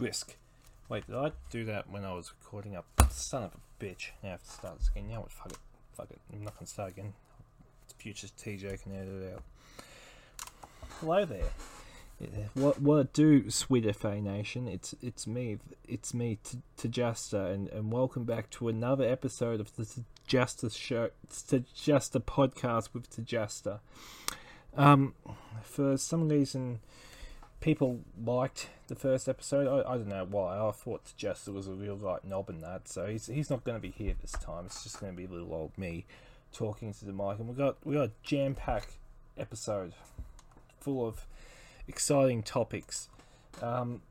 brisk. 0.00 0.36
Wait, 0.88 1.06
did 1.06 1.14
I 1.14 1.32
do 1.50 1.66
that 1.66 1.90
when 1.90 2.06
I 2.06 2.14
was 2.14 2.32
recording 2.40 2.74
up? 2.74 2.86
Son 3.10 3.42
of 3.42 3.50
a 3.52 3.84
bitch. 3.84 4.12
Now 4.22 4.30
I 4.30 4.32
have 4.32 4.42
to 4.42 4.50
start 4.50 4.78
this 4.78 4.88
again. 4.88 5.10
You 5.10 5.16
know 5.16 5.20
what? 5.20 5.30
Fuck 5.30 5.52
it. 5.52 5.58
Fuck 5.94 6.10
it. 6.10 6.18
I'm 6.32 6.42
not 6.42 6.54
going 6.54 6.64
to 6.64 6.72
start 6.72 6.92
again. 6.92 7.12
Future 7.98 8.28
TJ 8.28 8.82
can 8.82 8.96
edit 8.96 9.22
it 9.22 9.34
out. 9.34 9.42
Hello 11.00 11.26
there. 11.26 11.50
Yeah, 12.18 12.44
what 12.54 12.80
what 12.80 13.12
do 13.12 13.50
Sweet 13.50 13.94
FA 13.94 14.22
Nation? 14.22 14.68
It's 14.68 14.94
it's 15.02 15.26
me 15.26 15.58
it's 15.86 16.14
me 16.14 16.38
TJASTA 16.78 17.52
and, 17.52 17.68
and 17.68 17.92
welcome 17.92 18.24
back 18.24 18.48
to 18.50 18.68
another 18.68 19.04
episode 19.04 19.60
of 19.60 19.74
the 19.76 19.84
TJASTA 20.28 20.76
show 20.76 21.10
TJASTA 21.30 22.22
podcast 22.22 22.94
with 22.94 23.10
TJASTA. 23.10 23.80
Um 24.76 25.14
for 25.62 25.98
some 25.98 26.28
reason 26.28 26.80
people 27.60 28.00
liked 28.22 28.68
the 28.88 28.94
first 28.94 29.28
episode. 29.28 29.66
I, 29.66 29.92
I 29.92 29.96
don't 29.96 30.08
know 30.08 30.26
why. 30.28 30.58
I 30.58 30.70
thought 30.72 31.04
TJASTA 31.18 31.52
was 31.52 31.68
a 31.68 31.72
real 31.72 31.96
right 31.96 32.24
knob 32.24 32.50
in 32.50 32.60
that, 32.60 32.88
so 32.88 33.06
he's 33.06 33.26
he's 33.26 33.50
not 33.50 33.64
gonna 33.64 33.78
be 33.78 33.90
here 33.90 34.14
this 34.20 34.32
time. 34.32 34.66
It's 34.66 34.82
just 34.82 35.00
gonna 35.00 35.12
be 35.12 35.26
little 35.26 35.52
old 35.52 35.76
me 35.76 36.06
talking 36.52 36.92
to 36.92 37.04
the 37.04 37.12
mic 37.12 37.38
and 37.38 37.48
we 37.48 37.54
got 37.54 37.76
we 37.84 37.94
got 37.94 38.08
a 38.08 38.10
jam 38.24 38.56
packed 38.56 38.94
episode 39.38 39.92
full 40.80 41.06
of 41.06 41.26
exciting 41.86 42.42
topics. 42.42 43.08
Um, 43.62 44.02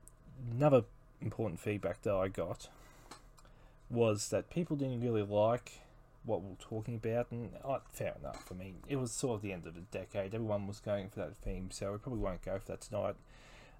another 0.52 0.83
important 1.21 1.59
feedback 1.59 2.02
that 2.03 2.13
I 2.13 2.27
got 2.27 2.69
was 3.89 4.29
that 4.29 4.49
people 4.49 4.75
didn't 4.77 5.02
really 5.02 5.23
like 5.23 5.81
what 6.23 6.41
we 6.43 6.49
were 6.49 6.55
talking 6.59 6.95
about, 6.95 7.31
and 7.31 7.52
uh, 7.63 7.79
fair 7.91 8.16
enough. 8.19 8.45
I 8.52 8.53
mean, 8.53 8.75
it 8.88 8.97
was 8.97 9.11
sort 9.11 9.35
of 9.35 9.41
the 9.41 9.52
end 9.52 9.66
of 9.66 9.73
the 9.73 9.81
decade. 9.81 10.35
Everyone 10.35 10.67
was 10.67 10.79
going 10.79 11.09
for 11.09 11.19
that 11.21 11.35
theme, 11.38 11.69
so 11.71 11.91
we 11.91 11.97
probably 11.97 12.19
won't 12.19 12.43
go 12.43 12.59
for 12.59 12.67
that 12.67 12.81
tonight. 12.81 13.16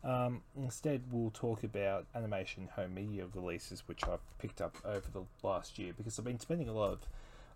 Um, 0.03 0.41
instead, 0.55 1.03
we'll 1.12 1.31
talk 1.31 1.63
about 1.63 2.05
animation 2.16 2.70
home 2.76 2.94
media 2.94 3.26
releases, 3.34 3.88
which 3.88 4.03
I've 4.05 4.19
picked 4.38 4.61
up 4.61 4.78
over 4.86 5.05
the 5.11 5.23
last 5.44 5.78
year 5.78 5.94
because 5.95 6.17
I've 6.17 6.25
been 6.25 6.39
spending 6.39 6.69
a 6.69 6.73
lot 6.73 6.94
of 6.94 7.00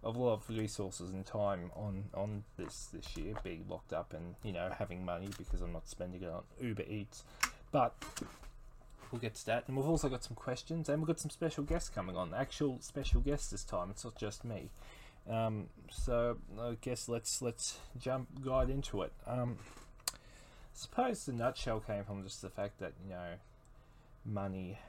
a 0.06 0.10
lot 0.10 0.34
of 0.34 0.50
resources 0.50 1.12
and 1.12 1.26
time 1.26 1.72
on 1.76 2.06
on 2.14 2.44
this 2.58 2.90
this 2.94 3.16
year, 3.16 3.34
being 3.44 3.66
locked 3.70 3.94
up 3.94 4.14
and 4.14 4.36
you 4.44 4.52
know 4.52 4.70
having 4.78 5.06
money 5.06 5.30
because 5.38 5.62
I'm 5.62 5.72
not 5.72 5.88
spending 5.88 6.22
it 6.22 6.30
on 6.30 6.44
Uber 6.62 6.84
Eats. 6.84 7.24
But 7.72 7.96
we'll 9.12 9.22
get 9.22 9.36
to 9.36 9.46
that, 9.46 9.64
and 9.68 9.78
we've 9.78 9.88
also 9.88 10.10
got 10.10 10.24
some 10.24 10.36
questions, 10.36 10.90
and 10.90 11.00
we've 11.00 11.08
got 11.08 11.20
some 11.20 11.32
special 11.32 11.64
guests 11.64 11.90
coming 11.90 12.18
on. 12.18 12.34
Actual 12.34 12.78
special 12.82 13.22
guests 13.22 13.50
this 13.52 13.64
time. 13.64 13.90
It's 13.90 14.04
not 14.04 14.18
just 14.18 14.44
me. 14.44 14.70
Um, 15.30 15.68
so 15.90 16.38
I 16.60 16.76
guess 16.82 17.08
let's 17.08 17.42
let's 17.42 17.78
jump 17.98 18.28
right 18.44 18.70
into 18.70 19.04
it. 19.04 19.14
Um, 19.26 19.58
suppose 20.74 21.26
the 21.26 21.34
nutshell 21.34 21.80
came 21.80 22.04
from 22.04 22.24
just 22.24 22.42
the 22.42 22.50
fact 22.50 22.80
that 22.80 22.94
you 23.04 23.10
know 23.10 23.34
money 24.26 24.80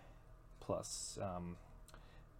plus 0.60 1.18
um, 1.22 1.56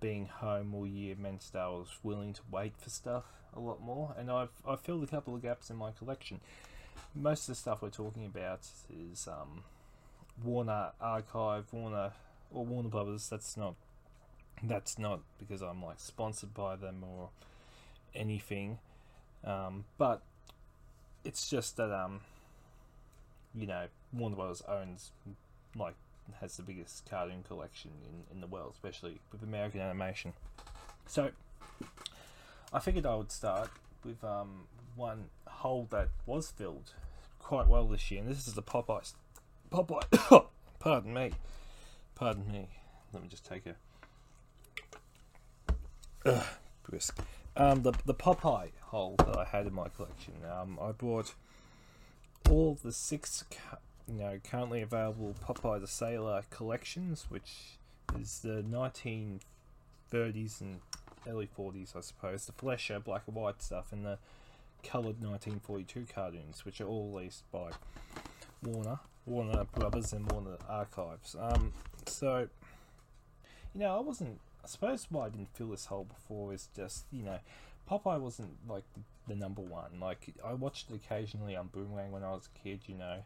being 0.01 0.27
home 0.27 0.75
all 0.75 0.87
year 0.87 1.15
meant 1.19 1.49
that 1.53 1.63
I 1.63 1.69
was 1.69 1.99
willing 2.03 2.33
to 2.35 2.41
wait 2.51 2.75
for 2.77 2.91
stuff 2.91 3.25
a 3.55 3.61
lot 3.61 3.81
more, 3.81 4.15
and 4.19 4.31
I've 4.31 4.51
I've 4.67 4.81
filled 4.81 5.05
a 5.05 5.07
couple 5.07 5.35
of 5.35 5.43
gaps 5.43 5.71
in 5.71 5.77
my 5.77 5.93
collection. 5.93 6.41
Most 7.15 7.43
of 7.43 7.47
the 7.49 7.55
stuff 7.55 7.83
we're 7.83 7.91
talking 7.91 8.25
about 8.25 8.61
is 8.91 9.29
um, 9.29 9.63
Warner 10.43 10.91
Archive, 11.01 11.67
Warner 11.73 12.13
or 12.53 12.65
Warner 12.65 12.89
Brothers. 12.89 13.29
That's 13.29 13.57
not 13.57 13.75
that's 14.63 14.99
not 14.99 15.21
because 15.39 15.63
I'm 15.63 15.83
like 15.85 16.01
sponsored 16.01 16.55
by 16.55 16.77
them 16.77 17.05
or 17.05 17.31
anything, 18.15 18.79
um, 19.45 19.85
but 19.99 20.23
it's 21.25 21.49
just 21.49 21.77
that 21.77 21.93
um, 21.93 22.21
you 23.57 23.67
know 23.67 23.87
Warner 24.13 24.37
Brothers 24.37 24.63
owns 24.69 25.13
like 25.77 25.95
has 26.41 26.57
the 26.57 26.63
biggest 26.63 27.09
cartoon 27.09 27.45
collection 27.47 27.91
in, 28.09 28.37
in 28.37 28.41
the 28.41 28.47
world, 28.47 28.73
especially 28.75 29.19
with 29.31 29.43
American 29.43 29.81
animation. 29.81 30.33
So 31.07 31.31
I 32.73 32.79
figured 32.79 33.07
I 33.07 33.15
would 33.15 33.31
start 33.31 33.71
with 34.05 34.23
um, 34.25 34.67
one 34.97 35.27
hole 35.47 35.87
that 35.91 36.09
was 36.27 36.51
filled 36.51 36.93
quite 37.39 37.69
well 37.69 37.87
this 37.87 38.11
year, 38.11 38.21
and 38.21 38.31
this 38.31 38.49
is 38.49 38.55
the 38.55 38.63
Popeye. 38.63 39.13
Popeye. 39.71 40.47
pardon 40.79 41.15
me. 41.15 41.33
Pardon 42.15 42.51
me. 42.51 42.69
Let 43.13 43.23
me 43.23 43.29
just 43.29 43.45
take 43.45 43.65
a. 43.67 43.77
Ugh, 46.27 46.45
brisk. 46.89 47.19
Um, 47.57 47.83
the 47.83 47.93
the 48.07 48.15
Popeye 48.15 48.71
hole 48.81 49.15
that 49.19 49.37
I 49.37 49.45
had 49.45 49.67
in 49.67 49.75
my 49.75 49.89
collection. 49.89 50.35
Um, 50.51 50.79
I 50.81 50.93
bought 50.93 51.35
all 52.51 52.79
the 52.83 52.93
six 52.93 53.45
you 54.09 54.15
know, 54.19 54.39
currently 54.49 54.83
available 54.83 55.35
Popeye 55.45 55.81
the 55.81 55.87
Sailor 55.87 56.43
collections, 56.51 57.27
which 57.29 57.79
is 58.19 58.41
the 58.41 58.63
1930s 58.63 60.61
and 60.61 60.81
early 61.27 61.49
40s, 61.59 61.97
I 61.97 62.01
suppose, 62.01 62.47
the 62.47 62.53
Fleischer 62.53 63.01
black 63.01 63.23
and 63.27 63.35
white 63.37 63.63
stuff, 63.63 63.93
and 63.93 64.05
the 64.05 64.19
coloured 64.83 65.23
1942 65.23 66.07
cartoons, 66.15 66.65
which 66.65 66.81
are 66.81 66.87
all 66.87 67.11
released 67.11 67.51
by 67.51 67.71
Warner, 68.63 68.99
Warner 69.27 69.65
Brothers, 69.75 70.13
and 70.13 70.31
Warner 70.31 70.59
Archives. 70.69 71.35
Um, 71.39 71.73
so, 72.07 72.49
you 73.73 73.81
know, 73.81 73.97
I 73.97 74.01
wasn't. 74.01 74.41
I 74.63 74.67
suppose 74.67 75.07
why 75.11 75.27
I 75.27 75.29
didn't 75.29 75.55
fill 75.55 75.71
this 75.71 75.87
hole 75.87 76.05
before 76.05 76.55
is 76.55 76.69
just 76.75 77.05
you 77.13 77.23
know, 77.23 77.39
Popeye 77.91 78.19
wasn't 78.19 78.51
like 78.69 78.85
the, 78.95 79.01
the 79.29 79.35
number 79.35 79.61
one. 79.61 80.01
Like 80.01 80.35
I 80.45 80.55
watched 80.55 80.91
it 80.91 80.97
occasionally 80.97 81.57
on 81.57 81.69
Boomerang 81.69 82.13
when 82.13 82.23
I 82.23 82.31
was 82.31 82.49
a 82.55 82.59
kid. 82.63 82.81
You 82.87 82.97
know, 82.97 83.19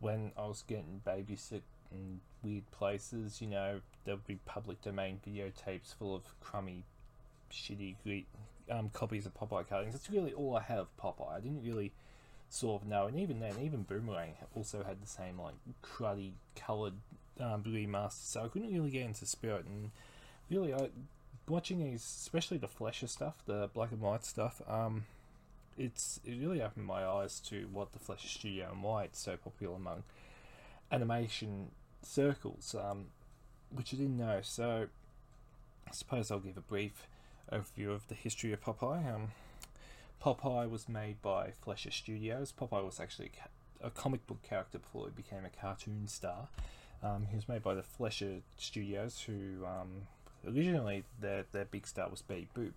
when 0.00 0.32
I 0.36 0.42
was 0.42 0.62
getting 0.66 1.00
babysit 1.06 1.62
in 1.90 2.20
weird 2.42 2.70
places, 2.70 3.40
you 3.40 3.48
know, 3.48 3.80
there 4.04 4.14
would 4.14 4.26
be 4.26 4.38
public 4.44 4.80
domain 4.82 5.20
videotapes 5.26 5.94
full 5.94 6.14
of 6.14 6.22
crummy, 6.40 6.84
shitty 7.50 8.24
um, 8.70 8.90
copies 8.92 9.26
of 9.26 9.34
Popeye 9.34 9.68
cartoons. 9.68 9.92
That's 9.92 10.10
really 10.10 10.32
all 10.32 10.56
I 10.56 10.62
had 10.62 10.78
of 10.78 10.88
Popeye. 10.96 11.36
I 11.36 11.40
didn't 11.40 11.64
really 11.64 11.92
sort 12.48 12.82
of 12.82 12.88
know, 12.88 13.06
and 13.06 13.18
even 13.18 13.40
then, 13.40 13.54
even 13.62 13.82
Boomerang 13.82 14.34
also 14.54 14.82
had 14.82 15.02
the 15.02 15.06
same 15.06 15.40
like 15.40 15.54
cruddy 15.82 16.32
coloured 16.54 16.94
um, 17.40 17.62
remaster, 17.62 18.24
so 18.24 18.44
I 18.44 18.48
couldn't 18.48 18.72
really 18.72 18.90
get 18.90 19.06
into 19.06 19.26
spirit. 19.26 19.64
And 19.66 19.90
really, 20.50 20.74
I 20.74 20.88
watching 21.48 21.82
these, 21.82 22.02
especially 22.02 22.58
the 22.58 22.68
Fleischer 22.68 23.06
stuff, 23.06 23.34
the 23.46 23.70
black 23.72 23.92
and 23.92 24.00
white 24.00 24.24
stuff. 24.24 24.60
Um, 24.68 25.04
it's 25.78 26.20
it 26.24 26.38
really 26.38 26.62
opened 26.62 26.86
my 26.86 27.04
eyes 27.04 27.40
to 27.48 27.68
what 27.72 27.92
the 27.92 27.98
Fleischer 27.98 28.28
Studio 28.28 28.68
and 28.72 28.82
why 28.82 29.04
it's 29.04 29.20
so 29.20 29.36
popular 29.36 29.76
among 29.76 30.02
animation 30.90 31.70
circles, 32.02 32.74
um, 32.74 33.06
which 33.70 33.94
I 33.94 33.96
didn't 33.96 34.18
know. 34.18 34.40
So 34.42 34.88
I 35.88 35.92
suppose 35.92 36.30
I'll 36.30 36.40
give 36.40 36.56
a 36.56 36.60
brief 36.60 37.06
overview 37.50 37.90
of 37.90 38.08
the 38.08 38.14
history 38.14 38.52
of 38.52 38.62
Popeye. 38.62 39.14
Um, 39.14 39.28
Popeye 40.22 40.70
was 40.70 40.88
made 40.88 41.20
by 41.20 41.52
Fleischer 41.62 41.90
Studios. 41.90 42.52
Popeye 42.52 42.84
was 42.84 43.00
actually 43.00 43.32
a, 43.82 43.90
comic 43.90 44.26
book 44.26 44.42
character 44.42 44.78
before 44.78 45.06
he 45.06 45.10
became 45.10 45.44
a 45.44 45.60
cartoon 45.60 46.06
star. 46.06 46.48
Um, 47.02 47.26
he 47.28 47.36
was 47.36 47.48
made 47.48 47.62
by 47.62 47.74
the 47.74 47.82
Fleischer 47.82 48.38
Studios, 48.56 49.22
who 49.26 49.66
um, 49.66 50.06
originally 50.46 51.04
their 51.20 51.44
their 51.50 51.64
big 51.64 51.86
star 51.86 52.08
was 52.08 52.22
Betty 52.22 52.46
Boop, 52.56 52.74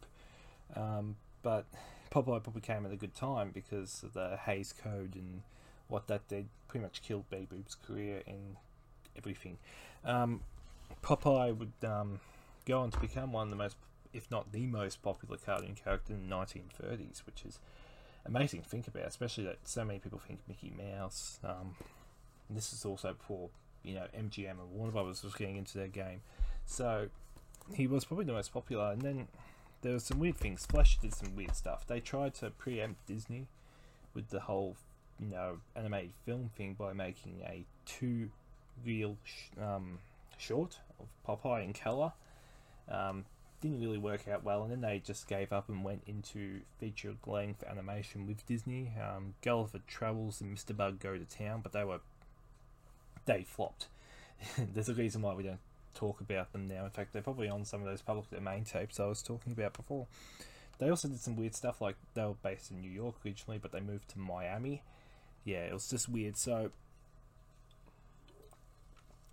um, 0.76 1.16
but 1.44 1.66
Popeye 2.12 2.42
probably 2.42 2.62
came 2.62 2.86
at 2.86 2.92
a 2.92 2.96
good 2.96 3.16
time 3.16 3.52
because 3.54 4.04
of 4.04 4.14
the 4.14 4.38
Hays 4.46 4.74
Code 4.74 5.16
and 5.16 5.42
what 5.88 6.08
that 6.08 6.28
did 6.28 6.48
pretty 6.68 6.84
much 6.84 7.02
killed 7.02 7.30
Betty 7.30 7.46
Boop's 7.46 7.76
career 7.76 8.22
and 8.28 8.56
everything. 9.18 9.58
Um, 10.04 10.42
Popeye 11.04 11.56
would 11.56 11.74
um, 11.88 12.20
go 12.66 12.80
on 12.80 12.92
to 12.92 13.00
become 13.00 13.32
one 13.32 13.44
of 13.44 13.50
the 13.50 13.56
most, 13.56 13.76
if 14.14 14.30
not 14.32 14.52
the 14.52 14.66
most 14.66 15.02
popular 15.02 15.38
cartoon 15.38 15.76
character 15.76 16.14
in 16.14 16.28
the 16.28 16.36
1930s, 16.36 17.26
which 17.26 17.44
is 17.46 17.60
amazing 18.26 18.62
to 18.62 18.70
think 18.70 18.88
about, 18.88 19.06
especially 19.06 19.44
that 19.46 19.60
so 19.64 19.86
many 19.86 20.00
people 20.00 20.20
think 20.20 20.40
Mickey 20.48 20.74
Mouse. 20.76 21.40
Um, 21.44 21.76
this 22.50 22.74
is 22.74 22.86
also 22.86 23.14
before 23.14 23.50
you 23.84 23.96
know 23.96 24.06
MGM 24.18 24.52
and 24.52 24.72
Warner 24.72 24.92
Brothers 24.92 25.24
was 25.24 25.34
getting 25.34 25.58
into 25.58 25.78
their 25.78 25.88
game, 25.88 26.22
so 26.66 27.08
he 27.74 27.88
was 27.88 28.06
probably 28.06 28.26
the 28.26 28.34
most 28.34 28.54
popular. 28.54 28.92
And 28.92 29.02
then 29.02 29.28
there 29.82 29.94
were 29.94 30.00
some 30.00 30.20
weird 30.20 30.38
things. 30.38 30.66
Fleischer 30.66 31.00
did 31.02 31.14
some 31.14 31.36
weird 31.36 31.56
stuff. 31.56 31.86
They 31.88 32.00
tried 32.00 32.34
to 32.36 32.50
preempt 32.50 33.06
Disney 33.06 33.48
with 34.14 34.30
the 34.30 34.42
whole, 34.42 34.76
you 35.20 35.28
know, 35.28 35.58
animated 35.76 36.14
film 36.26 36.50
thing 36.56 36.74
by 36.74 36.94
making 36.94 37.42
a 37.46 37.66
two 37.86 38.30
reel 38.86 39.18
sh- 39.24 39.58
um, 39.62 40.00
short 40.38 40.80
of 41.00 41.08
Popeye 41.28 41.64
and 41.64 41.74
Keller. 41.74 42.14
Um, 42.90 43.26
didn't 43.62 43.80
really 43.80 43.98
work 43.98 44.28
out 44.28 44.44
well, 44.44 44.64
and 44.64 44.72
then 44.72 44.82
they 44.82 45.00
just 45.00 45.28
gave 45.28 45.52
up 45.52 45.70
and 45.70 45.84
went 45.84 46.04
into 46.06 46.62
feature 46.80 47.16
length 47.26 47.64
animation 47.64 48.28
with 48.28 48.46
Disney. 48.46 48.92
Um, 49.02 49.34
Gulliver 49.42 49.80
Travels 49.88 50.42
and 50.42 50.56
Mr. 50.56 50.76
Bug 50.76 51.00
Go 51.00 51.18
to 51.18 51.26
Town, 51.26 51.62
but 51.62 51.72
they 51.72 51.84
were 51.84 52.00
they 53.26 53.44
flopped. 53.44 53.88
There's 54.58 54.90
a 54.90 54.94
reason 54.94 55.22
why 55.22 55.34
we 55.34 55.44
don't 55.44 55.60
talk 55.96 56.22
about 56.22 56.52
them 56.52 56.68
now. 56.68 56.86
In 56.86 56.92
fact, 56.92 57.14
they're 57.14 57.22
probably 57.22 57.50
on 57.50 57.66
some 57.66 57.82
of 57.82 57.88
those 57.88 58.02
public 58.02 58.30
domain 58.30 58.64
tapes 58.64 59.00
I 59.00 59.06
was 59.06 59.22
talking 59.22 59.54
about 59.54 59.74
before. 59.74 60.08
They 60.78 60.90
also 60.90 61.08
did 61.08 61.20
some 61.20 61.36
weird 61.36 61.56
stuff, 61.56 61.82
like 61.82 61.96
they 62.14 62.24
were 62.24 62.36
based 62.44 62.70
in 62.70 62.82
New 62.82 62.92
York 62.92 63.16
originally, 63.26 63.58
but 63.58 63.72
they 63.72 63.80
moved 63.80 64.10
to 64.10 64.20
Miami. 64.20 64.82
Yeah, 65.44 65.64
it 65.64 65.74
was 65.74 65.90
just 65.90 66.10
weird. 66.10 66.38
So 66.38 66.72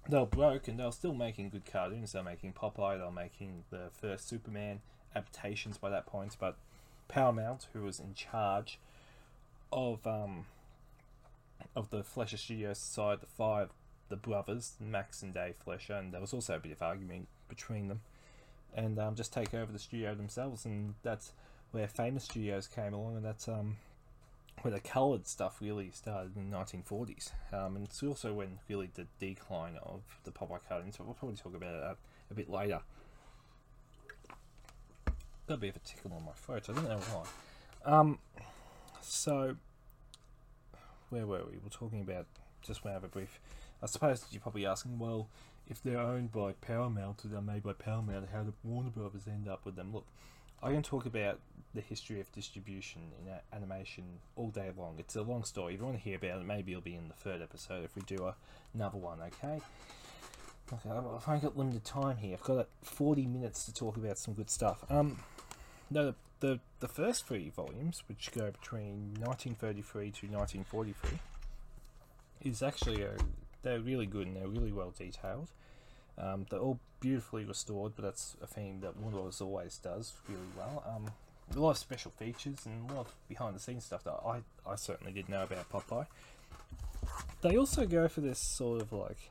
they 0.08 0.18
were 0.18 0.26
broke 0.26 0.68
and 0.68 0.78
they 0.78 0.84
were 0.84 0.92
still 0.92 1.14
making 1.14 1.50
good 1.50 1.64
cartoons. 1.64 2.12
They're 2.12 2.22
making 2.22 2.52
Popeye, 2.52 2.98
they're 2.98 3.10
making 3.10 3.64
the 3.70 3.90
first 4.00 4.28
Superman 4.28 4.80
adaptations 5.14 5.78
by 5.78 5.90
that 5.90 6.06
point, 6.06 6.36
but 6.38 6.56
Paramount, 7.08 7.66
who 7.72 7.82
was 7.82 8.00
in 8.00 8.14
charge 8.14 8.78
of 9.72 10.06
um, 10.06 10.46
of 11.74 11.90
the 11.90 12.02
Fleischer 12.02 12.36
Studios 12.36 12.78
side, 12.78 13.20
the 13.20 13.26
five 13.26 13.70
the 14.12 14.16
brothers, 14.16 14.74
Max 14.78 15.22
and 15.22 15.32
Dave 15.32 15.56
Fleischer, 15.56 15.94
and 15.94 16.12
there 16.12 16.20
was 16.20 16.34
also 16.34 16.56
a 16.56 16.58
bit 16.58 16.70
of 16.70 16.82
argument 16.82 17.28
between 17.48 17.88
them, 17.88 18.02
and 18.74 18.98
um, 18.98 19.14
just 19.14 19.32
take 19.32 19.54
over 19.54 19.72
the 19.72 19.78
studio 19.78 20.14
themselves, 20.14 20.66
and 20.66 20.94
that's 21.02 21.32
where 21.70 21.88
famous 21.88 22.24
studios 22.24 22.66
came 22.66 22.92
along, 22.92 23.16
and 23.16 23.24
that's 23.24 23.48
um, 23.48 23.78
where 24.60 24.70
the 24.70 24.80
coloured 24.80 25.26
stuff 25.26 25.62
really 25.62 25.90
started 25.90 26.36
in 26.36 26.50
the 26.50 26.56
1940s. 26.56 27.30
Um, 27.54 27.76
and 27.76 27.86
it's 27.86 28.02
also 28.02 28.34
when 28.34 28.58
really 28.68 28.90
the 28.92 29.06
decline 29.18 29.78
of 29.82 30.02
the 30.24 30.30
Popeye 30.30 30.60
cartoons, 30.68 30.98
so 30.98 31.04
we'll 31.04 31.14
probably 31.14 31.38
talk 31.38 31.56
about 31.56 31.72
that 31.72 31.82
a, 31.82 31.96
a 32.30 32.34
bit 32.34 32.50
later. 32.50 32.80
Got 35.48 35.54
a 35.54 35.56
bit 35.56 35.70
of 35.70 35.76
a 35.76 35.78
tickle 35.80 36.12
on 36.14 36.26
my 36.26 36.32
throat, 36.32 36.68
I 36.68 36.74
don't 36.74 36.86
know 36.86 36.98
why. 36.98 37.90
Um, 37.90 38.18
so, 39.00 39.56
where 41.08 41.26
were 41.26 41.44
we? 41.50 41.56
We're 41.62 41.70
talking 41.70 42.02
about, 42.02 42.26
just 42.60 42.84
want 42.84 42.94
to 42.94 43.00
have 43.00 43.04
a 43.04 43.08
brief, 43.08 43.40
I 43.82 43.86
suppose 43.86 44.24
you're 44.30 44.40
probably 44.40 44.66
asking, 44.66 44.98
well, 44.98 45.28
if 45.68 45.82
they're 45.82 45.98
owned 45.98 46.32
by 46.32 46.52
Paramount 46.52 47.24
or 47.24 47.28
they're 47.28 47.40
made 47.40 47.62
by 47.62 47.72
Paramount, 47.72 48.28
how 48.32 48.42
did 48.42 48.54
Warner 48.62 48.90
Brothers 48.90 49.22
end 49.26 49.48
up 49.48 49.64
with 49.64 49.76
them? 49.76 49.92
Look, 49.92 50.06
I 50.62 50.72
can 50.72 50.82
talk 50.82 51.06
about 51.06 51.40
the 51.74 51.80
history 51.80 52.20
of 52.20 52.30
distribution 52.32 53.02
in 53.20 53.32
animation 53.56 54.04
all 54.36 54.50
day 54.50 54.70
long. 54.76 54.96
It's 54.98 55.16
a 55.16 55.22
long 55.22 55.42
story. 55.44 55.74
If 55.74 55.80
you 55.80 55.86
want 55.86 55.98
to 55.98 56.02
hear 56.02 56.16
about 56.16 56.40
it, 56.40 56.46
maybe 56.46 56.72
it'll 56.72 56.82
be 56.82 56.94
in 56.94 57.08
the 57.08 57.14
third 57.14 57.42
episode 57.42 57.84
if 57.84 57.96
we 57.96 58.02
do 58.02 58.26
a, 58.26 58.34
another 58.74 58.98
one, 58.98 59.18
okay? 59.20 59.60
Okay, 60.72 60.90
I've 60.90 61.28
only 61.28 61.40
got 61.40 61.56
limited 61.56 61.84
time 61.84 62.18
here. 62.18 62.34
I've 62.34 62.44
got 62.44 62.68
40 62.82 63.26
minutes 63.26 63.64
to 63.64 63.74
talk 63.74 63.96
about 63.96 64.18
some 64.18 64.34
good 64.34 64.50
stuff. 64.50 64.84
Um, 64.88 65.18
no, 65.90 66.06
the, 66.06 66.14
the, 66.40 66.60
the 66.80 66.88
first 66.88 67.26
three 67.26 67.50
volumes, 67.50 68.02
which 68.08 68.30
go 68.32 68.50
between 68.50 69.14
1933 69.18 70.10
to 70.10 70.26
1943, 70.28 71.18
is 72.42 72.62
actually 72.62 73.02
a, 73.02 73.16
they're 73.62 73.80
really 73.80 74.06
good 74.06 74.26
and 74.26 74.36
they're 74.36 74.48
really 74.48 74.72
well 74.72 74.92
detailed. 74.96 75.50
Um, 76.18 76.46
they're 76.50 76.60
all 76.60 76.78
beautifully 77.00 77.44
restored, 77.44 77.92
but 77.96 78.04
that's 78.04 78.36
a 78.42 78.46
theme 78.46 78.80
that 78.80 78.94
Bros. 79.10 79.40
always 79.40 79.78
does 79.78 80.12
really 80.28 80.40
well. 80.56 80.84
Um, 80.86 81.10
a 81.54 81.58
lot 81.58 81.72
of 81.72 81.78
special 81.78 82.12
features 82.12 82.64
and 82.66 82.90
a 82.90 82.94
lot 82.94 83.06
of 83.06 83.14
behind 83.28 83.54
the 83.54 83.60
scenes 83.60 83.84
stuff 83.84 84.04
that 84.04 84.20
I, 84.24 84.40
I 84.68 84.76
certainly 84.76 85.12
didn't 85.12 85.30
know 85.30 85.42
about 85.42 85.70
Popeye. 85.70 86.06
They 87.40 87.56
also 87.56 87.86
go 87.86 88.08
for 88.08 88.20
this 88.20 88.38
sort 88.38 88.80
of 88.80 88.92
like 88.92 89.30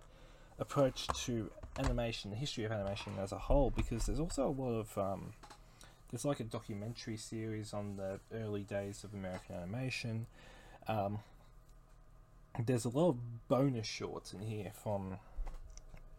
approach 0.59 1.07
to 1.25 1.49
animation, 1.79 2.31
the 2.31 2.37
history 2.37 2.65
of 2.65 2.71
animation 2.71 3.13
as 3.19 3.31
a 3.31 3.37
whole, 3.37 3.71
because 3.71 4.05
there's 4.05 4.19
also 4.19 4.47
a 4.47 4.55
lot 4.61 4.71
of 4.71 4.97
um, 4.97 5.33
there's 6.11 6.25
like 6.25 6.41
a 6.41 6.43
documentary 6.43 7.17
series 7.17 7.73
on 7.73 7.95
the 7.95 8.19
early 8.33 8.63
days 8.63 9.03
of 9.03 9.13
American 9.13 9.55
animation. 9.55 10.27
Um, 10.87 11.19
there's 12.59 12.85
a 12.85 12.89
lot 12.89 13.09
of 13.09 13.47
bonus 13.47 13.87
shorts 13.87 14.33
in 14.33 14.41
here 14.41 14.71
from 14.73 15.17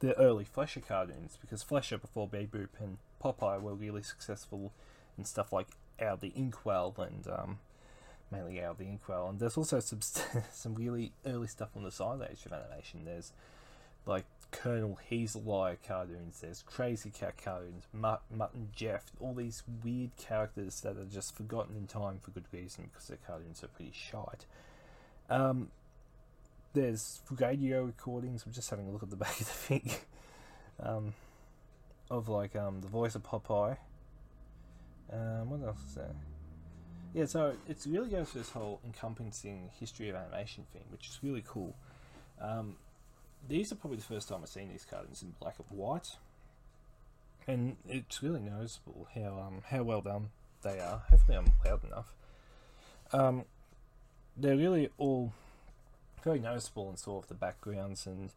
the 0.00 0.18
early 0.18 0.44
Fleischer 0.44 0.80
cartoons 0.80 1.38
because 1.40 1.62
Fleischer 1.62 1.98
before 1.98 2.26
Betty 2.26 2.46
Boop 2.46 2.68
and 2.80 2.98
Popeye 3.22 3.60
were 3.60 3.74
really 3.74 4.02
successful 4.02 4.72
in 5.16 5.24
stuff 5.24 5.52
like 5.52 5.68
Al 6.00 6.16
the 6.16 6.32
Inkwell 6.34 6.94
and 6.98 7.26
um, 7.28 7.58
mainly 8.30 8.60
Al 8.60 8.74
the 8.74 8.84
Inkwell. 8.84 9.28
And 9.28 9.38
there's 9.38 9.56
also 9.56 9.80
some 9.80 10.00
some 10.52 10.74
really 10.74 11.12
early 11.26 11.46
stuff 11.46 11.70
on 11.76 11.84
the 11.84 11.90
side 11.90 12.20
age 12.30 12.44
of 12.46 12.52
animation. 12.52 13.04
There's 13.04 13.32
like 14.06 14.24
Colonel 14.50 14.98
Heeza 15.10 15.44
Liar 15.44 15.78
cartoons. 15.86 16.40
There's 16.40 16.62
Krazy 16.62 17.12
Kat 17.12 17.34
cartoons, 17.42 17.84
Mutt, 17.92 18.22
Mutt 18.30 18.52
and 18.54 18.72
Jeff. 18.74 19.12
All 19.20 19.34
these 19.34 19.62
weird 19.84 20.16
characters 20.16 20.80
that 20.80 20.96
are 20.96 21.04
just 21.04 21.36
forgotten 21.36 21.76
in 21.76 21.86
time 21.86 22.18
for 22.20 22.32
good 22.32 22.46
reason 22.52 22.90
because 22.92 23.08
their 23.08 23.18
cartoons 23.24 23.62
are 23.62 23.68
pretty 23.68 23.92
shite. 23.92 24.46
Um, 25.30 25.68
there's 26.72 27.22
radio 27.30 27.84
recordings. 27.84 28.44
I'm 28.46 28.52
just 28.52 28.70
having 28.70 28.88
a 28.88 28.90
look 28.90 29.02
at 29.02 29.10
the 29.10 29.16
back 29.16 29.40
of 29.40 29.46
the 29.46 29.52
thing. 29.52 29.90
um, 30.82 31.14
of 32.10 32.28
like 32.28 32.54
um, 32.56 32.80
the 32.80 32.88
voice 32.88 33.14
of 33.14 33.22
Popeye. 33.22 33.76
Um, 35.12 35.50
what 35.50 35.66
else 35.66 35.78
is 35.88 35.94
there? 35.94 36.14
Yeah, 37.14 37.26
so 37.26 37.54
it 37.68 37.78
really 37.86 38.08
goes 38.08 38.30
for 38.30 38.38
this 38.38 38.50
whole 38.50 38.80
encompassing 38.84 39.70
history 39.78 40.08
of 40.08 40.16
animation 40.16 40.64
thing, 40.72 40.84
which 40.90 41.08
is 41.08 41.18
really 41.22 41.44
cool. 41.46 41.74
Um, 42.40 42.76
these 43.48 43.70
are 43.72 43.74
probably 43.74 43.98
the 43.98 44.04
first 44.04 44.28
time 44.28 44.40
I've 44.42 44.48
seen 44.48 44.70
these 44.70 44.86
cartoons 44.88 45.22
in 45.22 45.34
black 45.38 45.56
and 45.58 45.78
white, 45.78 46.16
and 47.46 47.76
it's 47.86 48.22
really 48.22 48.40
noticeable 48.40 49.08
how 49.14 49.46
um, 49.46 49.62
how 49.68 49.82
well 49.82 50.00
done 50.00 50.30
they 50.62 50.78
are. 50.80 51.02
Hopefully, 51.10 51.36
I'm 51.36 51.52
loud 51.64 51.84
enough. 51.84 52.14
Um, 53.12 53.44
they're 54.36 54.56
really 54.56 54.88
all 54.96 55.32
very 56.22 56.38
noticeable 56.38 56.90
in 56.90 56.96
sort 56.96 57.24
of 57.24 57.28
the 57.28 57.34
backgrounds 57.34 58.06
and 58.06 58.30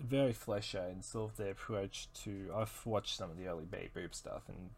very 0.00 0.32
Fleischer 0.32 0.86
and 0.90 1.04
sort 1.04 1.32
of 1.32 1.36
their 1.36 1.52
approach 1.52 2.08
to. 2.24 2.50
I've 2.54 2.80
watched 2.84 3.16
some 3.16 3.30
of 3.30 3.38
the 3.38 3.46
early 3.46 3.64
Betty 3.64 3.90
Boop 3.94 4.14
stuff, 4.14 4.42
and 4.48 4.70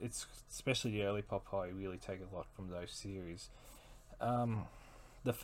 it's 0.00 0.26
especially 0.50 0.92
the 0.92 1.02
early 1.04 1.22
Popeye 1.22 1.76
really 1.76 1.98
take 1.98 2.20
a 2.20 2.34
lot 2.34 2.46
from 2.54 2.70
those 2.70 2.90
series. 2.90 3.48
Um, 4.20 4.64
the 5.24 5.34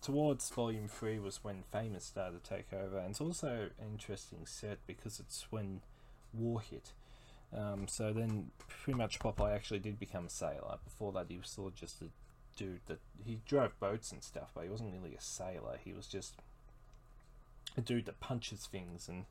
towards 0.00 0.50
volume 0.50 0.88
three 0.88 1.18
was 1.18 1.42
when 1.42 1.62
Famous 1.72 2.04
started 2.04 2.42
to 2.44 2.50
take 2.50 2.72
over, 2.72 2.98
and 2.98 3.10
it's 3.10 3.20
also 3.20 3.70
an 3.78 3.92
interesting 3.92 4.40
set 4.44 4.78
because 4.86 5.18
it's 5.18 5.46
when 5.50 5.80
war 6.32 6.60
hit. 6.60 6.92
Um, 7.56 7.86
so 7.86 8.12
then, 8.12 8.50
pretty 8.68 8.98
much 8.98 9.18
Popeye 9.18 9.54
actually 9.54 9.78
did 9.78 9.98
become 9.98 10.26
a 10.26 10.30
sailor. 10.30 10.78
Before 10.84 11.12
that, 11.12 11.26
he 11.28 11.38
was 11.38 11.48
sort 11.48 11.72
of 11.72 11.78
just 11.78 12.02
a 12.02 12.06
dude 12.56 12.80
that 12.86 13.00
he 13.24 13.40
drove 13.46 13.78
boats 13.80 14.12
and 14.12 14.22
stuff, 14.22 14.50
but 14.54 14.64
he 14.64 14.70
wasn't 14.70 14.92
really 14.92 15.14
a 15.14 15.20
sailor. 15.20 15.78
He 15.82 15.92
was 15.92 16.06
just 16.06 16.34
a 17.76 17.80
dude 17.80 18.06
that 18.06 18.20
punches 18.20 18.66
things 18.66 19.08
and 19.08 19.24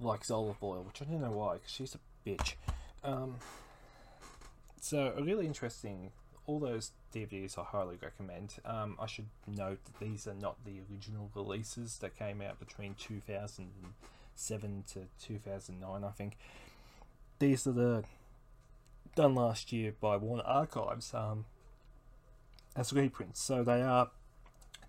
likes 0.00 0.30
olive 0.30 0.62
oil, 0.62 0.82
which 0.82 1.00
I 1.00 1.04
don't 1.04 1.20
know 1.20 1.30
why, 1.30 1.54
because 1.54 1.70
she's 1.70 1.94
a 1.94 2.28
bitch. 2.28 2.54
Um, 3.02 3.36
so 4.80 5.12
a 5.16 5.22
really 5.22 5.46
interesting. 5.46 6.10
All 6.46 6.58
those 6.58 6.90
DVDs 7.14 7.58
I 7.58 7.64
highly 7.64 7.96
recommend. 8.02 8.56
Um, 8.66 8.96
I 9.00 9.06
should 9.06 9.28
note 9.46 9.78
that 9.84 9.98
these 9.98 10.26
are 10.26 10.34
not 10.34 10.64
the 10.64 10.80
original 10.90 11.30
releases 11.34 11.98
that 11.98 12.18
came 12.18 12.42
out 12.42 12.58
between 12.58 12.94
2007 12.94 14.84
to 14.92 15.00
2009. 15.26 16.04
I 16.04 16.10
think 16.10 16.36
these 17.38 17.66
are 17.66 17.72
the 17.72 18.04
done 19.14 19.34
last 19.34 19.72
year 19.72 19.94
by 20.00 20.16
Warner 20.16 20.42
Archives. 20.44 21.14
Um, 21.14 21.46
as 22.76 22.92
reprints. 22.92 23.40
So 23.40 23.62
they 23.62 23.82
are 23.82 24.10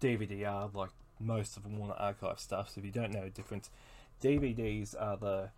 DVD-R 0.01 0.69
like 0.73 0.89
most 1.19 1.57
of 1.57 1.63
the 1.63 1.69
Warner 1.69 1.95
Archive 1.95 2.39
stuff. 2.39 2.69
So 2.69 2.79
if 2.79 2.85
you 2.85 2.91
don't 2.91 3.11
know 3.11 3.23
the 3.23 3.29
difference, 3.29 3.69
DVDs 4.21 4.95
are 4.99 5.17
the 5.17 5.49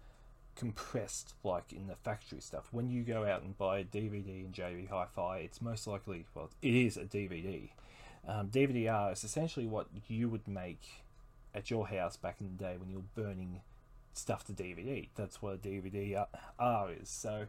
compressed 0.55 1.35
like 1.43 1.71
in 1.71 1.87
the 1.87 1.95
factory 1.95 2.41
stuff. 2.41 2.67
When 2.71 2.89
you 2.89 3.03
go 3.03 3.25
out 3.25 3.43
and 3.43 3.57
buy 3.57 3.79
a 3.79 3.83
DVD 3.83 4.45
in 4.45 4.51
JB 4.51 4.89
Hi-Fi, 4.89 5.37
it's 5.39 5.61
most 5.61 5.87
likely 5.87 6.25
well, 6.33 6.49
it 6.61 6.73
is 6.73 6.97
a 6.97 7.05
DVD. 7.05 7.69
Um, 8.27 8.49
DVD-R 8.49 9.13
is 9.13 9.23
essentially 9.23 9.67
what 9.67 9.87
you 10.07 10.27
would 10.27 10.47
make 10.47 11.03
at 11.55 11.71
your 11.71 11.87
house 11.87 12.17
back 12.17 12.41
in 12.41 12.47
the 12.47 12.63
day 12.63 12.75
when 12.77 12.89
you're 12.89 13.03
burning 13.15 13.61
stuff 14.13 14.45
to 14.45 14.53
DVD. 14.53 15.07
That's 15.15 15.41
what 15.41 15.53
a 15.53 15.57
DVD-R 15.57 16.91
is. 17.01 17.09
So 17.09 17.45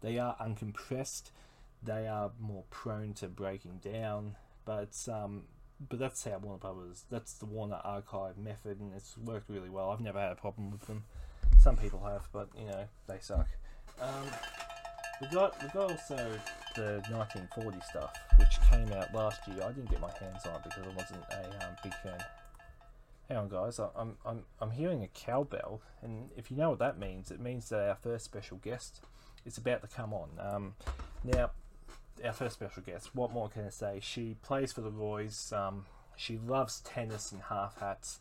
they 0.00 0.18
are 0.18 0.36
uncompressed 0.36 1.30
they 1.82 2.06
are 2.06 2.32
more 2.40 2.64
prone 2.70 3.14
to 3.14 3.28
breaking 3.28 3.80
down. 3.82 4.36
But 4.64 4.96
um, 5.12 5.44
but 5.88 5.98
that's 5.98 6.24
how 6.24 6.38
Warner 6.38 6.58
Brothers. 6.58 7.04
That's 7.10 7.34
the 7.34 7.46
Warner 7.46 7.80
Archive 7.84 8.38
method, 8.38 8.80
and 8.80 8.94
it's 8.94 9.16
worked 9.18 9.48
really 9.48 9.70
well. 9.70 9.90
I've 9.90 10.00
never 10.00 10.18
had 10.18 10.32
a 10.32 10.36
problem 10.36 10.70
with 10.70 10.86
them. 10.86 11.04
Some 11.58 11.76
people 11.76 12.04
have, 12.04 12.28
but 12.32 12.48
you 12.58 12.66
know 12.66 12.84
they 13.06 13.18
suck. 13.20 13.48
Um, 14.00 14.26
we 15.20 15.28
got 15.28 15.62
we 15.62 15.68
got 15.68 15.90
also 15.90 16.16
the 16.74 17.02
1940 17.10 17.78
stuff, 17.88 18.14
which 18.38 18.60
came 18.70 18.92
out 18.92 19.14
last 19.14 19.46
year. 19.48 19.62
I 19.62 19.72
didn't 19.72 19.90
get 19.90 20.00
my 20.00 20.10
hands 20.20 20.44
on 20.46 20.56
it 20.56 20.64
because 20.64 20.84
I 20.84 20.96
wasn't 20.96 21.24
a 21.30 21.66
um, 21.66 21.76
big 21.82 21.94
fan. 22.02 22.18
Hang 23.28 23.38
on, 23.38 23.48
guys. 23.48 23.78
I'm 23.78 24.16
I'm 24.24 24.44
I'm 24.60 24.70
hearing 24.70 25.02
a 25.02 25.08
cowbell, 25.08 25.82
and 26.02 26.30
if 26.36 26.50
you 26.50 26.56
know 26.56 26.70
what 26.70 26.78
that 26.78 26.98
means, 26.98 27.30
it 27.30 27.40
means 27.40 27.68
that 27.70 27.88
our 27.88 27.96
first 27.96 28.24
special 28.24 28.58
guest 28.58 29.00
is 29.44 29.58
about 29.58 29.82
to 29.82 29.88
come 29.88 30.12
on. 30.12 30.28
Um, 30.38 30.74
now 31.24 31.50
our 32.24 32.32
first 32.32 32.54
special 32.54 32.82
guest. 32.82 33.14
What 33.14 33.32
more 33.32 33.48
can 33.48 33.66
I 33.66 33.70
say? 33.70 33.98
She 34.02 34.36
plays 34.42 34.72
for 34.72 34.80
the 34.80 34.90
Roy's. 34.90 35.52
Um, 35.52 35.84
she 36.16 36.38
loves 36.38 36.80
tennis 36.80 37.32
and 37.32 37.42
half 37.42 37.78
hats. 37.78 38.18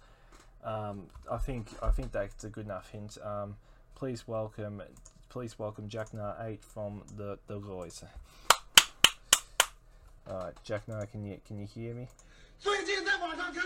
Um, 0.64 1.08
I 1.32 1.38
think 1.38 1.68
I 1.82 1.90
think 1.90 2.12
that's 2.12 2.44
a 2.44 2.50
good 2.50 2.66
enough 2.66 2.90
hint. 2.92 3.18
Um, 3.24 3.56
please 3.96 4.28
welcome, 4.28 4.82
please 5.30 5.58
welcome 5.60 5.88
Jackna 5.88 6.36
Eight 6.42 6.64
from 6.64 7.04
the 7.16 7.38
the 7.48 7.60
Roy's. 7.60 8.04
All 10.28 10.38
right, 10.38 10.54
Jackna, 10.64 11.06
can 11.08 11.24
you 11.24 11.40
can 11.46 11.60
you 11.60 11.68
hear 11.68 11.94
me? 11.94 12.08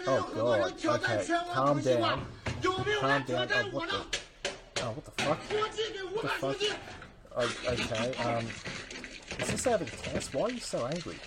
Oh 0.07 0.29
God! 0.35 0.73
Okay, 1.03 1.25
calm 1.53 1.79
down. 1.81 2.25
Calm 2.99 3.23
down. 3.23 3.47
Oh, 3.53 3.69
what 3.71 3.89
the? 3.89 4.05
Oh, 4.83 4.91
what 4.91 5.05
the 5.05 5.11
fuck? 5.11 5.39
What 6.13 6.21
the 6.23 6.27
fuck? 6.29 6.79
Oh, 7.35 7.51
okay. 7.67 8.13
Um, 8.23 8.45
is 9.39 9.51
this 9.51 9.67
out 9.67 9.81
of 9.81 10.01
test? 10.01 10.33
Why 10.33 10.43
are 10.43 10.51
you 10.51 10.59
so 10.59 10.85
angry? 10.85 11.17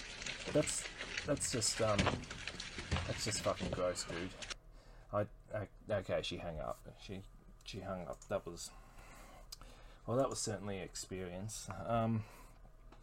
That's 0.52 0.85
that's 1.26 1.52
just 1.52 1.81
um, 1.81 1.99
that's 3.07 3.25
just 3.25 3.40
fucking 3.42 3.71
gross, 3.71 4.04
dude. 4.04 4.31
I, 5.12 5.26
I 5.57 5.95
okay. 5.95 6.21
She 6.23 6.37
hung 6.38 6.59
up. 6.61 6.81
She 7.00 7.23
she 7.64 7.81
hung 7.81 8.02
up. 8.07 8.19
That 8.28 8.47
was 8.47 8.71
well, 10.07 10.16
that 10.16 10.28
was 10.28 10.40
certainly 10.40 10.81
experience. 10.81 11.69
Um, 11.87 12.25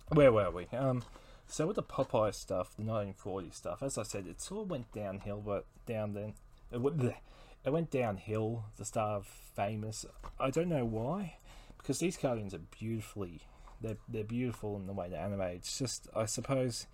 where 0.10 0.32
were 0.32 0.52
we? 0.52 0.68
Um, 0.78 1.04
so 1.48 1.68
with 1.68 1.78
the 1.78 1.84
Popeye 1.84 2.34
stuff, 2.34 2.76
the 2.76 2.84
1940 2.84 3.52
stuff, 3.52 3.82
as 3.82 3.98
I 3.98 4.04
said, 4.04 4.28
it 4.28 4.42
sort 4.42 4.64
of 4.64 4.70
went 4.70 4.92
downhill, 4.92 5.42
but 5.44 5.66
down 5.86 6.14
then 6.14 6.34
it 6.72 6.82
went, 6.82 7.02
it 7.02 7.72
went 7.72 7.90
downhill. 7.90 8.66
The 8.78 8.86
star 8.86 9.18
of 9.18 9.28
famous. 9.28 10.06
I 10.40 10.50
don't 10.50 10.70
know 10.70 10.86
why, 10.86 11.38
because 11.78 12.00
these 12.00 12.18
cartoons 12.18 12.54
are 12.54 12.60
beautifully, 12.60 13.42
they're 13.82 13.98
they're 14.08 14.24
beautiful 14.24 14.76
in 14.76 14.88
the 14.88 14.94
way 14.94 15.10
they 15.10 15.18
animate. 15.18 15.58
It's 15.58 15.80
just, 15.80 16.08
I 16.16 16.26
suppose, 16.26 16.88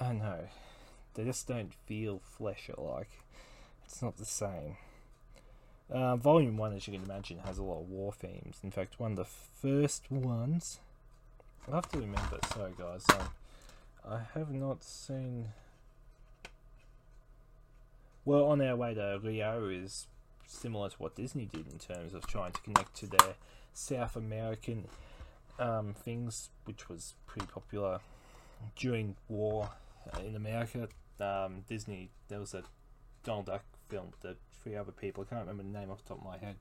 I 0.00 0.06
don't 0.06 0.18
know, 0.18 0.48
they 1.14 1.24
just 1.24 1.46
don't 1.48 1.72
feel 1.86 2.20
flesh 2.36 2.70
like. 2.76 3.10
It's 3.84 4.02
not 4.02 4.16
the 4.16 4.24
same. 4.24 4.76
Uh, 5.88 6.16
volume 6.16 6.56
1, 6.56 6.74
as 6.74 6.88
you 6.88 6.94
can 6.94 7.04
imagine, 7.04 7.38
has 7.44 7.58
a 7.58 7.62
lot 7.62 7.82
of 7.82 7.88
war 7.88 8.12
themes. 8.12 8.58
In 8.64 8.72
fact, 8.72 8.98
one 8.98 9.12
of 9.12 9.16
the 9.16 9.24
first 9.24 10.10
ones. 10.10 10.80
I 11.70 11.76
have 11.76 11.88
to 11.90 11.98
remember, 11.98 12.38
sorry 12.52 12.72
guys, 12.76 13.04
um, 13.10 13.28
I 14.08 14.20
have 14.34 14.50
not 14.50 14.84
seen. 14.84 15.48
Well, 18.24 18.44
On 18.46 18.60
Our 18.60 18.76
Way 18.76 18.94
to 18.94 19.20
Rio 19.22 19.68
is 19.68 20.06
similar 20.46 20.90
to 20.90 20.96
what 20.96 21.14
Disney 21.16 21.46
did 21.46 21.66
in 21.72 21.78
terms 21.78 22.14
of 22.14 22.26
trying 22.26 22.52
to 22.52 22.60
connect 22.60 22.94
to 22.96 23.06
their 23.06 23.34
South 23.72 24.16
American 24.16 24.84
um, 25.58 25.94
things, 25.94 26.50
which 26.64 26.88
was 26.88 27.14
pretty 27.26 27.46
popular 27.46 28.00
during 28.76 29.16
war 29.28 29.70
in 30.24 30.36
America. 30.36 30.88
Um, 31.20 31.64
Disney, 31.68 32.10
there 32.28 32.40
was 32.40 32.54
a 32.54 32.62
Donald 33.24 33.46
Duck 33.46 33.64
film 33.88 34.06
with 34.10 34.20
the 34.20 34.36
three 34.62 34.76
other 34.76 34.92
people. 34.92 35.24
I 35.26 35.34
can't 35.34 35.46
remember 35.46 35.62
the 35.62 35.78
name 35.78 35.90
off 35.90 36.02
the 36.02 36.08
top 36.08 36.18
of 36.18 36.24
my 36.24 36.38
head. 36.38 36.56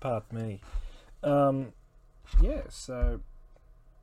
Pardon 0.00 0.38
me. 0.38 0.60
Um, 1.22 1.72
yeah, 2.40 2.62
so 2.68 3.20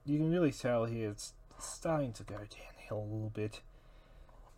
you 0.06 0.18
can 0.18 0.32
really 0.32 0.52
tell 0.52 0.86
here 0.86 1.10
it's 1.10 1.34
starting 1.60 2.14
to 2.14 2.24
go 2.24 2.36
downhill 2.36 3.00
a 3.00 3.10
little 3.14 3.32
bit. 3.34 3.62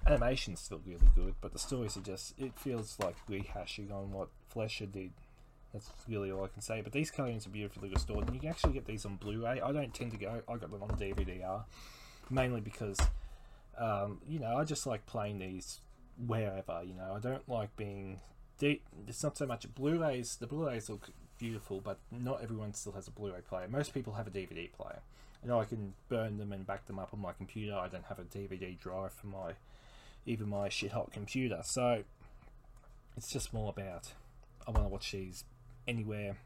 Animation's 0.08 0.60
still 0.60 0.82
really 0.86 1.08
good, 1.15 1.36
but 1.42 1.51
the 1.54 1.60
stories 1.60 1.98
are 1.98 2.01
just, 2.01 2.34
it 2.38 2.58
feels 2.58 2.98
like 3.00 3.15
rehashing 3.30 3.92
on 3.92 4.12
what 4.12 4.30
Fleischer 4.50 4.86
did. 4.86 5.12
That's 5.75 5.91
really 6.08 6.32
all 6.32 6.46
I 6.46 6.48
can 6.48 6.62
say. 6.62 6.79
But 6.79 6.94
these 6.94 7.12
cartoons 7.12 7.46
are 7.46 7.50
beautifully 7.50 7.89
restored, 7.89 8.25
and 8.25 8.34
you 8.34 8.39
can 8.39 8.50
actually 8.50 8.72
get 8.72 8.86
these 8.86 9.05
on 9.05 9.17
Blu 9.17 9.44
ray. 9.44 9.60
I 9.60 9.74
don't 9.74 9.94
tend 9.94 10.12
to 10.12 10.17
go, 10.17 10.41
I 10.48 10.55
got 10.55 10.72
them 10.72 10.82
on 10.82 10.91
DVD-R, 10.91 11.65
mainly 12.29 12.62
because, 12.62 12.98
um, 13.77 14.22
you 14.25 14.39
know, 14.39 14.55
I 14.55 14.63
just 14.63 14.88
like 14.88 15.05
playing 15.05 15.39
these 15.39 15.82
wherever. 16.25 16.82
You 16.82 16.94
know, 16.94 17.13
I 17.13 17.20
don't 17.20 17.48
like 17.50 17.75
being. 17.75 18.22
deep. 18.58 18.84
it's 19.05 19.22
not 19.22 19.38
so 19.38 19.46
much 19.46 19.67
Blu-rays. 19.75 20.38
The 20.38 20.48
Blu-rays 20.48 20.89
look 20.89 21.10
beautiful, 21.38 21.82
but 21.82 22.00
not 22.10 22.41
everyone 22.41 22.74
still 22.74 22.94
has 22.94 23.10
a 23.10 23.12
Blu-ray 23.12 23.41
player. 23.41 23.67
Most 23.67 23.94
people 23.94 24.13
have 24.13 24.27
a 24.27 24.32
DVD 24.32 24.72
player. 24.72 25.01
You 25.44 25.50
know, 25.50 25.60
I 25.60 25.65
can 25.65 25.94
burn 26.08 26.38
them 26.38 26.53
and 26.53 26.65
back 26.65 26.88
them 26.88 27.00
up 27.00 27.10
on 27.13 27.20
my 27.20 27.34
computer. 27.34 27.75
I 27.75 27.89
don't 27.89 28.05
have 28.05 28.20
a 28.20 28.24
DVD 28.24 28.79
drive 28.79 29.12
for 29.12 29.27
my 29.27 29.51
even 30.25 30.48
my 30.48 30.70
shit 30.70 30.94
hot 30.94 31.12
computer. 31.12 31.60
So 31.65 32.03
it's 33.17 33.29
just 33.29 33.53
more 33.53 33.70
about 33.70 34.13
I 34.65 34.72
want 34.72 34.86
to 34.86 34.89
watch 34.89 35.12
these 35.12 35.44
anywhere 35.88 36.38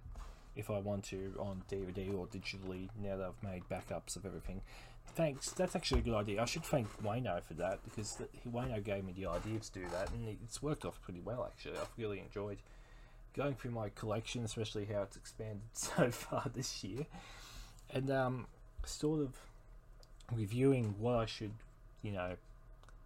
if 0.56 0.70
I 0.70 0.80
want 0.80 1.06
to 1.06 1.34
on 1.40 1.64
DVD 1.72 2.14
or 2.14 2.28
digitally 2.28 2.90
now 3.02 3.18
that 3.18 3.28
I've 3.28 3.44
made 3.44 3.64
backups 3.70 4.16
of 4.16 4.26
everything. 4.26 4.62
Thanks. 5.16 5.52
That's 5.52 5.76
actually 5.76 6.02
a 6.02 6.04
good 6.04 6.14
idea. 6.14 6.42
I 6.42 6.46
should 6.46 6.64
thank 6.64 6.88
Wayno 7.02 7.42
for 7.44 7.54
that 7.56 7.80
because 7.84 8.16
the, 8.16 8.28
Wayno 8.50 8.84
gave 8.84 9.04
me 9.04 9.14
the 9.14 9.28
idea 9.28 9.60
to 9.60 9.72
do 9.72 9.86
that, 9.92 10.12
and 10.12 10.28
it's 10.28 10.62
worked 10.62 10.86
off 10.86 11.02
pretty 11.02 11.22
well. 11.22 11.46
Actually, 11.46 11.78
I've 11.78 11.90
really 11.98 12.20
enjoyed 12.20 12.58
going 13.36 13.56
through 13.56 13.72
my 13.72 13.90
collection, 13.90 14.44
especially 14.44 14.86
how 14.86 15.04
it's 15.04 15.18
expanded 15.18 15.62
so 15.74 16.12
far 16.12 16.46
this 16.54 16.84
year, 16.84 17.06
and 17.92 18.12
um, 18.12 18.48
sort 18.86 19.22
of 19.22 19.36
reviewing 20.32 20.96
what 21.00 21.16
I 21.16 21.26
should, 21.26 21.54
you 22.02 22.12
know, 22.12 22.36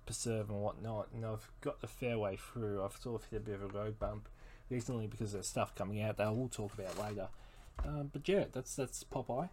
preserve 0.06 0.50
and 0.50 0.62
whatnot. 0.62 1.08
And 1.14 1.26
I've 1.26 1.50
got 1.62 1.82
the 1.82 1.88
fair 1.88 2.18
way 2.18 2.38
through. 2.38 2.84
I've 2.84 2.98
sort 3.02 3.24
of 3.24 3.30
hit 3.30 3.38
a 3.38 3.40
bit 3.40 3.56
of 3.56 3.64
a 3.64 3.68
road 3.68 4.00
bump 4.00 4.28
recently 4.74 5.08
because 5.08 5.34
there's 5.34 5.48
stuff 5.48 5.76
coming 5.76 6.02
out 6.02 6.18
that 6.18 6.28
I 6.28 6.32
will 6.32 6.50
talk 6.50 6.74
about 6.74 7.00
later. 7.00 7.28
Um, 7.86 8.10
but 8.12 8.28
yeah, 8.28 8.46
that's 8.52 8.76
that's 8.76 9.04
Popeye. 9.04 9.50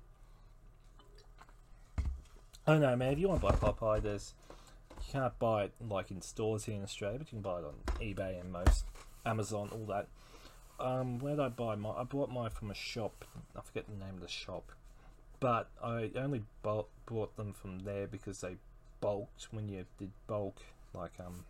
I 2.67 2.73
don't 2.73 2.81
know, 2.81 2.97
man. 2.97 3.13
If 3.13 3.19
you 3.19 3.29
want 3.29 3.41
to 3.41 3.47
buy 3.47 3.55
Popeye, 3.55 4.03
there's 4.03 4.35
you 4.91 5.13
can't 5.13 5.39
buy 5.39 5.65
it 5.65 5.73
like 5.89 6.11
in 6.11 6.23
stores 6.23 6.65
here 6.65 6.77
in 6.77 6.83
Australia, 6.83 7.19
but 7.19 7.33
you 7.33 7.39
can 7.39 7.43
buy 7.43 7.59
it 7.59 7.65
on 7.65 7.75
eBay 8.01 8.41
and 8.41 8.53
most 8.53 8.85
Amazon, 9.25 9.71
all 9.73 9.87
that. 9.87 10.09
Um, 10.79 11.19
where 11.19 11.37
did 11.37 11.43
I 11.43 11.49
buy 11.49 11.77
my? 11.77 11.91
I 11.91 12.05
bought 12.05 12.31
mine 12.31 12.51
from 12.51 12.71
a 12.71 12.75
shop. 12.75 13.25
I 13.55 13.61
forget 13.61 13.85
the 13.87 14.03
name 14.03 14.15
of 14.15 14.21
the 14.23 14.29
shop, 14.29 14.73
but 15.39 15.69
I 15.83 16.11
only 16.17 16.43
bought 16.63 16.89
bought 17.07 17.37
them 17.37 17.53
from 17.53 17.81
there 17.81 18.07
because 18.07 18.41
they 18.41 18.57
bulked 19.01 19.49
when 19.51 19.69
you 19.69 19.85
did 19.99 20.13
bulk, 20.27 20.57
like 20.95 21.13
um, 21.21 21.45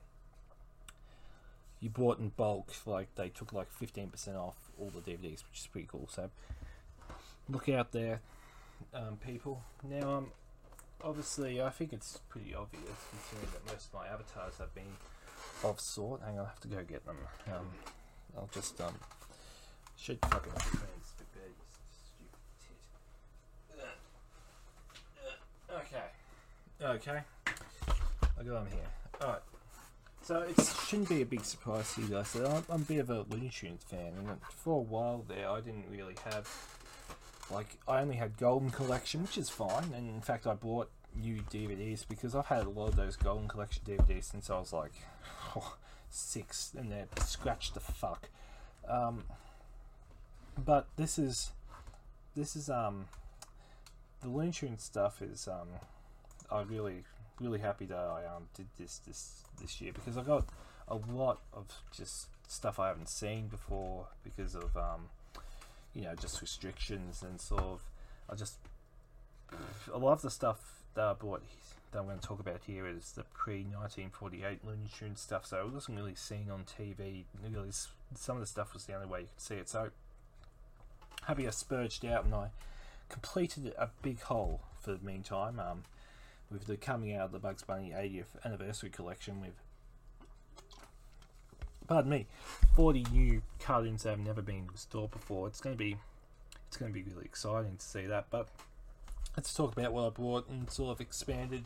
you 1.80 1.90
bought 1.90 2.18
in 2.18 2.28
bulk. 2.30 2.72
Like 2.86 3.14
they 3.14 3.28
took 3.28 3.52
like 3.52 3.72
fifteen 3.72 4.08
percent 4.08 4.36
off 4.36 4.56
all 4.78 4.90
the 4.94 5.00
DVDs, 5.00 5.42
which 5.48 5.60
is 5.60 5.68
pretty 5.70 5.88
cool. 5.90 6.08
So 6.10 6.30
look 7.48 7.68
out 7.68 7.92
there, 7.92 8.20
um, 8.94 9.18
people. 9.24 9.62
Now 9.88 10.10
um, 10.10 10.26
obviously, 11.02 11.60
I 11.60 11.70
think 11.70 11.92
it's 11.92 12.20
pretty 12.28 12.54
obvious 12.54 12.84
considering 13.10 13.52
that 13.52 13.72
most 13.72 13.88
of 13.88 13.94
my 13.94 14.06
avatars 14.06 14.58
have 14.58 14.74
been 14.74 14.84
of 15.64 15.80
sort. 15.80 16.20
Hang 16.22 16.38
on, 16.38 16.46
I 16.46 16.48
have 16.48 16.60
to 16.60 16.68
go 16.68 16.82
get 16.84 17.04
them. 17.06 17.16
Um, 17.48 17.66
I'll 18.36 18.50
just 18.52 18.80
um, 18.80 18.94
should 19.96 20.18
fucking 20.26 20.52
Okay. 25.72 26.02
Okay. 26.82 27.20
I 27.46 28.42
got 28.42 28.64
them 28.64 28.66
here. 28.72 28.88
Alright. 29.22 29.40
So 30.22 30.42
it 30.42 30.54
shouldn't 30.86 31.08
be 31.08 31.22
a 31.22 31.26
big 31.26 31.44
surprise 31.44 31.94
to 31.94 32.02
you 32.02 32.08
guys 32.08 32.36
I'm, 32.36 32.64
I'm 32.70 32.82
a 32.82 32.84
bit 32.84 32.98
of 32.98 33.10
a 33.10 33.24
Looney 33.30 33.48
Tunes 33.48 33.82
fan, 33.82 34.12
and 34.16 34.40
for 34.42 34.78
a 34.78 34.82
while 34.82 35.24
there, 35.26 35.48
I 35.48 35.60
didn't 35.60 35.86
really 35.90 36.14
have 36.30 36.48
like 37.50 37.78
I 37.88 38.00
only 38.00 38.16
had 38.16 38.36
Golden 38.36 38.70
Collection, 38.70 39.22
which 39.22 39.38
is 39.38 39.48
fine, 39.48 39.92
and 39.94 40.08
in 40.08 40.20
fact 40.20 40.46
I 40.46 40.54
bought 40.54 40.90
new 41.14 41.42
DVDs 41.50 42.06
because 42.08 42.34
I've 42.34 42.46
had 42.46 42.64
a 42.66 42.70
lot 42.70 42.88
of 42.88 42.96
those 42.96 43.16
Golden 43.16 43.48
Collection 43.48 43.82
DVDs 43.86 44.24
since 44.24 44.50
I 44.50 44.58
was 44.58 44.72
like 44.72 44.92
oh, 45.56 45.76
six, 46.10 46.72
and 46.76 46.92
they're 46.92 47.08
scratched 47.24 47.74
the 47.74 47.80
fuck. 47.80 48.28
Um, 48.88 49.24
but 50.64 50.88
this 50.96 51.18
is 51.18 51.52
this 52.36 52.54
is 52.54 52.70
um 52.70 53.06
the 54.22 54.28
Looney 54.28 54.52
Tunes 54.52 54.82
stuff 54.82 55.22
is 55.22 55.48
um 55.48 55.68
I'm 56.50 56.68
really 56.68 57.04
really 57.40 57.58
happy 57.58 57.86
that 57.86 57.98
I 57.98 58.24
um 58.26 58.48
did 58.54 58.66
this 58.78 58.98
this 59.06 59.42
this 59.60 59.80
year 59.80 59.92
because 59.92 60.16
I 60.16 60.22
got 60.22 60.46
a 60.88 60.96
lot 60.96 61.40
of 61.52 61.66
just 61.96 62.26
stuff 62.48 62.78
I 62.78 62.88
haven't 62.88 63.08
seen 63.10 63.48
before 63.48 64.06
because 64.24 64.54
of 64.54 64.76
um 64.76 65.08
you 65.94 66.02
know, 66.02 66.14
just 66.14 66.40
restrictions 66.40 67.22
and 67.22 67.40
sort 67.40 67.62
of. 67.62 67.82
I 68.28 68.34
just 68.34 68.58
a 69.92 69.98
lot 69.98 70.12
of 70.12 70.22
the 70.22 70.30
stuff 70.30 70.82
that 70.94 71.04
I 71.04 71.12
bought 71.14 71.42
that 71.90 71.98
I'm 71.98 72.04
going 72.04 72.18
to 72.18 72.26
talk 72.26 72.38
about 72.38 72.60
here 72.66 72.86
is 72.86 73.12
the 73.12 73.24
pre 73.34 73.64
1948 73.64 74.64
Looney 74.64 74.88
Tunes 74.96 75.20
stuff. 75.20 75.46
So 75.46 75.66
it 75.66 75.72
wasn't 75.72 75.98
really 75.98 76.14
seen 76.14 76.48
on 76.50 76.64
TV. 76.64 77.24
Really, 77.42 77.70
some 78.14 78.36
of 78.36 78.40
the 78.40 78.46
stuff 78.46 78.72
was 78.72 78.84
the 78.84 78.94
only 78.94 79.08
way 79.08 79.20
you 79.22 79.26
could 79.34 79.42
see 79.42 79.54
it. 79.56 79.68
So 79.68 79.90
happy 81.24 81.46
I 81.46 81.50
spurged 81.50 82.08
out 82.10 82.24
and 82.24 82.34
I 82.34 82.48
completed 83.08 83.74
a 83.76 83.90
big 84.02 84.20
hole 84.22 84.60
for 84.80 84.92
the 84.92 85.04
meantime. 85.04 85.58
Um, 85.58 85.82
with 86.50 86.66
the 86.66 86.76
coming 86.76 87.14
out 87.14 87.26
of 87.26 87.32
the 87.32 87.38
Bugs 87.38 87.62
Bunny 87.62 87.90
80th 87.90 88.44
anniversary 88.44 88.90
collection 88.90 89.40
with 89.40 89.54
pardon 91.90 92.08
me, 92.08 92.26
40 92.76 93.04
new 93.12 93.42
cartoons 93.58 94.04
that 94.04 94.10
have 94.10 94.20
never 94.20 94.40
been 94.40 94.68
restored 94.72 95.10
before. 95.10 95.48
It's 95.48 95.60
going 95.60 95.74
to 95.74 95.78
be, 95.78 95.96
it's 96.68 96.76
going 96.76 96.92
to 96.92 96.94
be 96.94 97.02
really 97.02 97.24
exciting 97.24 97.76
to 97.78 97.84
see 97.84 98.06
that. 98.06 98.26
But 98.30 98.46
let's 99.36 99.52
talk 99.52 99.76
about 99.76 99.92
what 99.92 100.06
I 100.06 100.10
bought 100.10 100.48
and 100.48 100.70
sort 100.70 100.92
of 100.92 101.00
expanded 101.00 101.64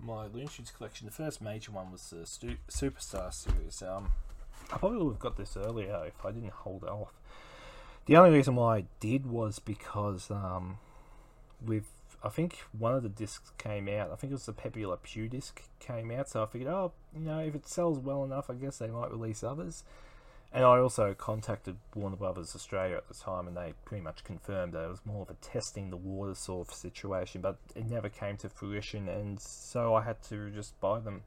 my 0.00 0.24
Looney 0.28 0.48
Tunes 0.48 0.70
collection. 0.70 1.04
The 1.04 1.12
first 1.12 1.42
major 1.42 1.72
one 1.72 1.92
was 1.92 2.08
the 2.08 2.24
Stu- 2.24 2.56
Superstar 2.70 3.34
series. 3.34 3.82
Um, 3.82 4.12
I 4.72 4.78
probably 4.78 5.02
would 5.02 5.12
have 5.12 5.20
got 5.20 5.36
this 5.36 5.58
earlier 5.58 6.04
if 6.06 6.24
I 6.24 6.30
didn't 6.30 6.50
hold 6.50 6.82
it 6.82 6.88
off. 6.88 7.12
The 8.06 8.16
only 8.16 8.30
reason 8.30 8.56
why 8.56 8.78
I 8.78 8.84
did 8.98 9.26
was 9.26 9.58
because 9.58 10.30
um, 10.30 10.78
with 11.64 11.84
I 12.24 12.28
think 12.28 12.58
one 12.78 12.94
of 12.94 13.02
the 13.02 13.08
discs 13.08 13.52
came 13.58 13.88
out. 13.88 14.10
I 14.12 14.16
think 14.16 14.30
it 14.30 14.34
was 14.34 14.46
the 14.46 14.52
Pepe 14.52 14.86
Le 14.86 14.96
Pew 14.96 15.28
disc 15.28 15.62
came 15.80 16.10
out. 16.12 16.28
So 16.28 16.42
I 16.42 16.46
figured, 16.46 16.70
oh, 16.70 16.92
you 17.14 17.20
know, 17.20 17.40
if 17.40 17.54
it 17.54 17.66
sells 17.66 17.98
well 17.98 18.24
enough, 18.24 18.48
I 18.48 18.54
guess 18.54 18.78
they 18.78 18.88
might 18.88 19.10
release 19.10 19.42
others. 19.42 19.82
And 20.54 20.64
I 20.64 20.78
also 20.78 21.14
contacted 21.14 21.76
Warner 21.94 22.16
Brothers 22.16 22.54
Australia 22.54 22.96
at 22.96 23.08
the 23.08 23.14
time, 23.14 23.48
and 23.48 23.56
they 23.56 23.72
pretty 23.86 24.04
much 24.04 24.22
confirmed 24.22 24.74
that 24.74 24.84
it 24.84 24.90
was 24.90 25.00
more 25.06 25.22
of 25.22 25.30
a 25.30 25.34
testing 25.34 25.88
the 25.88 25.96
water 25.96 26.34
sort 26.34 26.68
of 26.68 26.74
situation, 26.74 27.40
but 27.40 27.56
it 27.74 27.88
never 27.88 28.10
came 28.10 28.36
to 28.38 28.50
fruition, 28.50 29.08
and 29.08 29.40
so 29.40 29.94
I 29.94 30.02
had 30.02 30.22
to 30.24 30.50
just 30.50 30.78
buy 30.78 31.00
them 31.00 31.22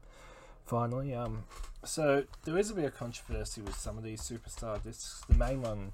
finally. 0.64 1.12
Um, 1.12 1.42
so 1.84 2.22
there 2.44 2.56
is 2.56 2.70
a 2.70 2.74
bit 2.74 2.84
of 2.84 2.96
controversy 2.96 3.62
with 3.62 3.74
some 3.74 3.98
of 3.98 4.04
these 4.04 4.20
superstar 4.20 4.80
discs. 4.82 5.24
The 5.28 5.34
main 5.34 5.60
one, 5.60 5.90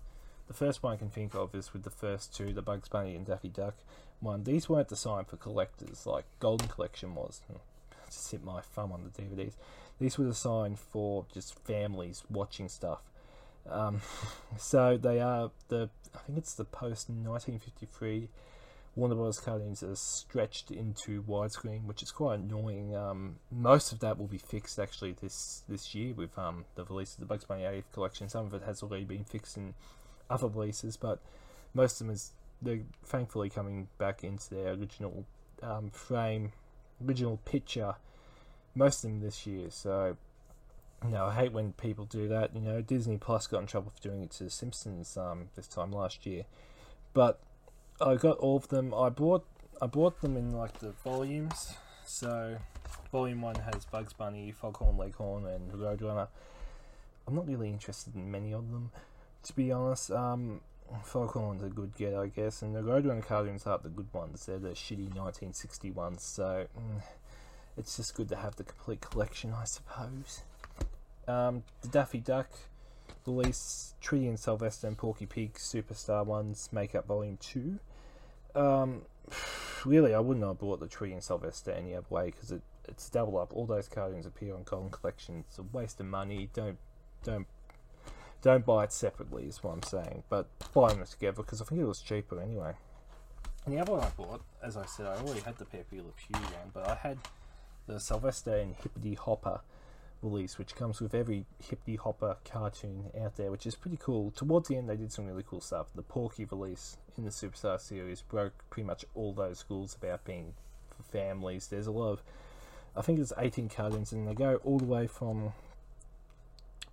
the 0.47 0.55
first 0.55 0.83
one 0.83 0.93
I 0.93 0.97
can 0.97 1.09
think 1.09 1.35
of, 1.35 1.55
is 1.55 1.73
with 1.73 1.85
the 1.85 1.91
first 1.91 2.37
two, 2.37 2.53
the 2.53 2.61
Bugs 2.61 2.91
Bunny 2.91 3.15
and 3.15 3.25
Daffy 3.25 3.49
Duck 3.49 3.77
one. 4.23 4.45
These 4.45 4.69
weren't 4.69 4.89
designed 4.89 5.29
for 5.29 5.37
collectors 5.37 6.07
like 6.07 6.25
Golden 6.41 6.69
Collection 6.69 7.15
was. 7.15 7.41
Just 8.07 8.31
hit 8.31 8.45
my 8.45 8.61
thumb 8.61 8.93
on 8.93 9.05
the 9.05 9.23
DVDs. 9.23 9.55
These 9.99 10.19
were 10.19 10.27
designed 10.27 10.79
for 10.79 11.27
just 11.33 11.59
families 11.65 12.23
watching 12.31 12.69
stuff 12.69 13.01
um, 13.71 14.01
so 14.59 14.97
they 14.97 15.21
are 15.21 15.51
the 15.69 15.89
I 16.15 16.19
think 16.19 16.39
it's 16.39 16.55
the 16.55 16.65
post 16.65 17.09
1953 17.09 18.29
Warner 18.95 19.15
Bros. 19.15 19.41
cartoons 19.41 19.83
are 19.83 19.97
stretched 19.97 20.71
into 20.71 21.23
widescreen, 21.23 21.85
which 21.87 22.03
is 22.03 22.11
quite 22.11 22.41
annoying. 22.41 22.95
Um, 22.95 23.37
most 23.51 23.91
of 23.91 24.01
that 24.01 24.19
will 24.19 24.27
be 24.27 24.37
fixed 24.37 24.79
actually 24.79 25.13
this 25.13 25.63
this 25.69 25.95
year 25.95 26.13
with 26.13 26.39
um, 26.39 26.67
the 26.75 26.85
release 26.85 27.15
of 27.15 27.21
the 27.21 27.27
Bugs 27.27 27.45
Bunny 27.45 27.63
80th 27.63 27.85
collection. 27.95 28.29
Some 28.29 28.47
of 28.47 28.55
it 28.55 28.63
has 28.65 28.83
already 28.83 29.05
been 29.05 29.25
fixed 29.25 29.57
in 29.57 29.75
other 30.29 30.49
releases, 30.49 30.99
but 30.99 31.21
most 31.73 32.01
of 32.01 32.07
them 32.07 32.15
is 32.15 32.33
they're 32.63 32.81
thankfully 33.05 33.51
coming 33.51 33.89
back 33.99 34.25
into 34.25 34.55
their 34.55 34.73
original 34.73 35.27
um, 35.63 35.91
frame, 35.91 36.53
original 37.05 37.39
picture. 37.45 37.95
Most 38.75 39.05
of 39.05 39.11
them 39.11 39.21
this 39.21 39.47
year, 39.47 39.69
so 39.71 40.17
you 41.05 41.11
no, 41.11 41.27
I 41.27 41.35
hate 41.35 41.53
when 41.53 41.73
people 41.73 42.05
do 42.05 42.29
that. 42.29 42.55
You 42.55 42.61
know, 42.61 42.81
Disney 42.81 43.19
Plus 43.19 43.47
got 43.47 43.61
in 43.61 43.67
trouble 43.67 43.93
for 43.95 44.09
doing 44.09 44.23
it 44.23 44.31
to 44.33 44.45
The 44.45 44.51
Simpsons 44.51 45.17
um, 45.17 45.49
this 45.57 45.67
time 45.67 45.91
last 45.93 46.25
year, 46.27 46.45
but 47.13 47.41
I 48.01 48.15
got 48.15 48.39
all 48.39 48.57
of 48.57 48.69
them. 48.69 48.95
I 48.95 49.09
bought 49.09 49.45
I 49.81 49.87
bought 49.87 50.21
them 50.21 50.37
in 50.37 50.53
like 50.53 50.79
the 50.79 50.93
volumes. 51.05 51.75
So, 52.05 52.59
volume 53.11 53.43
one 53.43 53.57
has 53.57 53.85
Bugs 53.85 54.13
Bunny, 54.13 54.53
Foghorn 54.53 54.97
Leghorn, 54.97 55.47
and 55.47 55.73
Roadrunner. 55.73 56.29
I'm 57.27 57.35
not 57.35 57.47
really 57.49 57.69
interested 57.69 58.15
in 58.15 58.31
many 58.31 58.53
of 58.53 58.71
them, 58.71 58.91
to 59.45 59.53
be 59.53 59.71
honest. 59.71 60.11
Um, 60.11 60.61
Foghorn's 61.05 61.63
a 61.63 61.69
good 61.69 61.95
get, 61.97 62.15
I 62.15 62.27
guess, 62.29 62.63
and 62.63 62.75
the 62.75 62.81
Roadrunner 62.81 63.25
cartoons 63.25 63.67
aren't 63.67 63.83
the 63.83 63.89
good 63.89 64.13
ones. 64.13 64.47
They're 64.47 64.59
the 64.59 64.71
shitty 64.71 65.15
1961s. 65.15 66.21
So, 66.21 66.67
mm, 66.79 67.03
it's 67.77 67.97
just 67.97 68.15
good 68.15 68.29
to 68.29 68.37
have 68.37 68.57
the 68.57 68.65
complete 68.65 69.01
collection, 69.01 69.53
I 69.53 69.65
suppose. 69.65 70.43
Um, 71.27 71.63
the 71.83 71.89
Daffy 71.89 72.19
Duck 72.19 72.51
release, 73.27 73.95
Tweety 74.01 74.29
and 74.29 74.39
Sylvester 74.39 74.87
and 74.87 74.99
Porky 74.99 75.27
Pig 75.27 75.55
Superstar 75.55 76.27
Ones 76.27 76.69
make 76.73 76.95
up 76.95 77.07
Volume 77.07 77.39
2. 77.41 77.79
Um, 78.55 79.03
really, 79.85 80.15
I 80.15 80.21
wouldn't 80.21 80.45
have 80.45 80.59
bought 80.59 80.81
the 80.81 80.89
Tweety 80.89 81.15
and 81.15 81.23
Sylvester 81.23 81.71
any 81.71 81.95
other 81.95 82.07
way 82.11 82.27
because 82.27 82.53
it, 82.53 82.63
it's 82.89 83.09
double 83.09 83.39
up. 83.39 83.53
All 83.55 83.67
those 83.67 83.89
cartoons 83.89 84.27
appear 84.27 84.55
on 84.55 84.65
Golden 84.65 84.91
Collection. 84.91 85.45
It's 85.49 85.59
a 85.59 85.63
waste 85.63 86.01
of 86.01 86.07
money. 86.07 86.49
Don't 86.53 86.79
don't 87.25 87.47
don't 88.43 88.67
buy 88.67 88.85
it 88.85 88.93
separately 88.93 89.45
is 89.45 89.63
what 89.63 89.73
I'm 89.73 89.83
saying. 89.83 90.25
But 90.29 90.49
buy 90.75 90.93
them 90.93 91.05
together 91.05 91.43
because 91.43 91.63
I 91.63 91.65
think 91.65 91.81
it 91.81 91.87
was 91.87 92.01
cheaper 92.01 92.41
anyway. 92.41 92.75
And 93.65 93.75
the 93.75 93.81
other 93.81 93.93
one 93.93 94.03
I 94.03 94.11
bought, 94.11 94.43
as 94.63 94.77
I 94.77 94.85
said, 94.87 95.07
I 95.07 95.15
already 95.15 95.41
had 95.41 95.57
the 95.57 95.65
Pepe 95.65 96.01
Le 96.01 96.13
Pew 96.13 96.35
one, 96.37 96.71
but 96.75 96.89
I 96.89 96.97
had 96.97 97.19
the 97.87 98.01
Sylvester 98.01 98.57
and 98.57 98.75
Hippity 98.75 99.15
Hopper 99.15 99.61
release, 100.23 100.59
which 100.59 100.75
comes 100.75 101.01
with 101.01 101.15
every 101.15 101.45
hippity 101.59 101.97
hopper 101.97 102.37
cartoon 102.45 103.11
out 103.21 103.37
there, 103.37 103.51
which 103.51 103.67
is 103.67 103.75
pretty 103.75 103.99
cool. 104.01 104.31
Towards 104.31 104.69
the 104.69 104.77
end, 104.77 104.89
they 104.89 104.97
did 104.97 105.13
some 105.13 105.27
really 105.27 105.45
cool 105.49 105.61
stuff. 105.61 105.87
The 105.95 106.03
Porky 106.03 106.45
release 106.45 106.97
in 107.19 107.25
the 107.25 107.31
Superstar 107.31 107.81
series 107.81 108.23
broke 108.23 108.53
pretty 108.71 108.87
much 108.87 109.05
all 109.15 109.33
those 109.33 109.65
rules 109.69 109.95
about 109.95 110.25
being 110.25 110.55
for 110.97 111.03
families. 111.03 111.67
There's 111.67 111.89
a 111.89 111.93
lot 111.93 112.13
of, 112.13 112.23
I 112.97 113.03
think 113.03 113.19
it's 113.19 113.33
18 113.37 113.69
cartoons, 113.69 114.13
and 114.13 114.27
they 114.27 114.35
go 114.35 114.61
all 114.65 114.79
the 114.79 114.85
way 114.85 115.07
from 115.07 115.53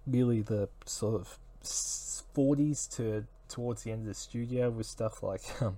really 0.09 0.41
the 0.41 0.69
sort 0.85 1.15
of 1.15 1.37
40s 1.63 2.89
to 2.95 3.25
towards 3.47 3.83
the 3.83 3.91
end 3.91 4.01
of 4.01 4.07
the 4.07 4.13
studio 4.13 4.69
with 4.69 4.85
stuff 4.85 5.23
like 5.23 5.41
um, 5.61 5.77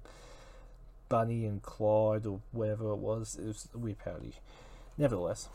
Bunny 1.10 1.46
and 1.46 1.62
Clyde 1.62 2.26
or 2.26 2.42
whatever 2.52 2.92
it 2.92 2.98
was. 2.98 3.38
It 3.42 3.48
was 3.48 3.70
a 3.74 3.78
weird 3.78 4.00
parody. 4.00 4.36
Nevertheless, 4.98 5.50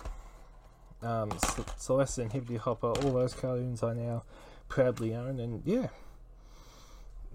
um, 1.03 1.31
Sylvester 1.77 2.23
and 2.23 2.33
Hippity 2.33 2.57
Hopper, 2.57 2.89
all 2.89 3.13
those 3.13 3.35
cartoons 3.35 3.83
I 3.83 3.95
now 3.95 4.25
proudly 4.69 5.15
own, 5.15 5.39
and 5.39 5.63
yeah, 5.65 5.89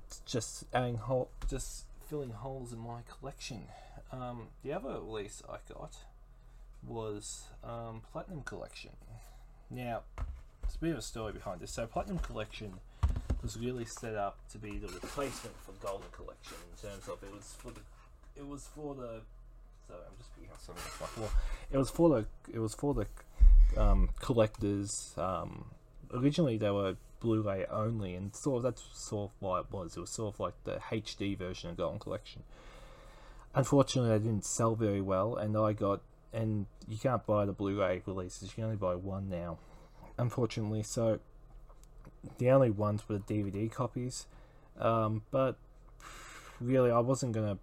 it's 0.06 0.20
just 0.26 0.66
adding 0.74 0.98
hole, 0.98 1.30
just 1.50 1.86
filling 2.10 2.32
holes 2.32 2.74
in 2.74 2.80
my 2.80 3.02
collection. 3.10 3.64
Um, 4.12 4.48
the 4.64 4.74
other 4.74 5.00
release 5.00 5.42
I 5.48 5.58
got 5.72 5.96
was 6.86 7.46
um, 7.64 8.02
Platinum 8.12 8.42
Collection. 8.42 8.92
Now, 9.70 10.02
there's 10.72 10.76
a 10.76 10.86
bit 10.86 10.92
of 10.92 10.98
a 11.00 11.02
story 11.02 11.34
behind 11.34 11.60
this. 11.60 11.74
So, 11.74 11.86
Platinum 11.86 12.20
Collection 12.20 12.74
was 13.42 13.58
really 13.58 13.86
set 13.86 14.16
up 14.16 14.38
to 14.52 14.58
be 14.58 14.78
the 14.78 14.88
replacement 14.88 15.56
for 15.66 15.74
Golden 15.86 16.08
Collection 16.12 16.58
in 16.72 16.90
terms 16.90 17.08
of 17.08 17.22
it 17.24 17.34
was 17.34 17.56
for 17.58 17.72
the 17.72 17.82
it 18.38 18.48
was 18.48 18.68
for 18.74 18.96
the 18.96 19.22
so 19.88 19.96
I'm 19.96 20.18
just 20.18 20.34
picking 20.36 20.52
up 20.52 20.62
something 20.62 20.84
off 21.02 21.18
my. 21.18 21.28
It 21.72 21.78
was 21.78 21.90
for 21.90 22.10
the 22.10 22.26
it 22.54 22.60
was 22.60 22.74
for 22.76 22.94
the 22.94 23.82
um, 23.82 24.10
collectors. 24.22 25.14
Um, 25.18 25.66
originally, 26.14 26.58
they 26.58 26.70
were 26.70 26.96
Blu-ray 27.20 27.66
only, 27.70 28.16
and 28.16 28.34
sort 28.36 28.58
of 28.58 28.64
that's 28.64 28.84
sort 28.94 29.32
of 29.32 29.36
why 29.40 29.60
it 29.60 29.66
was. 29.72 29.98
It 29.98 30.00
was 30.00 30.12
sort 30.12 30.36
of 30.36 30.40
like 30.40 30.54
the 30.64 30.80
HD 30.92 31.38
version 31.38 31.72
of 31.72 31.78
Golden 31.78 32.00
Collection. 32.00 32.44
Unfortunately, 33.54 34.12
they 34.12 34.24
didn't 34.24 34.46
sell 34.46 34.76
very 34.76 35.02
well, 35.02 35.36
and 35.36 35.58
I 35.58 35.74
got 35.74 36.02
and 36.34 36.68
you 36.88 36.98
can't 36.98 37.26
buy 37.26 37.46
the 37.46 37.52
Blu-ray 37.52 38.04
releases. 38.06 38.44
You 38.44 38.50
can 38.56 38.64
only 38.66 38.78
buy 38.78 38.96
one 38.96 39.30
now, 39.30 39.58
unfortunately. 40.18 40.84
So 40.84 41.20
the 42.38 42.52
only 42.52 42.70
ones 42.70 43.08
were 43.08 43.20
DVD 43.20 43.72
copies. 43.72 44.28
Um, 44.80 45.24
but 45.32 45.58
really, 46.60 46.92
I 46.92 47.00
wasn't 47.00 47.34
gonna 47.34 47.58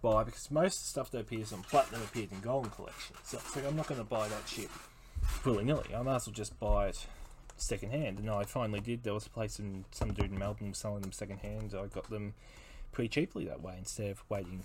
buy 0.00 0.24
because 0.24 0.50
most 0.50 0.78
of 0.78 0.82
the 0.82 0.88
stuff 0.88 1.10
that 1.12 1.20
appears 1.20 1.52
on 1.52 1.62
Platinum 1.62 2.02
appeared 2.02 2.32
in 2.32 2.40
Golden 2.40 2.70
Collection. 2.70 3.16
So 3.24 3.38
it's 3.38 3.56
like 3.56 3.66
I'm 3.66 3.76
not 3.76 3.86
gonna 3.86 4.04
buy 4.04 4.28
that 4.28 4.48
shit 4.48 4.70
willy 5.44 5.64
nilly. 5.64 5.94
I 5.94 6.02
might 6.02 6.16
as 6.16 6.26
well 6.26 6.34
just 6.34 6.58
buy 6.58 6.88
it 6.88 7.06
second 7.56 7.90
hand. 7.90 8.18
And 8.18 8.28
I 8.30 8.44
finally 8.44 8.80
did. 8.80 9.04
There 9.04 9.14
was 9.14 9.26
a 9.26 9.30
place 9.30 9.58
in 9.58 9.84
some 9.90 10.12
dude 10.12 10.30
in 10.30 10.38
Melbourne 10.38 10.70
was 10.70 10.78
selling 10.78 11.02
them 11.02 11.12
second 11.12 11.38
hand. 11.38 11.74
I 11.74 11.86
got 11.86 12.10
them 12.10 12.34
pretty 12.90 13.08
cheaply 13.08 13.46
that 13.46 13.62
way 13.62 13.74
instead 13.78 14.10
of 14.10 14.22
waiting 14.28 14.64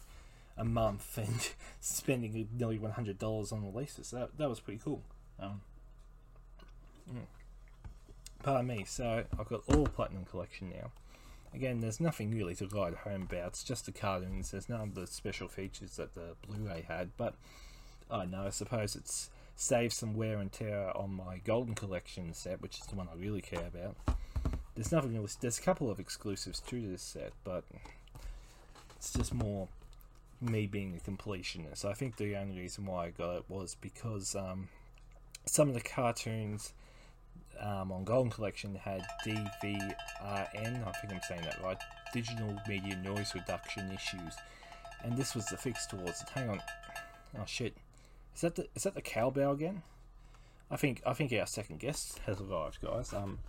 a 0.58 0.66
month 0.66 1.18
and 1.18 1.50
spending 1.80 2.48
nearly 2.58 2.80
one 2.80 2.92
hundred 2.92 3.20
dollars 3.20 3.52
on 3.52 3.66
releases. 3.66 4.12
That 4.12 4.38
that 4.38 4.50
was 4.50 4.60
pretty 4.60 4.82
cool. 4.84 5.04
Um, 5.40 5.62
mm. 7.10 7.26
Pardon 8.44 8.68
me. 8.68 8.86
So 8.88 9.24
I've 9.40 9.50
got 9.50 9.62
all 9.68 9.88
platinum 9.88 10.26
collection 10.26 10.70
now. 10.70 10.92
Again, 11.54 11.80
there's 11.80 12.00
nothing 12.00 12.32
really 12.32 12.56
to 12.56 12.68
write 12.68 12.94
home 12.96 13.24
about. 13.24 13.48
It's 13.48 13.64
just 13.64 13.86
the 13.86 13.92
cartoons. 13.92 14.52
There's 14.52 14.70
none 14.70 14.82
of 14.82 14.96
the 14.96 15.08
special 15.08 15.48
features 15.48 15.96
that 15.96 16.14
the 16.14 16.36
Blu-ray 16.48 16.86
had. 16.88 17.10
But 17.18 17.36
I 18.12 18.26
know. 18.26 18.44
I 18.46 18.50
suppose 18.50 18.96
it's 18.96 19.30
saved 19.56 19.94
some 19.94 20.16
wear 20.16 20.38
and 20.38 20.52
tear 20.52 20.96
on 20.96 21.14
my 21.14 21.40
Golden 21.44 21.74
Collection 21.74 22.34
set, 22.34 22.62
which 22.62 22.80
is 22.80 22.86
the 22.86 22.96
one 22.96 23.08
I 23.12 23.18
really 23.18 23.42
care 23.42 23.66
about. 23.66 23.96
There's 24.76 24.92
nothing 24.92 25.14
really. 25.14 25.28
There's 25.42 25.58
a 25.58 25.62
couple 25.62 25.90
of 25.90 26.00
exclusives 26.00 26.60
to 26.60 26.92
this 26.92 27.02
set, 27.02 27.34
but 27.44 27.64
it's 28.96 29.14
just 29.14 29.34
more 29.34 29.68
me 30.40 30.68
being 30.68 30.96
a 30.96 31.10
completionist. 31.10 31.86
I 31.86 31.94
think 31.94 32.18
the 32.18 32.36
only 32.36 32.60
reason 32.60 32.86
why 32.86 33.08
I 33.08 33.10
got 33.10 33.38
it 33.38 33.46
was 33.50 33.76
because 33.82 34.36
um, 34.36 34.70
some 35.46 35.68
of 35.68 35.74
the 35.74 35.82
cartoons 35.82 36.74
um, 37.62 37.92
on 37.92 38.04
Golden 38.04 38.32
Collection 38.32 38.76
had 38.76 39.06
DVRN. 39.26 39.96
I 40.22 40.92
think 40.92 41.14
I'm 41.14 41.22
saying 41.28 41.42
that 41.42 41.62
right. 41.64 41.78
Digital 42.14 42.56
Media 42.68 42.96
Noise 42.98 43.34
Reduction 43.36 43.92
issues, 43.92 44.34
and 45.04 45.18
this 45.18 45.36
was 45.36 45.46
the 45.48 45.58
fix 45.58 45.86
towards 45.86 46.22
it. 46.22 46.30
Hang 46.30 46.50
on. 46.50 46.62
Oh 47.38 47.44
shit. 47.46 47.76
Is 48.36 48.42
that 48.42 48.56
the 48.56 48.68
is 48.76 48.84
that 48.84 48.96
the 48.96 49.02
cowbell 49.02 49.52
again? 49.52 49.84
I 50.70 50.76
think 50.76 51.02
I 51.06 51.14
think 51.14 51.32
our 51.34 51.48
second 51.48 51.80
guest 51.80 52.20
has 52.26 52.40
arrived, 52.40 52.80
guys. 52.82 53.14
Um, 53.14 53.40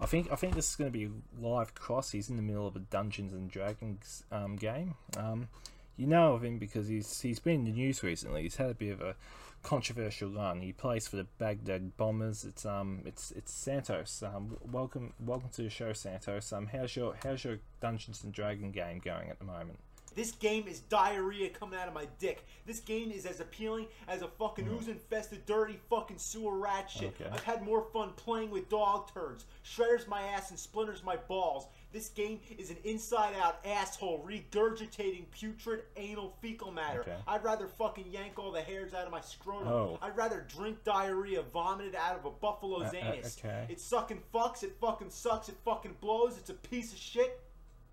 I 0.00 0.06
think 0.06 0.30
I 0.30 0.36
think 0.36 0.54
this 0.54 0.70
is 0.70 0.76
going 0.76 0.92
to 0.92 0.98
be 0.98 1.10
live 1.40 1.74
cross. 1.74 2.10
He's 2.10 2.28
in 2.28 2.36
the 2.36 2.42
middle 2.42 2.66
of 2.66 2.76
a 2.76 2.80
Dungeons 2.80 3.32
and 3.32 3.50
Dragons 3.50 4.24
um, 4.30 4.56
game. 4.56 4.94
Um, 5.16 5.48
you 5.96 6.06
know 6.06 6.34
of 6.34 6.44
him 6.44 6.58
because 6.58 6.88
he's 6.88 7.20
he's 7.20 7.38
been 7.38 7.60
in 7.60 7.64
the 7.64 7.72
news 7.72 8.02
recently. 8.02 8.42
He's 8.42 8.56
had 8.56 8.70
a 8.70 8.74
bit 8.74 8.92
of 8.92 9.00
a 9.00 9.16
controversial 9.62 10.30
run. 10.30 10.60
He 10.60 10.72
plays 10.72 11.08
for 11.08 11.16
the 11.16 11.26
Baghdad 11.38 11.96
Bombers. 11.96 12.44
It's 12.44 12.64
um 12.64 13.02
it's 13.04 13.32
it's 13.32 13.52
Santos. 13.52 14.22
Um, 14.22 14.56
welcome 14.70 15.12
welcome 15.18 15.50
to 15.50 15.62
the 15.62 15.70
show, 15.70 15.92
Santos. 15.92 16.52
Um, 16.52 16.68
how's 16.72 16.94
your 16.94 17.16
how's 17.22 17.44
your 17.44 17.58
Dungeons 17.80 18.22
and 18.24 18.32
Dragon 18.32 18.70
game 18.70 19.00
going 19.04 19.30
at 19.30 19.38
the 19.38 19.44
moment? 19.44 19.78
This 20.14 20.32
game 20.32 20.66
is 20.66 20.80
diarrhea 20.80 21.50
coming 21.50 21.78
out 21.78 21.88
of 21.88 21.94
my 21.94 22.06
dick. 22.18 22.46
This 22.64 22.80
game 22.80 23.10
is 23.10 23.26
as 23.26 23.40
appealing 23.40 23.86
as 24.08 24.22
a 24.22 24.28
fucking 24.28 24.66
ooze 24.66 24.88
infested, 24.88 25.44
dirty 25.44 25.78
fucking 25.90 26.16
sewer 26.16 26.56
rat 26.56 26.90
shit. 26.90 27.14
Okay. 27.20 27.28
I've 27.30 27.42
had 27.42 27.62
more 27.62 27.82
fun 27.92 28.12
playing 28.16 28.50
with 28.50 28.70
dog 28.70 29.12
turds, 29.12 29.44
shredders 29.62 30.08
my 30.08 30.22
ass 30.22 30.48
and 30.48 30.58
splinters 30.58 31.04
my 31.04 31.16
balls. 31.16 31.66
This 31.96 32.10
game 32.10 32.40
is 32.58 32.68
an 32.68 32.76
inside 32.84 33.32
out 33.42 33.58
asshole 33.64 34.22
regurgitating 34.28 35.30
putrid 35.30 35.80
anal 35.96 36.34
fecal 36.42 36.70
matter. 36.70 37.00
Okay. 37.00 37.16
I'd 37.26 37.42
rather 37.42 37.68
fucking 37.68 38.10
yank 38.10 38.38
all 38.38 38.52
the 38.52 38.60
hairs 38.60 38.92
out 38.92 39.06
of 39.06 39.10
my 39.10 39.22
scrotum. 39.22 39.68
Oh. 39.68 39.98
I'd 40.02 40.14
rather 40.14 40.44
drink 40.46 40.84
diarrhea 40.84 41.40
vomited 41.40 41.94
out 41.94 42.18
of 42.18 42.26
a 42.26 42.30
buffalo's 42.30 42.92
Uh, 42.92 42.98
uh, 42.98 43.12
anus. 43.14 43.38
okay. 43.38 43.64
It 43.70 43.80
sucking 43.80 44.20
fucks, 44.34 44.62
it 44.62 44.76
fucking 44.78 45.08
sucks, 45.08 45.48
it 45.48 45.56
fucking 45.64 45.96
blows, 46.02 46.36
it's 46.36 46.50
a 46.50 46.54
piece 46.54 46.92
of 46.92 46.98
shit, 46.98 47.40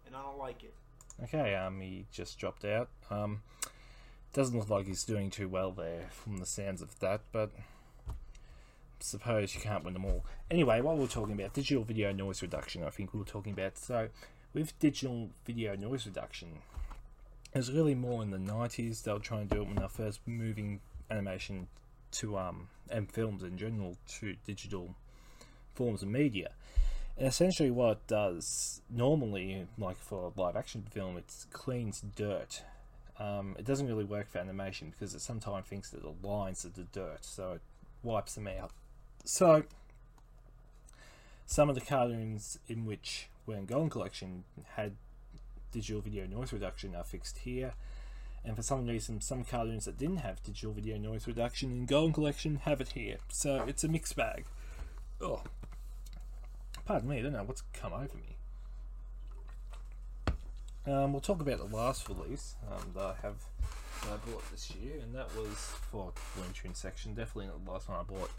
and 0.06 0.18
I 0.18 0.22
don't 0.22 0.38
like 0.38 0.66
it. 0.66 0.74
Okay, 1.24 1.56
um, 1.56 1.80
he 1.80 2.06
just 2.12 2.38
dropped 2.38 2.66
out. 2.66 2.90
Um, 3.10 3.42
doesn't 4.34 4.60
look 4.60 4.70
like 4.70 4.86
he's 4.86 5.06
doing 5.06 5.30
too 5.30 5.48
well 5.48 5.72
there 5.72 6.10
from 6.12 6.40
the 6.40 6.46
sounds 6.46 6.82
of 6.82 7.00
that, 7.00 7.22
but 7.32 7.52
suppose 9.04 9.54
you 9.54 9.60
can't 9.60 9.84
win 9.84 9.94
them 9.94 10.06
all. 10.06 10.26
Anyway, 10.50 10.80
what 10.80 10.98
we're 10.98 11.08
talking 11.08 11.34
about, 11.34 11.54
digital 11.54 11.84
video 11.84 12.14
noise 12.14 12.42
reduction, 12.42 12.84
I 12.84 12.90
think 12.90 13.14
we 13.14 13.20
were 13.20 13.26
talking 13.26 13.52
about. 13.52 13.78
So, 13.78 14.08
with 14.54 14.78
digital 14.80 15.30
video 15.46 15.76
noise 15.76 16.06
reduction, 16.06 16.60
it 17.54 17.58
was 17.58 17.72
really 17.72 17.96
more 17.96 18.24
in 18.24 18.32
the 18.32 18.38
90s. 18.38 19.04
They 19.04 19.12
were 19.12 19.20
trying 19.20 19.50
to 19.50 19.56
do 19.56 19.62
it 19.62 19.68
when 19.68 19.76
they 19.76 19.82
were 19.82 19.90
first 19.90 20.22
moving 20.26 20.80
animation 21.12 21.68
to, 22.14 22.38
um, 22.38 22.70
and 22.90 23.12
films 23.12 23.44
in 23.44 23.58
general 23.58 23.98
to 24.20 24.36
digital 24.46 24.96
forms 25.76 26.02
of 26.02 26.08
media. 26.08 26.52
And 27.18 27.28
essentially, 27.28 27.72
what 27.72 27.92
it 27.92 28.08
does 28.08 28.82
normally, 28.90 29.68
like 29.78 29.98
for 29.98 30.32
a 30.36 30.42
live 30.42 30.56
action 30.56 30.84
film, 30.90 31.18
it 31.18 31.26
cleans 31.52 32.02
dirt. 32.16 32.64
Um, 33.20 33.56
it 33.60 33.66
doesn't 33.66 33.88
really 33.88 34.06
work 34.06 34.30
for 34.30 34.40
animation 34.40 34.92
because 34.92 35.14
it 35.14 35.20
sometimes 35.20 35.68
thinks 35.68 35.90
that 35.90 36.02
the 36.02 36.28
lines 36.28 36.64
are 36.64 36.70
the 36.70 36.84
dirt, 36.84 37.26
so 37.26 37.52
it 37.52 37.62
wipes 38.02 38.36
them 38.36 38.48
out. 38.48 38.72
So, 39.24 39.64
some 41.46 41.70
of 41.70 41.76
the 41.76 41.82
cartoons 41.82 42.60
in 42.68 42.86
which 42.86 43.30
were 43.46 43.56
in 43.56 43.66
Golden 43.66 43.90
Collection 43.90 44.44
had 44.76 44.96
digital 45.72 46.02
video 46.02 46.26
noise 46.26 46.54
reduction 46.54 46.96
are 46.96 47.04
fixed 47.04 47.40
here. 47.40 47.74
And 48.46 48.56
for 48.58 48.62
some 48.62 48.86
reason, 48.86 49.22
some 49.22 49.46
cartoons 49.46 49.86
that 49.86 49.98
didn't 49.98 50.18
have 50.18 50.44
digital 50.44 50.74
video 50.74 50.98
noise 50.98 51.28
reduction 51.28 51.72
in 51.72 51.86
Golden 51.86 52.14
Collection 52.14 52.58
have 52.64 52.82
it 52.82 52.90
here. 52.90 53.18
So 53.30 53.64
it's 53.68 53.86
a 53.86 53.88
mixed 53.88 54.18
bag. 54.18 54.46
Oh, 55.22 55.44
Pardon 56.86 57.10
me, 57.10 57.20
I 57.20 57.22
don't 57.22 57.32
know 57.32 57.44
what's 57.44 57.64
come 57.74 57.94
over 57.94 58.10
me. 58.16 58.36
Um, 60.86 61.14
we'll 61.14 61.22
talk 61.22 61.40
about 61.40 61.60
the 61.60 61.76
last 61.76 62.10
release 62.10 62.56
um, 62.70 62.92
that 62.94 63.04
I 63.04 63.16
have 63.22 63.36
that 64.02 64.12
I 64.12 64.30
bought 64.30 64.44
this 64.52 64.70
year, 64.72 64.96
and 65.02 65.16
that 65.16 65.34
was 65.34 65.56
for 65.90 66.12
Looney 66.36 66.50
Tunes 66.54 66.78
section. 66.78 67.14
Definitely 67.14 67.48
not 67.48 67.64
the 67.64 67.72
last 67.72 67.88
one 67.88 68.00
I 68.00 68.04
bought. 68.04 68.32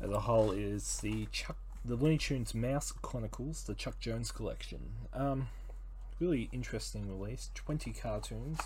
As 0.00 0.10
a 0.10 0.20
whole, 0.20 0.52
is 0.52 0.98
the 0.98 1.26
Chuck, 1.32 1.56
the 1.84 1.96
Looney 1.96 2.18
Tunes 2.18 2.54
Mouse 2.54 2.92
Chronicles, 3.02 3.64
the 3.64 3.74
Chuck 3.74 3.98
Jones 3.98 4.30
collection. 4.30 4.80
Um, 5.12 5.48
really 6.20 6.48
interesting 6.52 7.08
release. 7.08 7.50
Twenty 7.54 7.92
cartoons 7.92 8.60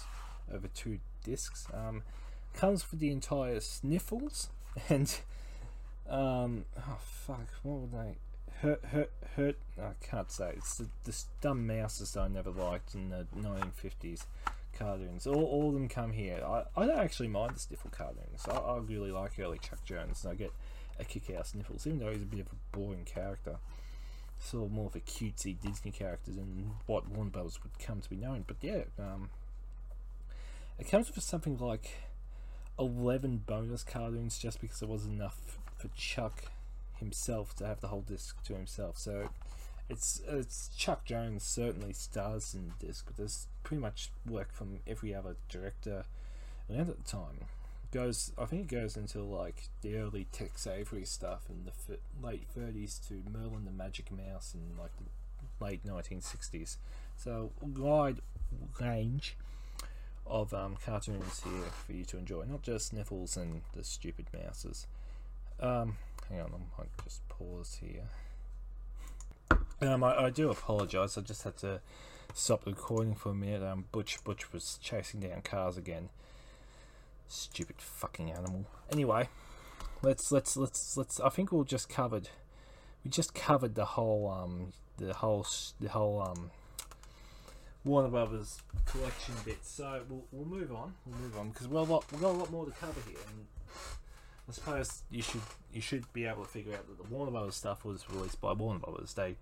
over 0.52 0.68
two 0.68 0.98
discs. 1.24 1.66
Um, 1.72 2.02
comes 2.52 2.90
with 2.90 3.00
the 3.00 3.10
entire 3.10 3.60
Sniffles 3.60 4.50
and 4.88 5.18
um, 6.08 6.64
oh 6.78 6.98
fuck, 7.00 7.48
what 7.62 7.78
would 7.80 7.92
they? 7.92 8.16
Hurt, 8.60 8.84
hurt, 8.84 9.10
hurt. 9.36 9.56
I 9.80 9.92
can't 10.04 10.30
say. 10.30 10.52
It's 10.56 10.76
the, 10.76 10.88
the 11.04 11.16
dumb 11.40 11.66
mouses 11.66 12.12
that 12.12 12.20
I 12.20 12.28
never 12.28 12.50
liked 12.50 12.94
in 12.94 13.08
the 13.10 13.26
1950s 13.36 14.24
cartoons. 14.78 15.26
All, 15.26 15.44
all 15.44 15.68
of 15.68 15.74
them 15.74 15.88
come 15.88 16.12
here. 16.12 16.42
I, 16.44 16.64
I 16.76 16.86
don't 16.86 16.98
actually 16.98 17.28
mind 17.28 17.56
the 17.56 17.60
Sniffle 17.60 17.90
cartoons. 17.90 18.46
I, 18.48 18.54
I 18.54 18.78
really 18.78 19.10
like 19.10 19.38
early 19.38 19.58
Chuck 19.58 19.84
Jones, 19.84 20.24
and 20.24 20.32
I 20.32 20.36
get 20.36 20.52
a 21.02 21.04
kick 21.04 21.34
out 21.36 21.46
Sniffles, 21.46 21.86
even 21.86 21.98
though 21.98 22.10
he's 22.10 22.22
a 22.22 22.26
bit 22.26 22.40
of 22.40 22.46
a 22.46 22.76
boring 22.76 23.04
character. 23.04 23.56
Sort 24.38 24.64
of 24.64 24.72
more 24.72 24.86
of 24.86 24.96
a 24.96 25.00
cutesy 25.00 25.60
Disney 25.60 25.92
character 25.92 26.32
than 26.32 26.72
what 26.86 27.08
Warner 27.08 27.30
Bros. 27.30 27.60
would 27.62 27.78
come 27.78 28.00
to 28.00 28.10
be 28.10 28.16
known. 28.16 28.44
But 28.46 28.56
yeah, 28.60 28.82
um, 28.98 29.30
it 30.78 30.90
comes 30.90 31.14
with 31.14 31.22
something 31.22 31.58
like 31.58 31.92
11 32.78 33.44
bonus 33.46 33.84
cartoons 33.84 34.38
just 34.38 34.60
because 34.60 34.80
there 34.80 34.88
wasn't 34.88 35.14
enough 35.14 35.58
for 35.76 35.88
Chuck 35.96 36.44
himself 36.94 37.54
to 37.56 37.66
have 37.66 37.80
the 37.80 37.88
whole 37.88 38.00
disc 38.00 38.42
to 38.44 38.54
himself. 38.54 38.98
So 38.98 39.28
it's 39.88 40.22
it's 40.26 40.70
Chuck 40.76 41.04
Jones 41.04 41.44
certainly 41.44 41.92
stars 41.92 42.54
in 42.54 42.72
the 42.78 42.86
disc, 42.86 43.04
but 43.06 43.16
there's 43.16 43.46
pretty 43.62 43.80
much 43.80 44.10
work 44.28 44.52
from 44.52 44.78
every 44.86 45.14
other 45.14 45.36
director 45.48 46.04
around 46.70 46.90
at 46.90 47.04
the 47.04 47.10
time. 47.10 47.46
Goes, 47.92 48.32
I 48.38 48.46
think 48.46 48.72
it 48.72 48.74
goes 48.74 48.96
until 48.96 49.24
like 49.24 49.68
the 49.82 49.96
early 49.96 50.26
Tex 50.32 50.66
Avery 50.66 51.04
stuff 51.04 51.42
in 51.50 51.64
the 51.64 51.98
late 52.26 52.46
30s 52.56 53.06
to 53.08 53.22
Merlin 53.30 53.66
the 53.66 53.70
Magic 53.70 54.10
Mouse 54.10 54.54
in 54.54 54.78
like 54.78 54.92
the 54.96 55.64
late 55.64 55.84
1960s. 55.84 56.78
So 57.16 57.52
wide 57.60 58.20
range 58.80 59.36
of 60.26 60.54
um, 60.54 60.76
cartoons 60.84 61.42
here 61.42 61.70
for 61.84 61.92
you 61.92 62.04
to 62.06 62.16
enjoy, 62.16 62.44
not 62.44 62.62
just 62.62 62.88
Sniffles 62.88 63.36
and 63.36 63.60
the 63.74 63.84
stupid 63.84 64.26
mouses. 64.32 64.86
Um, 65.60 65.96
hang 66.30 66.40
on, 66.40 66.52
I 66.54 66.80
might 66.80 67.04
just 67.04 67.28
pause 67.28 67.78
here. 67.80 68.04
Um, 69.82 70.02
I, 70.02 70.24
I 70.24 70.30
do 70.30 70.50
apologise. 70.50 71.18
I 71.18 71.20
just 71.20 71.42
had 71.42 71.56
to 71.58 71.80
stop 72.34 72.66
recording 72.66 73.14
for 73.14 73.30
a 73.30 73.34
minute. 73.34 73.62
Um, 73.62 73.84
Butch 73.92 74.22
Butch 74.24 74.52
was 74.52 74.78
chasing 74.80 75.20
down 75.20 75.42
cars 75.42 75.76
again. 75.76 76.08
Stupid 77.28 77.76
fucking 77.78 78.30
animal. 78.30 78.66
Anyway, 78.90 79.28
let's 80.02 80.30
let's 80.30 80.56
let's 80.56 80.96
let's. 80.96 81.20
I 81.20 81.28
think 81.28 81.52
we'll 81.52 81.64
just 81.64 81.88
covered. 81.88 82.28
We 83.04 83.10
just 83.10 83.34
covered 83.34 83.74
the 83.74 83.84
whole 83.84 84.30
um 84.30 84.72
the 84.98 85.14
whole 85.14 85.46
the 85.80 85.88
whole 85.88 86.22
um 86.22 86.50
Warner 87.84 88.08
Brothers 88.08 88.60
collection 88.86 89.34
bit. 89.44 89.64
So 89.64 90.02
we'll 90.08 90.24
we'll 90.30 90.60
move 90.60 90.72
on. 90.72 90.94
We'll 91.06 91.18
move 91.18 91.38
on 91.38 91.50
because 91.50 91.68
we've 91.68 91.88
got 91.88 92.10
we've 92.12 92.20
got 92.20 92.30
a 92.30 92.38
lot 92.38 92.50
more 92.50 92.64
to 92.64 92.72
cover 92.72 93.00
here. 93.08 93.18
And 93.28 93.46
I 94.48 94.52
suppose 94.52 95.02
you 95.10 95.22
should 95.22 95.40
you 95.72 95.80
should 95.80 96.10
be 96.12 96.26
able 96.26 96.44
to 96.44 96.48
figure 96.48 96.74
out 96.74 96.86
that 96.86 96.98
the 96.98 97.14
Warner 97.14 97.32
Brothers 97.32 97.56
stuff 97.56 97.84
was 97.84 98.08
released 98.10 98.40
by 98.40 98.52
Warner 98.52 98.80
Brothers. 98.80 99.14
They 99.14 99.36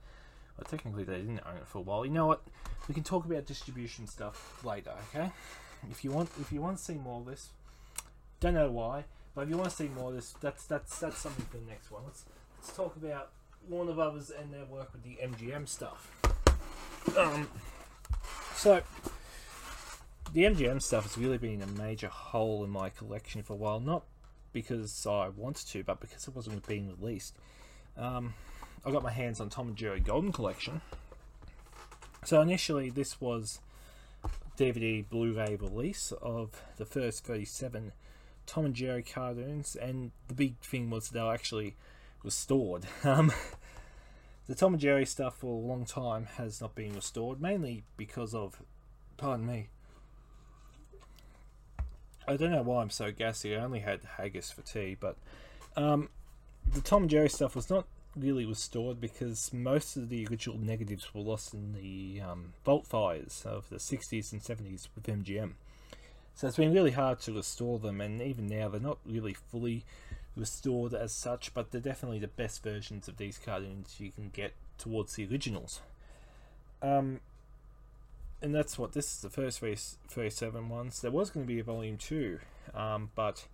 well, 0.57 0.66
technically 0.69 1.05
they 1.05 1.16
didn't 1.16 1.40
own 1.47 1.57
it 1.57 1.66
for 1.66 1.79
a 1.79 1.83
while. 1.83 2.05
You 2.05 2.12
know 2.12 2.27
what? 2.27 2.43
We 2.88 2.95
can 2.95 3.05
talk 3.05 3.25
about 3.25 3.47
distribution 3.47 4.07
stuff 4.07 4.64
later. 4.64 4.93
Okay? 5.14 5.31
If 5.90 6.05
you 6.05 6.11
want 6.11 6.31
if 6.40 6.53
you 6.53 6.61
want 6.61 6.79
to 6.79 6.85
see 6.85 6.95
more 6.95 7.21
of 7.21 7.27
this, 7.27 7.51
don't 8.40 8.55
know 8.55 8.70
why, 8.70 9.05
but 9.35 9.42
if 9.42 9.50
you 9.50 9.57
want 9.57 9.70
to 9.70 9.76
see 9.76 9.88
more 9.88 10.09
of 10.09 10.16
this, 10.16 10.35
that's 10.40 10.64
that's 10.64 10.98
that's 10.98 11.18
something 11.18 11.44
for 11.46 11.59
the 11.59 11.70
next 11.70 11.90
one. 11.90 12.03
Let's 12.05 12.24
let's 12.59 12.74
talk 12.74 12.96
about 12.96 13.31
Warner 13.68 13.92
Brothers 13.92 14.31
and 14.31 14.53
their 14.53 14.64
work 14.64 14.92
with 14.92 15.03
the 15.03 15.18
MGM 15.22 15.68
stuff. 15.68 16.11
Um, 17.16 17.48
so 18.55 18.83
the 20.33 20.44
MGM 20.44 20.81
stuff 20.83 21.05
has 21.05 21.18
really 21.18 21.38
been 21.38 21.62
a 21.62 21.66
major 21.66 22.09
hole 22.09 22.64
in 22.64 22.70
my 22.70 22.88
collection 22.88 23.42
for 23.42 23.53
a 23.53 23.57
while. 23.57 23.81
Not 23.81 24.05
because 24.53 25.07
I 25.07 25.29
wanted 25.29 25.66
to, 25.68 25.85
but 25.85 26.00
because 26.00 26.26
it 26.26 26.35
wasn't 26.35 26.66
being 26.66 26.94
released. 27.00 27.37
Um, 27.96 28.35
I 28.85 28.90
got 28.90 29.03
my 29.03 29.12
hands 29.12 29.40
on 29.40 29.50
Tom 29.50 29.68
and 29.68 29.76
Jerry 29.76 30.00
Golden 30.00 30.33
Collection. 30.33 30.81
So 32.24 32.40
initially, 32.40 32.90
this 32.90 33.20
was 33.20 33.61
DVD 34.57 35.09
Blu-ray 35.09 35.57
release 35.57 36.12
of 36.20 36.62
the 36.76 36.85
first 36.85 37.24
37 37.24 37.92
Tom 38.51 38.65
and 38.65 38.75
Jerry 38.75 39.05
cartoons, 39.05 39.77
and 39.77 40.11
the 40.27 40.35
big 40.35 40.59
thing 40.59 40.91
was 40.91 41.09
they 41.09 41.21
were 41.21 41.33
actually 41.33 41.77
restored. 42.25 42.85
Um, 43.05 43.33
the 44.49 44.57
Tom 44.57 44.73
and 44.73 44.81
Jerry 44.81 45.07
stuff 45.07 45.37
for 45.37 45.47
a 45.47 45.67
long 45.67 45.85
time 45.85 46.27
has 46.37 46.61
not 46.61 46.75
been 46.75 46.93
restored, 46.93 47.41
mainly 47.41 47.85
because 47.97 48.35
of, 48.35 48.61
pardon 49.17 49.47
me, 49.47 49.69
I 52.27 52.37
don't 52.37 52.51
know 52.51 52.63
why 52.63 52.83
I'm 52.83 52.91
so 52.91 53.13
gassy. 53.13 53.55
I 53.55 53.61
only 53.61 53.79
had 53.79 54.01
haggis 54.17 54.51
for 54.51 54.63
tea, 54.63 54.97
but 54.99 55.17
um, 55.77 56.09
the 56.67 56.81
Tom 56.81 57.03
and 57.03 57.11
Jerry 57.11 57.29
stuff 57.29 57.55
was 57.55 57.71
not 57.71 57.87
really 58.17 58.45
restored 58.45 59.01
because 59.01 59.53
most 59.53 59.97
of 59.97 60.09
the 60.09 60.27
original 60.27 60.59
negatives 60.59 61.15
were 61.15 61.21
lost 61.21 61.55
in 61.55 61.75
the 61.75 62.21
um, 62.21 62.55
vault 62.65 62.89
fires 62.89 63.45
of 63.47 63.69
the 63.69 63.77
60s 63.77 64.33
and 64.33 64.43
70s 64.43 64.89
with 64.97 65.07
MGM. 65.07 65.53
So 66.40 66.46
it's 66.46 66.57
been 66.57 66.72
really 66.72 66.92
hard 66.92 67.20
to 67.20 67.35
restore 67.35 67.79
them, 67.79 68.00
and 68.00 68.22
even 68.22 68.46
now 68.46 68.70
they're 68.70 68.81
not 68.81 68.96
really 69.05 69.35
fully 69.35 69.85
restored 70.35 70.94
as 70.94 71.12
such, 71.12 71.53
but 71.53 71.70
they're 71.70 71.83
definitely 71.83 72.18
the 72.18 72.29
best 72.29 72.62
versions 72.62 73.09
of 73.09 73.18
these 73.18 73.37
cartoons 73.37 73.96
you 73.98 74.11
can 74.11 74.31
get 74.31 74.55
towards 74.79 75.16
the 75.16 75.29
originals. 75.31 75.83
Um, 76.81 77.20
and 78.40 78.55
that's 78.55 78.79
what 78.79 78.92
this 78.92 79.12
is 79.12 79.20
the 79.20 79.29
first 79.29 79.61
30 79.61 79.76
37 80.09 80.70
ones. 80.70 81.03
There 81.03 81.11
was 81.11 81.29
going 81.29 81.44
to 81.44 81.53
be 81.53 81.61
a 81.61 81.62
volume 81.62 81.98
2, 81.98 82.38
um, 82.74 83.11
but 83.14 83.46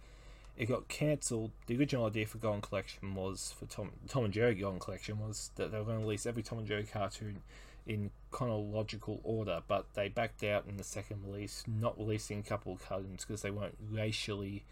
it 0.56 0.66
got 0.66 0.86
cancelled. 0.86 1.50
The 1.66 1.76
original 1.76 2.06
idea 2.06 2.26
for 2.26 2.38
Golden 2.38 2.60
Collection 2.60 3.16
was 3.16 3.52
for 3.58 3.66
Tom 3.66 3.90
Tom 4.06 4.26
and 4.26 4.32
Jerry 4.32 4.54
Golden 4.54 4.78
Collection 4.78 5.18
was 5.18 5.50
that 5.56 5.72
they 5.72 5.78
were 5.78 5.84
going 5.84 5.98
to 5.98 6.04
release 6.04 6.24
every 6.24 6.44
Tom 6.44 6.58
and 6.58 6.68
Jerry 6.68 6.84
cartoon 6.84 7.42
in 7.86 8.10
chronological 8.30 9.20
order, 9.22 9.62
but 9.66 9.86
they 9.94 10.08
backed 10.08 10.42
out 10.42 10.64
in 10.68 10.76
the 10.76 10.84
second 10.84 11.22
release, 11.24 11.64
not 11.66 11.96
releasing 11.98 12.40
a 12.40 12.42
couple 12.42 12.72
of 12.72 12.86
cartoons 12.86 13.24
because 13.24 13.42
they 13.42 13.50
weren't 13.50 13.76
racially, 13.90 14.64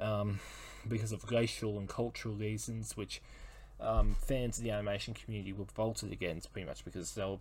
um, 0.00 0.38
because 0.88 1.12
of 1.12 1.30
racial 1.30 1.78
and 1.78 1.88
cultural 1.88 2.34
reasons, 2.34 2.96
which 2.96 3.20
um, 3.80 4.16
fans 4.20 4.58
of 4.58 4.64
the 4.64 4.70
animation 4.70 5.14
community 5.14 5.52
were 5.52 5.64
revolted 5.64 6.12
against, 6.12 6.52
pretty 6.52 6.66
much 6.66 6.84
because 6.84 7.14
they 7.14 7.24
were, 7.24 7.38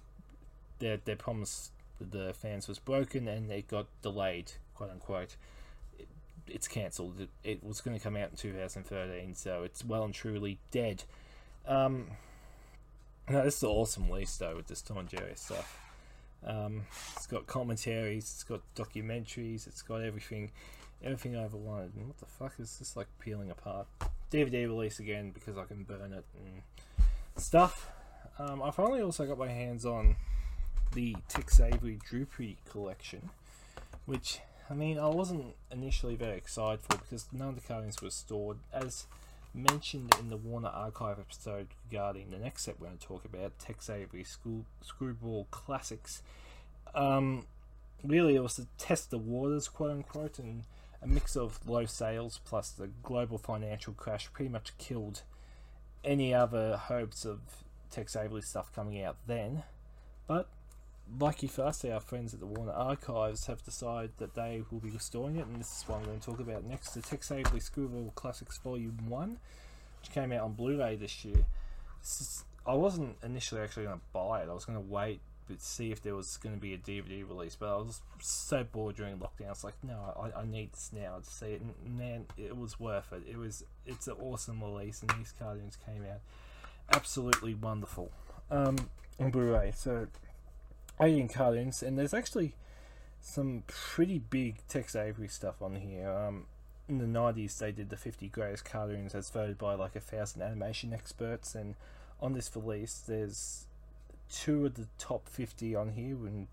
their 0.79 0.97
their 0.97 1.15
promise 1.15 1.71
to 1.99 2.03
the 2.03 2.33
fans 2.33 2.67
was 2.67 2.79
broken 2.79 3.27
and 3.27 3.49
it 3.51 3.67
got 3.67 3.85
delayed, 4.01 4.53
quote 4.73 4.91
unquote. 4.91 5.35
It, 5.97 6.07
it's 6.47 6.67
cancelled. 6.67 7.21
It, 7.21 7.29
it 7.43 7.63
was 7.63 7.81
going 7.81 7.97
to 7.97 8.03
come 8.03 8.17
out 8.17 8.31
in 8.31 8.37
2013, 8.37 9.35
so 9.35 9.63
it's 9.63 9.85
well 9.85 10.03
and 10.03 10.13
truly 10.13 10.59
dead. 10.71 11.03
Um, 11.67 12.07
no, 13.29 13.43
this 13.43 13.57
is 13.57 13.63
an 13.63 13.69
awesome 13.69 14.07
release 14.07 14.35
though 14.37 14.55
with 14.55 14.67
this 14.67 14.81
Tom 14.81 14.97
and 14.97 15.09
Jerry 15.09 15.33
stuff. 15.35 15.81
Um, 16.45 16.83
it's 17.15 17.25
got 17.25 17.47
commentaries, 17.47 18.23
it's 18.23 18.43
got 18.43 18.61
documentaries, 18.75 19.67
it's 19.67 19.81
got 19.81 20.01
everything, 20.01 20.51
everything 21.03 21.35
I 21.35 21.43
ever 21.43 21.57
wanted. 21.57 21.95
And 21.95 22.07
what 22.07 22.17
the 22.17 22.25
fuck 22.25 22.53
is 22.59 22.77
this 22.77 22.95
like 22.95 23.07
peeling 23.19 23.49
apart? 23.49 23.87
DVD 24.31 24.67
release 24.67 24.99
again 24.99 25.31
because 25.31 25.57
I 25.57 25.63
can 25.63 25.83
burn 25.83 26.13
it 26.13 26.25
and 26.45 26.61
stuff. 27.37 27.89
Um, 28.37 28.61
I 28.61 28.71
finally 28.71 29.01
also 29.01 29.25
got 29.25 29.37
my 29.37 29.49
hands 29.49 29.85
on 29.85 30.17
the 30.93 31.15
Tex 31.27 31.59
Avery 31.59 31.99
Droopy 32.07 32.57
collection, 32.69 33.29
which 34.05 34.39
I 34.69 34.73
mean 34.73 34.99
I 34.99 35.07
wasn't 35.07 35.55
initially 35.71 36.15
very 36.15 36.37
excited 36.37 36.81
for 36.81 36.97
because 36.97 37.27
none 37.31 37.49
of 37.49 37.55
the 37.55 37.61
cartoons 37.61 38.01
were 38.01 38.11
stored 38.11 38.57
as 38.71 39.07
mentioned 39.55 40.13
in 40.19 40.29
the 40.29 40.37
Warner 40.37 40.69
Archive 40.69 41.19
episode 41.19 41.67
regarding 41.89 42.31
the 42.31 42.37
next 42.37 42.63
set 42.63 42.79
we're 42.79 42.87
going 42.87 42.97
to 42.97 43.07
talk 43.07 43.25
about, 43.25 43.57
Tex 43.57 43.89
Avery 43.89 44.23
School, 44.23 44.65
Screwball 44.81 45.47
Classics. 45.51 46.21
Um, 46.93 47.47
really, 48.03 48.35
it 48.35 48.41
was 48.41 48.55
to 48.55 48.67
test 48.77 49.11
the 49.11 49.17
waters, 49.17 49.67
quote 49.67 49.91
unquote, 49.91 50.39
and 50.39 50.63
a 51.01 51.07
mix 51.07 51.35
of 51.35 51.59
low 51.67 51.85
sales 51.85 52.39
plus 52.45 52.69
the 52.71 52.87
global 53.03 53.37
financial 53.37 53.93
crash 53.93 54.31
pretty 54.33 54.49
much 54.49 54.77
killed 54.77 55.21
any 56.03 56.33
other 56.33 56.77
hopes 56.77 57.25
of 57.25 57.39
Tex 57.89 58.15
Avery 58.15 58.41
stuff 58.41 58.73
coming 58.73 59.01
out 59.01 59.17
then. 59.27 59.63
But 60.27 60.49
lucky 61.19 61.47
for 61.47 61.63
us, 61.63 61.83
our 61.85 61.99
friends 61.99 62.33
at 62.33 62.39
the 62.39 62.45
Warner 62.45 62.71
Archives 62.71 63.47
have 63.47 63.63
decided 63.63 64.11
that 64.17 64.33
they 64.35 64.63
will 64.71 64.79
be 64.79 64.89
restoring 64.89 65.37
it, 65.37 65.45
and 65.45 65.59
this 65.59 65.79
is 65.79 65.83
what 65.87 65.99
I'm 65.99 66.05
going 66.05 66.19
to 66.19 66.25
talk 66.25 66.39
about 66.39 66.63
next. 66.63 66.93
The 66.93 67.01
Tex 67.01 67.31
Avery 67.31 67.59
Screwball 67.59 68.11
Classics 68.15 68.57
Volume 68.57 68.97
1, 69.07 69.37
which 70.01 70.11
came 70.11 70.31
out 70.31 70.41
on 70.41 70.53
Blu 70.53 70.79
ray 70.79 70.95
this 70.95 71.23
year. 71.23 71.45
This 72.01 72.21
is, 72.21 72.43
I 72.65 72.73
wasn't 72.73 73.17
initially 73.23 73.61
actually 73.61 73.85
going 73.85 73.97
to 73.97 74.05
buy 74.13 74.41
it, 74.41 74.49
I 74.49 74.53
was 74.53 74.65
going 74.65 74.77
to 74.77 74.91
wait 74.91 75.21
to 75.47 75.55
see 75.59 75.91
if 75.91 76.01
there 76.01 76.15
was 76.15 76.37
going 76.37 76.55
to 76.55 76.61
be 76.61 76.73
a 76.73 76.77
DVD 76.77 77.27
release, 77.27 77.55
but 77.55 77.71
I 77.71 77.77
was 77.77 78.01
so 78.19 78.63
bored 78.63 78.95
during 78.95 79.17
lockdown. 79.17 79.51
It's 79.51 79.63
like, 79.63 79.75
no, 79.83 80.15
I, 80.19 80.39
I 80.39 80.45
need 80.45 80.73
this 80.73 80.89
now 80.91 81.19
to 81.23 81.29
see 81.29 81.47
it, 81.47 81.61
and 81.61 81.97
man, 81.97 82.25
it 82.37 82.57
was 82.57 82.79
worth 82.79 83.13
it. 83.13 83.23
It 83.29 83.37
was, 83.37 83.63
it's 83.85 84.07
an 84.07 84.15
awesome 84.19 84.63
release, 84.63 85.01
and 85.01 85.11
these 85.19 85.33
cartoons 85.37 85.77
came 85.85 86.03
out 86.03 86.21
absolutely 86.93 87.53
wonderful 87.53 88.11
um, 88.51 88.75
on 89.19 89.31
Blu-ray. 89.31 89.73
So 89.75 90.07
Alien 90.99 91.27
cartoons, 91.27 91.83
and 91.83 91.97
there's 91.97 92.13
actually 92.13 92.55
some 93.19 93.63
pretty 93.67 94.19
big 94.19 94.65
Tex 94.67 94.95
Avery 94.95 95.27
stuff 95.27 95.61
on 95.61 95.75
here. 95.75 96.09
Um, 96.09 96.45
in 96.87 96.99
the 96.99 97.05
90s, 97.05 97.57
they 97.57 97.71
did 97.71 97.89
the 97.89 97.97
50 97.97 98.29
greatest 98.29 98.63
cartoons 98.63 99.15
as 99.15 99.29
voted 99.29 99.57
by 99.57 99.73
like 99.73 99.95
a 99.95 99.99
thousand 99.99 100.41
animation 100.41 100.93
experts, 100.93 101.55
and 101.55 101.75
on 102.21 102.33
this 102.33 102.55
release, 102.55 103.03
there's 103.05 103.65
two 104.31 104.65
of 104.65 104.75
the 104.75 104.87
top 104.97 105.27
50 105.27 105.75
on 105.75 105.91
here, 105.93 106.15
and 106.25 106.47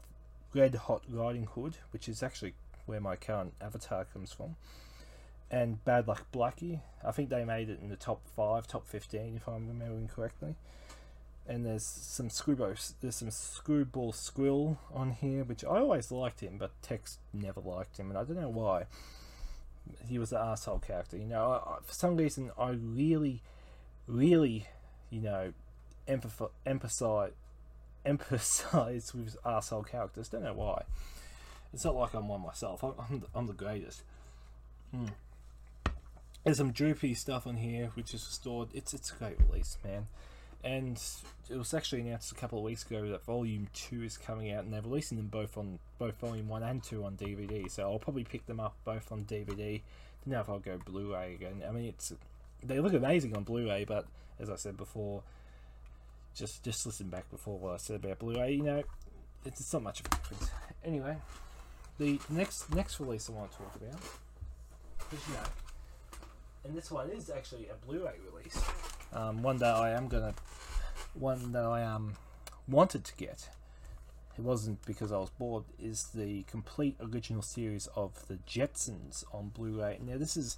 Red 0.54 0.74
Hot 0.74 1.02
Riding 1.08 1.44
Hood, 1.44 1.76
which 1.90 2.08
is 2.08 2.22
actually 2.22 2.54
where 2.86 3.00
my 3.00 3.16
current 3.16 3.54
avatar 3.60 4.04
comes 4.04 4.32
from, 4.32 4.56
and 5.50 5.84
Bad 5.84 6.08
Luck 6.08 6.26
Blackie. 6.32 6.80
I 7.04 7.12
think 7.12 7.28
they 7.28 7.44
made 7.44 7.68
it 7.68 7.80
in 7.80 7.90
the 7.90 7.96
top 7.96 8.22
five, 8.34 8.66
top 8.66 8.86
15, 8.86 9.36
if 9.36 9.46
I'm 9.46 9.68
remembering 9.68 10.08
correctly 10.08 10.56
and 11.46 11.66
there's 11.66 11.84
some 11.84 12.30
screwball 12.30 12.74
there's 13.00 13.16
some 13.16 13.30
Screwball 13.30 14.12
Squirrel 14.12 14.78
on 14.92 15.10
here 15.10 15.44
which 15.44 15.64
I 15.64 15.78
always 15.78 16.12
liked 16.12 16.40
him 16.40 16.56
but 16.58 16.70
Tex 16.82 17.18
never 17.32 17.60
liked 17.60 17.98
him 17.98 18.10
and 18.10 18.18
I 18.18 18.24
don't 18.24 18.40
know 18.40 18.48
why. 18.48 18.84
He 20.08 20.18
was 20.18 20.32
an 20.32 20.38
asshole 20.38 20.78
character 20.78 21.16
you 21.16 21.26
know 21.26 21.50
I, 21.50 21.56
I, 21.56 21.76
for 21.82 21.92
some 21.92 22.16
reason 22.16 22.50
I 22.58 22.70
really 22.70 23.42
really 24.06 24.68
you 25.10 25.20
know 25.20 25.52
emphasize 26.06 27.32
emphasize 28.04 29.14
with 29.14 29.36
asshole 29.44 29.84
characters. 29.84 30.28
Don't 30.28 30.42
know 30.42 30.54
why. 30.54 30.82
It's 31.72 31.84
not 31.84 31.94
like 31.94 32.14
I'm 32.14 32.28
one 32.28 32.42
myself. 32.42 32.82
I'm, 32.82 32.92
I'm, 32.98 33.20
the, 33.20 33.26
I'm 33.34 33.46
the 33.46 33.52
greatest. 33.52 34.02
Hmm. 34.94 35.06
there's 36.44 36.58
some 36.58 36.72
droopy 36.72 37.14
stuff 37.14 37.46
on 37.46 37.56
here 37.56 37.90
which 37.94 38.12
is 38.12 38.26
restored. 38.26 38.68
It's 38.74 38.92
it's 38.92 39.10
a 39.10 39.14
great 39.14 39.38
release 39.40 39.78
man 39.82 40.06
and 40.64 41.02
it 41.50 41.56
was 41.56 41.74
actually 41.74 42.02
announced 42.02 42.30
a 42.32 42.34
couple 42.34 42.58
of 42.58 42.64
weeks 42.64 42.84
ago 42.84 43.08
that 43.08 43.24
Volume 43.24 43.68
Two 43.74 44.02
is 44.02 44.16
coming 44.16 44.52
out, 44.52 44.64
and 44.64 44.72
they're 44.72 44.82
releasing 44.82 45.18
them 45.18 45.26
both 45.26 45.58
on 45.58 45.78
both 45.98 46.18
Volume 46.18 46.48
One 46.48 46.62
and 46.62 46.82
Two 46.82 47.04
on 47.04 47.16
DVD. 47.16 47.70
So 47.70 47.90
I'll 47.90 47.98
probably 47.98 48.24
pick 48.24 48.46
them 48.46 48.60
up 48.60 48.74
both 48.84 49.10
on 49.10 49.24
DVD. 49.24 49.82
Now 50.24 50.40
if 50.40 50.48
I'll 50.48 50.60
go 50.60 50.78
Blu-ray 50.84 51.34
again. 51.34 51.62
I 51.68 51.72
mean, 51.72 51.86
it's 51.86 52.12
they 52.62 52.78
look 52.78 52.92
amazing 52.92 53.36
on 53.36 53.42
Blu-ray, 53.42 53.84
but 53.84 54.06
as 54.38 54.48
I 54.48 54.56
said 54.56 54.76
before, 54.76 55.22
just 56.34 56.62
just 56.62 56.86
listen 56.86 57.08
back 57.08 57.28
before 57.30 57.58
what 57.58 57.74
I 57.74 57.76
said 57.78 58.04
about 58.04 58.20
Blu-ray. 58.20 58.52
You 58.52 58.62
know, 58.62 58.82
it's 59.44 59.72
not 59.72 59.82
much 59.82 60.00
of 60.00 60.06
a 60.06 60.10
difference. 60.10 60.50
Anyway, 60.84 61.16
the 61.98 62.20
next 62.30 62.72
next 62.72 63.00
release 63.00 63.28
I 63.28 63.32
want 63.32 63.50
to 63.50 63.58
talk 63.58 63.74
about 63.74 64.00
is 65.12 65.28
you 65.28 65.34
know, 65.34 65.40
and 66.64 66.76
this 66.76 66.90
one 66.90 67.10
is 67.10 67.30
actually 67.30 67.68
a 67.68 67.86
Blu-ray 67.86 68.14
release. 68.32 68.62
Um, 69.14 69.42
one 69.42 69.58
that 69.58 69.74
I 69.74 69.90
am 69.90 70.08
gonna, 70.08 70.34
one 71.14 71.52
that 71.52 71.64
I 71.64 71.84
um 71.84 72.14
wanted 72.68 73.04
to 73.04 73.16
get. 73.16 73.48
It 74.38 74.42
wasn't 74.42 74.84
because 74.86 75.12
I 75.12 75.18
was 75.18 75.30
bored. 75.30 75.64
Is 75.78 76.08
the 76.14 76.44
complete 76.44 76.96
original 77.00 77.42
series 77.42 77.88
of 77.94 78.26
the 78.28 78.38
Jetsons 78.48 79.24
on 79.32 79.48
Blu-ray. 79.50 79.98
Now 80.02 80.16
this 80.16 80.36
is 80.36 80.56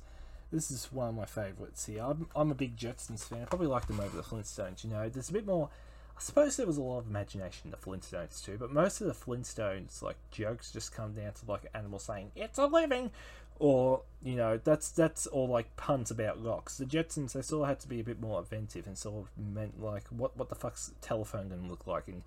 this 0.53 0.71
is 0.71 0.93
one 0.93 1.09
of 1.09 1.15
my 1.17 1.25
favourites 1.25 1.87
here. 1.87 2.03
I'm, 2.03 2.29
I'm 2.37 2.51
a 2.53 2.55
big 2.55 2.77
Jetsons 2.77 3.25
fan. 3.25 3.43
I 3.43 3.45
probably 3.47 3.67
like 3.67 3.89
them 3.89 3.99
over 3.99 4.17
the 4.17 4.23
Flintstones. 4.23 4.85
You 4.85 4.91
know, 4.91 5.09
there's 5.09 5.31
a 5.31 5.33
bit 5.33 5.47
more. 5.47 5.69
I 6.17 6.21
suppose 6.21 6.57
there 6.57 6.67
was 6.67 6.77
a 6.77 6.83
lot 6.83 7.01
of 7.01 7.09
imagination 7.09 7.63
in 7.65 7.71
the 7.73 7.77
Flintstones 7.77 8.45
too, 8.45 8.57
but 8.57 8.73
most 8.73 9.01
of 9.01 9.09
the 9.09 9.15
Flintstones 9.15 10.01
like 10.01 10.17
jokes 10.31 10.71
just 10.71 10.93
come 10.95 11.13
down 11.13 11.33
to 11.33 11.51
like 11.51 11.65
an 11.65 11.71
animal 11.75 11.99
saying 11.99 12.31
"It's 12.37 12.59
a 12.59 12.67
living," 12.67 13.11
or 13.59 14.03
you 14.23 14.35
know 14.35 14.59
that's 14.63 14.89
that's 14.91 15.27
all 15.27 15.49
like 15.49 15.77
puns 15.77 16.11
about 16.11 16.43
rocks. 16.43 16.79
The 16.79 16.85
Jetsons 16.85 17.33
they 17.33 17.43
sort 17.43 17.63
of 17.63 17.69
had 17.69 17.81
to 17.81 17.89
be 17.89 18.01
a 18.01 18.05
bit 18.05 18.21
more 18.21 18.41
inventive 18.41 18.87
and 18.87 18.97
sort 18.97 19.27
of 19.27 19.55
meant 19.55 19.83
like 19.83 20.05
what 20.09 20.37
what 20.37 20.49
the 20.49 20.55
fuck's 20.55 20.93
telephone 21.01 21.49
gonna 21.49 21.69
look 21.69 21.87
like 21.87 22.09
in 22.09 22.23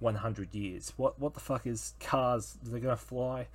100 0.00 0.54
years? 0.54 0.92
What 0.96 1.18
what 1.18 1.34
the 1.34 1.40
fuck 1.40 1.66
is 1.66 1.94
cars? 2.00 2.56
They're 2.62 2.80
gonna 2.80 2.96
fly. 2.96 3.48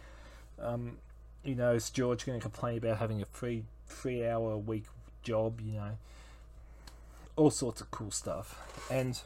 Um, 0.60 0.98
you 1.44 1.56
know, 1.56 1.74
is 1.74 1.90
George 1.90 2.26
gonna 2.26 2.40
complain 2.40 2.78
about 2.78 2.98
having 2.98 3.22
a 3.22 3.26
free 3.26 3.64
three 3.88 4.26
hour 4.26 4.52
a 4.52 4.58
week 4.58 4.86
job? 5.24 5.62
You 5.62 5.74
know, 5.74 5.98
all 7.36 7.52
sorts 7.52 7.82
of 7.82 7.92
cool 7.92 8.12
stuff, 8.12 8.88
and 8.92 9.22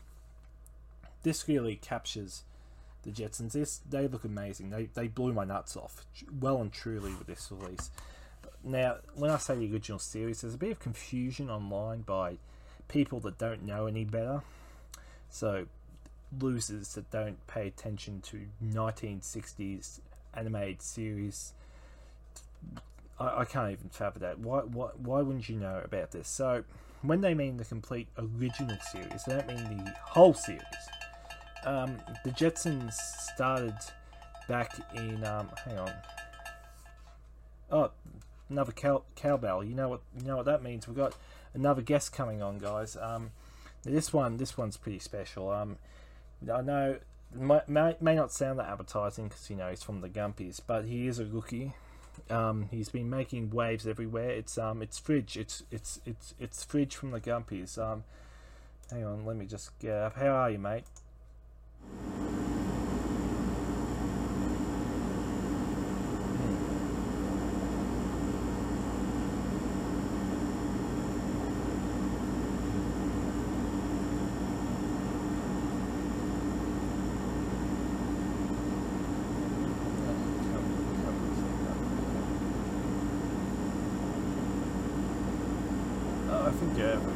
this 1.24 1.48
really 1.48 1.76
captures 1.76 2.44
the 3.04 3.12
Jetsons. 3.12 3.52
This 3.52 3.82
they 3.90 4.08
look 4.08 4.24
amazing. 4.24 4.70
They 4.70 4.86
they 4.94 5.08
blew 5.08 5.34
my 5.34 5.46
nuts 5.46 5.78
off, 5.78 6.06
well 6.40 6.62
and 6.62 6.72
truly 6.72 7.14
with 7.14 7.28
this 7.28 7.52
release. 7.52 7.92
Now, 8.64 8.98
when 9.16 9.30
I 9.30 9.38
say 9.38 9.56
the 9.56 9.72
original 9.72 10.00
series, 10.00 10.42
there's 10.42 10.54
a 10.54 10.58
bit 10.58 10.72
of 10.72 10.80
confusion 10.80 11.50
online 11.50 12.02
by 12.02 12.38
people 12.88 13.20
that 13.22 13.38
don't 13.38 13.64
know 13.64 13.88
any 13.88 14.06
better. 14.06 14.42
So, 15.30 15.66
losers 16.40 16.94
that 16.94 17.12
don't 17.12 17.46
pay 17.46 17.68
attention 17.68 18.22
to 18.22 18.46
1960s 18.64 20.00
animated 20.34 20.82
series. 20.82 21.54
I, 23.20 23.42
I 23.42 23.46
can't 23.46 23.72
even 23.72 23.90
fathom 23.90 24.22
that. 24.22 24.40
Why, 24.40 24.62
why, 24.62 24.90
why 24.96 25.22
wouldn't 25.22 25.50
you 25.50 25.58
know 25.58 25.82
about 25.84 26.12
this? 26.12 26.30
So, 26.30 26.64
when 27.02 27.20
they 27.20 27.34
mean 27.34 27.58
the 27.58 27.66
complete 27.66 28.08
original 28.18 28.78
series, 28.94 29.26
they 29.26 29.34
don't 29.34 29.48
mean 29.48 29.84
the 29.84 29.94
whole 30.06 30.34
series 30.34 30.64
um, 31.66 31.98
the 32.24 32.32
Jetsons 32.32 32.94
started 32.94 33.76
back 34.48 34.76
in. 34.96 35.24
Um, 35.24 35.50
hang 35.66 35.78
on. 35.78 35.92
Oh, 37.72 37.92
another 38.50 38.72
cow- 38.72 39.04
cowbell. 39.16 39.64
You 39.64 39.76
know 39.76 39.90
what? 39.90 40.02
You 40.20 40.26
know 40.26 40.38
what 40.38 40.46
that 40.46 40.64
means. 40.64 40.88
We've 40.88 40.98
got 40.98 41.16
another 41.54 41.82
guest 41.82 42.14
coming 42.14 42.42
on, 42.42 42.58
guys. 42.58 42.98
Um, 42.98 43.32
this 43.84 44.14
one, 44.14 44.38
this 44.38 44.58
one's 44.58 44.78
pretty 44.78 45.00
special. 45.00 45.50
Um, 45.50 45.78
I 46.52 46.62
know 46.62 46.98
may, 47.36 47.62
may, 47.68 47.96
may 48.00 48.16
not 48.16 48.32
sound 48.32 48.60
that 48.60 48.70
appetizing 48.70 49.28
because 49.28 49.50
you 49.50 49.56
know 49.56 49.70
he's 49.70 49.84
from 49.84 50.02
the 50.02 50.10
Gumpies, 50.10 50.62
but 50.66 50.86
he 50.86 51.08
is 51.08 51.20
a 51.20 51.26
rookie. 51.26 51.74
Um, 52.30 52.68
he's 52.70 52.90
been 52.90 53.10
making 53.10 53.50
waves 53.50 53.88
everywhere. 53.88 54.30
It's 54.30 54.58
um, 54.58 54.82
it's 54.82 55.00
Fridge. 55.00 55.38
It's 55.38 55.64
it's 55.72 56.00
it's 56.06 56.36
it's 56.40 56.64
Fridge 56.64 56.96
from 56.96 57.12
the 57.12 57.20
Gumpies. 57.20 57.78
Um, 57.78 58.04
hang 58.90 59.04
on, 59.04 59.26
let 59.26 59.36
me 59.36 59.46
just 59.46 59.78
get 59.80 59.96
up. 59.96 60.16
How 60.16 60.28
are 60.28 60.52
you, 60.52 60.60
mate? 60.60 60.84
Hmm. 61.84 61.90
Uh, 86.30 86.52
yeah. 86.78 87.13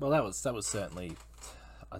Well, 0.00 0.10
that 0.10 0.24
was 0.24 0.42
that 0.42 0.54
was 0.54 0.66
certainly. 0.66 1.12
I, 1.92 1.98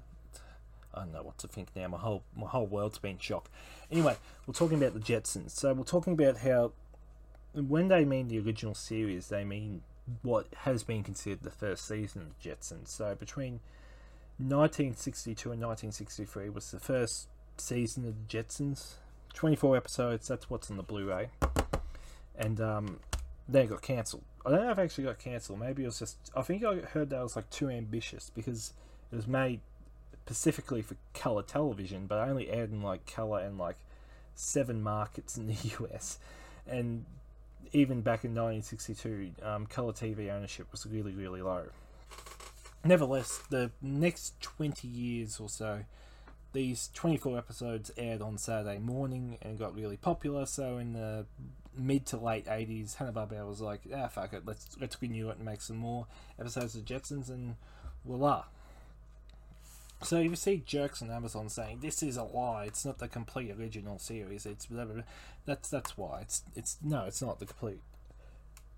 I 0.95 1.01
don't 1.01 1.13
know 1.13 1.23
what 1.23 1.37
to 1.39 1.49
think 1.49 1.69
now. 1.77 1.87
My 1.89 1.99
whole 1.99 2.23
my 2.35 2.47
whole 2.49 2.67
world's 2.67 2.99
been 2.99 3.19
shocked. 3.19 3.51
Anyway, 3.91 4.17
we're 4.47 4.55
talking 4.55 4.79
about 4.79 4.95
the 4.95 5.01
Jetsons. 5.01 5.51
So 5.51 5.75
we're 5.75 5.85
talking 5.85 6.15
about 6.15 6.39
how 6.39 6.73
when 7.53 7.89
they 7.89 8.07
mean 8.07 8.29
the 8.29 8.41
original 8.41 8.75
series, 8.75 9.29
they 9.29 9.45
mean 9.45 9.83
what 10.23 10.47
has 10.61 10.83
been 10.83 11.03
considered 11.03 11.43
the 11.43 11.51
first 11.51 11.87
season 11.87 12.23
of 12.23 12.41
Jetsons. 12.41 12.89
So 12.89 13.15
between 13.15 13.61
1962 14.39 15.53
and 15.53 15.61
1963 15.61 16.49
was 16.49 16.71
the 16.71 16.81
first 16.81 17.29
season 17.59 18.07
of 18.07 18.15
the 18.15 18.39
Jetsons. 18.39 18.95
24 19.35 19.77
episodes, 19.77 20.27
that's 20.27 20.49
what's 20.49 20.71
on 20.71 20.79
the 20.79 20.83
Blu 20.83 21.11
ray. 21.11 21.29
And 22.37 22.61
um, 22.61 23.01
then 23.49 23.65
it 23.65 23.71
got 23.71 23.83
cancelled. 23.83 24.23
I 24.45 24.51
don't 24.51 24.65
know 24.65 24.71
if 24.71 24.79
it 24.79 24.83
actually 24.83 25.05
got 25.05 25.19
cancelled. 25.19 25.61
Maybe 25.61 25.83
it 25.83 25.87
was 25.87 25.99
just. 25.99 26.17
I 26.35 26.43
think 26.43 26.65
I 26.65 26.77
heard 26.77 27.11
that 27.11 27.21
it 27.21 27.23
was 27.23 27.37
like 27.37 27.51
too 27.51 27.69
ambitious 27.69 28.31
because 28.35 28.73
it 29.13 29.17
was 29.17 29.27
made 29.27 29.61
specifically 30.25 30.81
for 30.81 30.97
color 31.13 31.43
television, 31.43 32.07
but 32.07 32.19
only 32.29 32.51
aired 32.51 32.71
in 32.71 32.83
like 32.83 33.05
color 33.05 33.41
and 33.41 33.59
like 33.59 33.77
seven 34.35 34.83
markets 34.83 35.37
in 35.37 35.49
the 35.49 35.55
US. 35.81 36.19
And 36.67 37.05
even 37.73 38.01
back 38.01 38.25
in 38.25 38.35
1962, 38.35 39.33
um, 39.43 39.67
color 39.67 39.93
TV 39.93 40.31
ownership 40.31 40.69
was 40.71 40.87
really, 40.87 41.13
really 41.13 41.43
low. 41.43 41.65
Nevertheless, 42.85 43.43
the 43.51 43.71
next 43.83 44.41
20 44.41 44.89
years 44.89 45.39
or 45.39 45.49
so, 45.49 45.81
these 46.53 46.91
24 46.95 47.39
episodes 47.39 47.91
aired 47.97 48.23
on 48.23 48.39
Saturday 48.39 48.79
morning 48.79 49.37
and 49.43 49.59
got 49.59 49.75
really 49.75 49.97
popular. 49.97 50.47
So 50.47 50.79
in 50.79 50.95
the 50.95 51.27
mid 51.87 52.07
to 52.07 52.17
late 52.17 52.47
80s, 52.47 52.97
Hanna-Barbera 52.97 53.49
was 53.49 53.61
like, 53.61 53.83
ah, 53.95 54.09
fuck 54.09 54.33
it, 54.33 54.43
let's, 54.47 54.77
let's 54.81 55.01
renew 55.01 55.31
it 55.31 55.37
and 55.37 55.45
make 55.45 55.61
some 55.61 55.77
more 55.77 56.07
episodes 56.39 56.75
of 56.75 56.85
Jetsons, 56.85 57.29
and 57.29 57.57
voila. 58.05 58.45
So 60.03 60.19
you 60.19 60.35
see 60.35 60.63
jerks 60.65 61.03
on 61.03 61.11
Amazon 61.11 61.51
saying 61.51 61.81
this 61.83 62.03
is 62.03 62.17
a 62.17 62.23
lie. 62.23 62.65
It's 62.65 62.87
not 62.87 62.99
the 62.99 63.09
complete 63.09 63.51
original 63.51 63.99
series. 63.99 64.47
It's 64.47 64.67
blah, 64.67 64.85
blah, 64.85 64.95
blah. 64.95 65.03
that's 65.45 65.69
that's 65.69 65.99
why 65.99 66.23
it's 66.23 66.43
it's 66.57 66.79
no, 66.83 67.05
it's 67.05 67.21
not 67.21 67.39
the 67.39 67.45
complete 67.45 67.81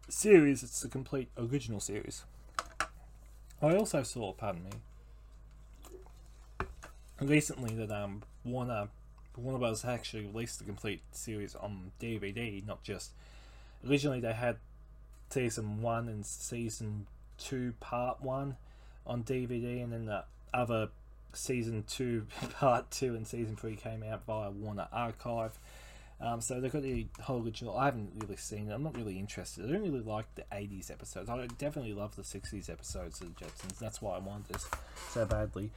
series. 0.09 0.65
It's 0.65 0.81
the 0.81 0.89
complete 0.89 1.29
original 1.39 1.79
series. 1.79 2.25
I 3.61 3.77
also 3.77 4.03
saw, 4.03 4.33
pardon 4.33 4.65
me, 4.65 4.71
recently 7.21 7.77
that 7.77 7.93
um 7.93 8.23
Warner 8.45 8.89
Warner 9.37 9.59
Bros 9.59 9.85
actually 9.85 10.27
released 10.27 10.59
the 10.59 10.65
complete 10.65 11.03
series 11.13 11.55
on 11.55 11.93
DVD, 12.01 12.65
not 12.67 12.83
just 12.83 13.13
originally 13.87 14.21
they 14.21 14.33
had 14.33 14.57
season 15.31 15.81
one 15.81 16.09
and 16.09 16.25
season 16.25 17.07
two 17.39 17.75
part 17.81 18.23
one 18.23 18.57
on 19.07 19.25
DVD, 19.25 19.83
and 19.83 19.93
then 19.93 20.07
the 20.07 20.25
other 20.53 20.89
season 21.33 21.85
two 21.89 22.27
part 22.59 22.91
two 22.91 23.15
and 23.15 23.27
season 23.27 23.57
three 23.57 23.77
came 23.77 24.03
out 24.03 24.25
via 24.27 24.51
Warner 24.51 24.89
Archive. 24.93 25.59
Um, 26.21 26.41
so 26.41 26.61
they've 26.61 26.73
got 26.73 26.83
the 26.83 27.07
whole 27.21 27.43
original. 27.45 27.77
I 27.77 27.87
haven't 27.87 28.13
really 28.15 28.37
seen 28.37 28.69
it. 28.71 28.73
I'm 28.73 28.85
not 28.85 28.97
really 28.97 29.19
interested. 29.19 29.65
I 29.65 29.73
don't 29.73 29.83
really 29.83 29.99
like 29.99 30.33
the 30.37 30.45
80s 30.53 30.89
episodes. 30.89 31.29
I 31.29 31.45
definitely 31.59 31.95
love 31.95 32.15
the 32.15 32.23
60s 32.23 32.71
episodes 32.71 33.21
of 33.21 33.35
the 33.35 33.45
Jetsons. 33.45 33.79
That's 33.81 34.01
why 34.01 34.15
I 34.15 34.19
wanted 34.21 34.55
this 34.55 34.69
so 35.11 35.27
badly. 35.27 35.73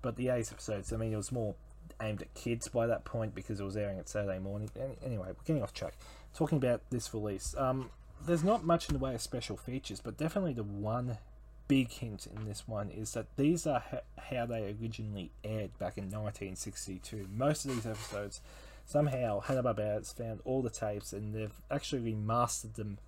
But 0.00 0.16
the 0.16 0.28
80s 0.28 0.52
episodes, 0.52 0.92
I 0.94 0.96
mean, 0.96 1.12
it 1.12 1.16
was 1.16 1.30
more 1.30 1.54
aimed 2.02 2.22
at 2.22 2.34
kids 2.34 2.68
by 2.68 2.86
that 2.86 3.04
point 3.04 3.34
because 3.34 3.60
it 3.60 3.64
was 3.64 3.76
airing 3.76 3.98
at 3.98 4.08
Saturday 4.08 4.38
morning. 4.38 4.70
Anyway, 5.04 5.26
we're 5.28 5.44
getting 5.44 5.62
off 5.62 5.72
track. 5.72 5.94
Talking 6.34 6.58
about 6.58 6.82
this 6.90 7.12
release, 7.14 7.54
um, 7.56 7.90
there's 8.26 8.44
not 8.44 8.64
much 8.64 8.88
in 8.88 8.94
the 8.94 8.98
way 8.98 9.14
of 9.14 9.20
special 9.20 9.56
features, 9.56 10.00
but 10.00 10.16
definitely 10.16 10.52
the 10.52 10.62
one 10.62 11.18
big 11.68 11.90
hint 11.90 12.26
in 12.26 12.44
this 12.44 12.66
one 12.66 12.90
is 12.90 13.12
that 13.12 13.26
these 13.36 13.66
are 13.66 13.80
ha- 13.90 14.00
how 14.30 14.46
they 14.46 14.74
originally 14.80 15.30
aired 15.44 15.78
back 15.78 15.96
in 15.96 16.04
1962. 16.04 17.28
Most 17.34 17.64
of 17.64 17.74
these 17.74 17.86
episodes 17.86 18.40
somehow 18.84 19.40
Hanna-Barbera 19.40 19.94
has 19.94 20.12
found 20.12 20.40
all 20.44 20.62
the 20.62 20.70
tapes 20.70 21.12
and 21.12 21.34
they've 21.34 21.62
actually 21.70 22.12
remastered 22.12 22.74
them 22.74 22.98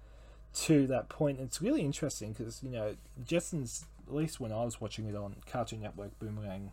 to 0.54 0.86
that 0.86 1.08
point. 1.08 1.38
And 1.38 1.48
it's 1.48 1.60
really 1.60 1.82
interesting 1.82 2.32
because, 2.32 2.62
you 2.62 2.70
know, 2.70 2.96
Jetsons, 3.22 3.84
at 4.06 4.14
least 4.14 4.40
when 4.40 4.52
I 4.52 4.64
was 4.64 4.80
watching 4.80 5.06
it 5.06 5.16
on 5.16 5.36
Cartoon 5.46 5.80
Network 5.82 6.18
Boomerang, 6.18 6.72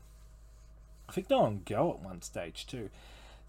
I 1.11 1.13
think 1.13 1.27
they're 1.27 1.37
on 1.37 1.63
Go 1.65 1.91
at 1.91 1.99
one 1.99 2.21
stage 2.21 2.65
too. 2.65 2.89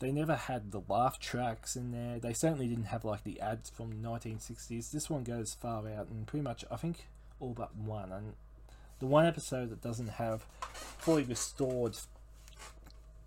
They 0.01 0.11
never 0.11 0.35
had 0.35 0.73
the 0.73 0.83
laugh 0.89 1.21
tracks 1.21 1.77
in 1.77 1.93
there. 1.93 2.19
They 2.19 2.33
certainly 2.33 2.67
didn't 2.67 2.87
have 2.87 3.05
like 3.05 3.23
the 3.23 3.41
ads 3.41 3.71
from 3.71 3.91
the 3.91 4.09
1960s. 4.09 4.91
This 4.91 5.09
one 5.09 5.23
goes 5.23 5.55
far 5.55 5.87
out 5.89 6.09
and 6.09 6.27
pretty 6.27 6.43
much, 6.43 6.65
I 6.73 6.77
think, 6.77 7.07
all 7.39 7.55
but 7.55 7.77
one. 7.77 8.11
And 8.11 8.33
the 8.99 9.07
one 9.07 9.27
episode 9.27 9.71
that 9.71 9.81
doesn't 9.81 10.09
have 10.09 10.45
fully 10.99 11.23
restored 11.23 11.97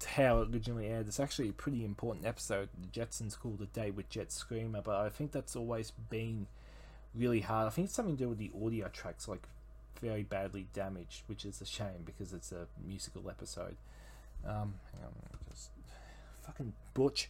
how 0.06 0.42
it 0.42 0.50
originally 0.54 0.88
aired. 0.88 1.08
It's 1.08 1.20
actually 1.20 1.48
a 1.50 1.54
pretty 1.54 1.86
important 1.86 2.26
episode. 2.26 2.68
The 2.78 2.88
Jetsons 2.88 3.40
called 3.40 3.62
A 3.62 3.66
Day 3.66 3.90
with 3.90 4.10
Jet 4.10 4.34
Screamer, 4.34 4.82
but 4.82 4.98
I 4.98 5.08
think 5.08 5.32
that's 5.32 5.56
always 5.56 5.92
been 6.10 6.48
really 7.16 7.40
hard. 7.40 7.68
I 7.68 7.70
think 7.70 7.86
it's 7.86 7.96
something 7.96 8.18
to 8.18 8.24
do 8.24 8.30
with 8.30 8.38
the 8.38 8.52
audio 8.64 8.90
tracks, 8.90 9.30
like 9.30 9.48
very 10.02 10.24
badly 10.24 10.68
damaged, 10.74 11.24
which 11.28 11.46
is 11.46 11.62
a 11.62 11.66
shame 11.66 12.04
because 12.06 12.34
it's 12.34 12.52
a 12.52 12.68
musical 12.86 13.30
episode. 13.30 13.78
Um, 14.44 14.76
hang 14.94 15.06
on, 15.06 15.14
just 15.50 15.70
fucking 16.46 16.74
Butch. 16.94 17.30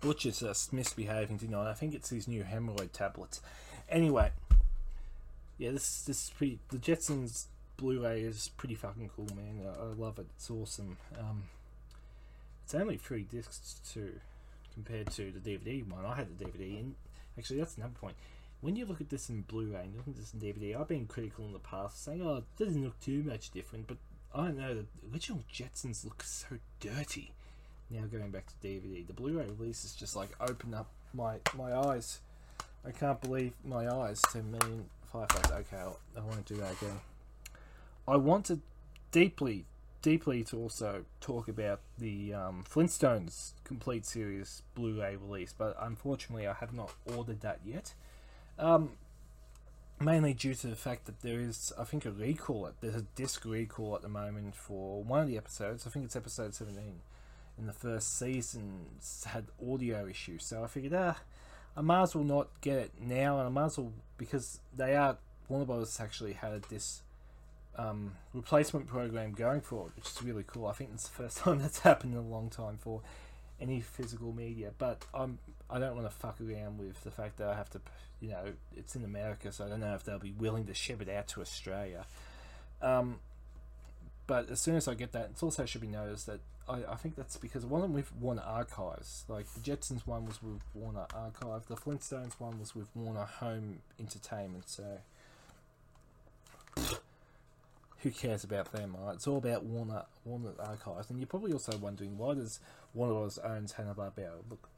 Butch 0.00 0.26
is 0.26 0.40
just 0.40 0.72
misbehaving 0.72 1.38
tonight. 1.38 1.70
I 1.70 1.74
think 1.74 1.94
it's 1.94 2.10
his 2.10 2.28
new 2.28 2.44
hemorrhoid 2.44 2.92
tablets. 2.92 3.40
Anyway, 3.88 4.30
yeah, 5.58 5.70
this 5.70 6.02
this 6.02 6.24
is 6.24 6.30
pretty. 6.30 6.58
The 6.68 6.78
Jetsons 6.78 7.46
Blu-ray 7.76 8.22
is 8.22 8.50
pretty 8.56 8.74
fucking 8.74 9.10
cool, 9.14 9.28
man. 9.34 9.66
I, 9.66 9.82
I 9.82 9.86
love 9.94 10.18
it. 10.18 10.26
It's 10.36 10.50
awesome. 10.50 10.96
Um, 11.18 11.44
it's 12.64 12.74
only 12.74 12.96
three 12.96 13.22
discs 13.22 13.80
too, 13.92 14.20
compared 14.74 15.10
to 15.12 15.30
the 15.30 15.40
DVD 15.40 15.88
one. 15.88 16.04
I 16.04 16.16
had 16.16 16.36
the 16.36 16.44
DVD, 16.44 16.80
and 16.80 16.94
actually 17.38 17.58
that's 17.58 17.76
another 17.76 17.94
point. 18.00 18.16
When 18.60 18.76
you 18.76 18.86
look 18.86 19.00
at 19.00 19.10
this 19.10 19.28
in 19.28 19.42
Blu-ray 19.42 19.82
and 19.82 19.96
look 19.96 20.08
at 20.08 20.16
this 20.16 20.32
in 20.34 20.40
DVD, 20.40 20.78
I've 20.78 20.88
been 20.88 21.06
critical 21.06 21.44
in 21.46 21.52
the 21.52 21.58
past, 21.58 22.02
saying, 22.04 22.22
"Oh, 22.22 22.36
it 22.36 22.44
doesn't 22.58 22.82
look 22.82 22.98
too 23.00 23.22
much 23.22 23.50
different," 23.50 23.86
but 23.86 23.98
I 24.36 24.50
know 24.50 24.74
the 24.74 24.84
original 25.10 25.42
Jetsons 25.52 26.04
look 26.04 26.22
so 26.22 26.58
dirty. 26.78 27.32
Now 27.88 28.02
going 28.02 28.30
back 28.30 28.46
to 28.46 28.66
DVD, 28.66 29.06
the 29.06 29.14
Blu-ray 29.14 29.46
release 29.58 29.84
is 29.84 29.94
just 29.94 30.14
like 30.14 30.28
open 30.40 30.74
up 30.74 30.90
my 31.14 31.36
my 31.56 31.74
eyes. 31.74 32.20
I 32.84 32.90
can't 32.90 33.20
believe 33.20 33.54
my 33.64 33.88
eyes. 33.88 34.20
Ten 34.30 34.50
million 34.50 34.84
fireflies. 35.10 35.50
Okay, 35.50 35.78
I'll, 35.78 35.98
I 36.16 36.20
won't 36.20 36.44
do 36.44 36.56
that 36.56 36.72
again. 36.72 37.00
I 38.06 38.16
want 38.16 38.44
to 38.46 38.60
deeply 39.10 39.64
deeply 40.02 40.44
to 40.44 40.58
also 40.58 41.04
talk 41.20 41.48
about 41.48 41.80
the 41.98 42.34
um, 42.34 42.64
Flintstones 42.68 43.54
complete 43.64 44.04
series 44.04 44.62
Blu-ray 44.74 45.16
release, 45.16 45.54
but 45.56 45.74
unfortunately 45.80 46.46
I 46.46 46.52
have 46.52 46.74
not 46.74 46.92
ordered 47.16 47.40
that 47.40 47.60
yet. 47.64 47.94
Um, 48.58 48.90
mainly 50.00 50.34
due 50.34 50.54
to 50.54 50.66
the 50.66 50.76
fact 50.76 51.06
that 51.06 51.22
there 51.22 51.40
is, 51.40 51.72
I 51.78 51.84
think, 51.84 52.04
a 52.04 52.10
recall. 52.10 52.70
There's 52.80 52.94
a 52.94 53.02
disc 53.14 53.44
recall 53.44 53.94
at 53.94 54.02
the 54.02 54.08
moment 54.08 54.54
for 54.54 55.02
one 55.02 55.20
of 55.20 55.28
the 55.28 55.36
episodes. 55.36 55.86
I 55.86 55.90
think 55.90 56.04
it's 56.04 56.16
episode 56.16 56.54
17 56.54 57.00
in 57.58 57.66
the 57.66 57.72
first 57.72 58.18
season 58.18 58.86
had 59.26 59.46
audio 59.66 60.06
issues, 60.06 60.44
so 60.44 60.62
I 60.62 60.66
figured, 60.66 60.92
ah, 60.94 61.16
I 61.76 61.80
might 61.80 62.02
as 62.02 62.14
well 62.14 62.24
not 62.24 62.48
get 62.60 62.78
it 62.78 62.92
now, 63.00 63.38
and 63.38 63.46
I 63.46 63.50
might 63.50 63.66
as 63.66 63.78
well 63.78 63.92
because 64.18 64.60
they 64.74 64.94
are 64.94 65.16
Warner 65.48 65.64
Bros. 65.64 66.00
actually 66.00 66.34
had 66.34 66.62
this 66.64 67.02
um, 67.76 68.12
replacement 68.34 68.88
program 68.88 69.32
going 69.32 69.60
forward, 69.60 69.92
which 69.96 70.06
is 70.06 70.22
really 70.22 70.44
cool. 70.46 70.66
I 70.66 70.72
think 70.72 70.90
it's 70.94 71.08
the 71.08 71.14
first 71.14 71.38
time 71.38 71.58
that's 71.58 71.80
happened 71.80 72.14
in 72.14 72.18
a 72.18 72.22
long 72.22 72.50
time 72.50 72.78
for 72.78 73.02
any 73.60 73.80
physical 73.80 74.32
media. 74.32 74.72
But 74.76 75.04
I'm 75.14 75.38
I 75.68 75.78
don't 75.78 75.96
want 75.96 76.08
to 76.08 76.16
fuck 76.16 76.40
around 76.40 76.78
with 76.78 77.02
the 77.02 77.10
fact 77.10 77.38
that 77.38 77.48
I 77.48 77.54
have 77.54 77.70
to, 77.70 77.80
you 78.20 78.30
know, 78.30 78.52
it's 78.76 78.94
in 78.94 79.04
America, 79.04 79.50
so 79.52 79.64
I 79.64 79.68
don't 79.68 79.80
know 79.80 79.94
if 79.94 80.04
they'll 80.04 80.18
be 80.18 80.32
willing 80.32 80.66
to 80.66 80.74
ship 80.74 81.02
it 81.02 81.08
out 81.08 81.28
to 81.28 81.40
Australia. 81.40 82.06
Um, 82.80 83.20
but 84.26 84.50
as 84.50 84.60
soon 84.60 84.76
as 84.76 84.88
I 84.88 84.94
get 84.94 85.12
that, 85.12 85.30
it 85.36 85.42
also 85.42 85.64
should 85.66 85.80
be 85.80 85.86
noticed 85.86 86.26
that 86.26 86.40
I, 86.68 86.80
I 86.88 86.94
think 86.96 87.16
that's 87.16 87.36
because 87.36 87.64
one 87.64 87.82
of 87.82 87.88
them 87.88 87.94
with 87.94 88.14
Warner 88.16 88.42
Archives. 88.42 89.24
Like 89.28 89.46
the 89.54 89.60
Jetsons 89.60 90.06
one 90.06 90.26
was 90.26 90.42
with 90.42 90.60
Warner 90.74 91.06
Archive, 91.14 91.66
the 91.68 91.76
Flintstones 91.76 92.34
one 92.38 92.58
was 92.58 92.74
with 92.74 92.88
Warner 92.94 93.24
Home 93.24 93.80
Entertainment. 93.98 94.68
So 94.68 94.98
who 98.02 98.10
cares 98.10 98.44
about 98.44 98.72
them, 98.72 98.96
right? 98.98 99.14
It's 99.14 99.26
all 99.26 99.38
about 99.38 99.64
Warner 99.64 100.04
Warner 100.24 100.52
Archives, 100.58 101.10
and 101.10 101.18
you're 101.18 101.26
probably 101.26 101.52
also 101.52 101.76
wondering 101.76 102.18
why 102.18 102.34
does 102.34 102.60
Warner 102.94 103.14
Bros. 103.14 103.38
owns 103.38 103.72
Hanna 103.72 103.94
Barbera? 103.94 104.32
Look, 104.48 104.68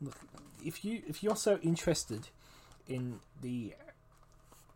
look, 0.00 0.16
if 0.64 0.84
you 0.84 1.02
if 1.06 1.22
you're 1.22 1.36
so 1.36 1.58
interested 1.62 2.28
in 2.88 3.20
the 3.40 3.74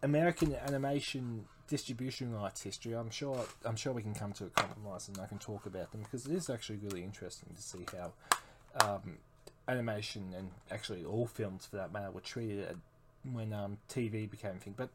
American 0.03 0.55
animation 0.55 1.45
distribution 1.69 2.33
rights 2.33 2.63
history, 2.63 2.93
I'm 2.93 3.11
sure 3.11 3.45
I'm 3.65 3.77
sure 3.77 3.93
we 3.93 4.03
can 4.03 4.15
come 4.15 4.33
to 4.35 4.45
a 4.45 4.51
compromise 4.51 5.09
and 5.09 5.19
I 5.19 5.27
can 5.27 5.39
talk 5.39 5.67
about 5.67 5.93
them 5.93 6.03
because 6.03 6.27
it 6.27 6.33
is 6.33 6.51
actually 6.51 6.79
really 6.79 7.03
interesting 7.03 7.51
to 7.55 7.63
see 7.63 7.87
how 7.97 8.13
um, 8.85 9.19
animation 9.69 10.35
and 10.37 10.51
actually 10.71 11.05
all 11.05 11.27
films 11.27 11.67
for 11.67 11.77
that 11.77 11.93
matter 11.93 12.11
were 12.11 12.21
treated 12.21 12.79
when 13.33 13.53
um, 13.53 13.79
TV 13.89 14.31
became 14.31 14.57
a 14.57 14.59
thing. 14.59 14.75
But 14.77 14.91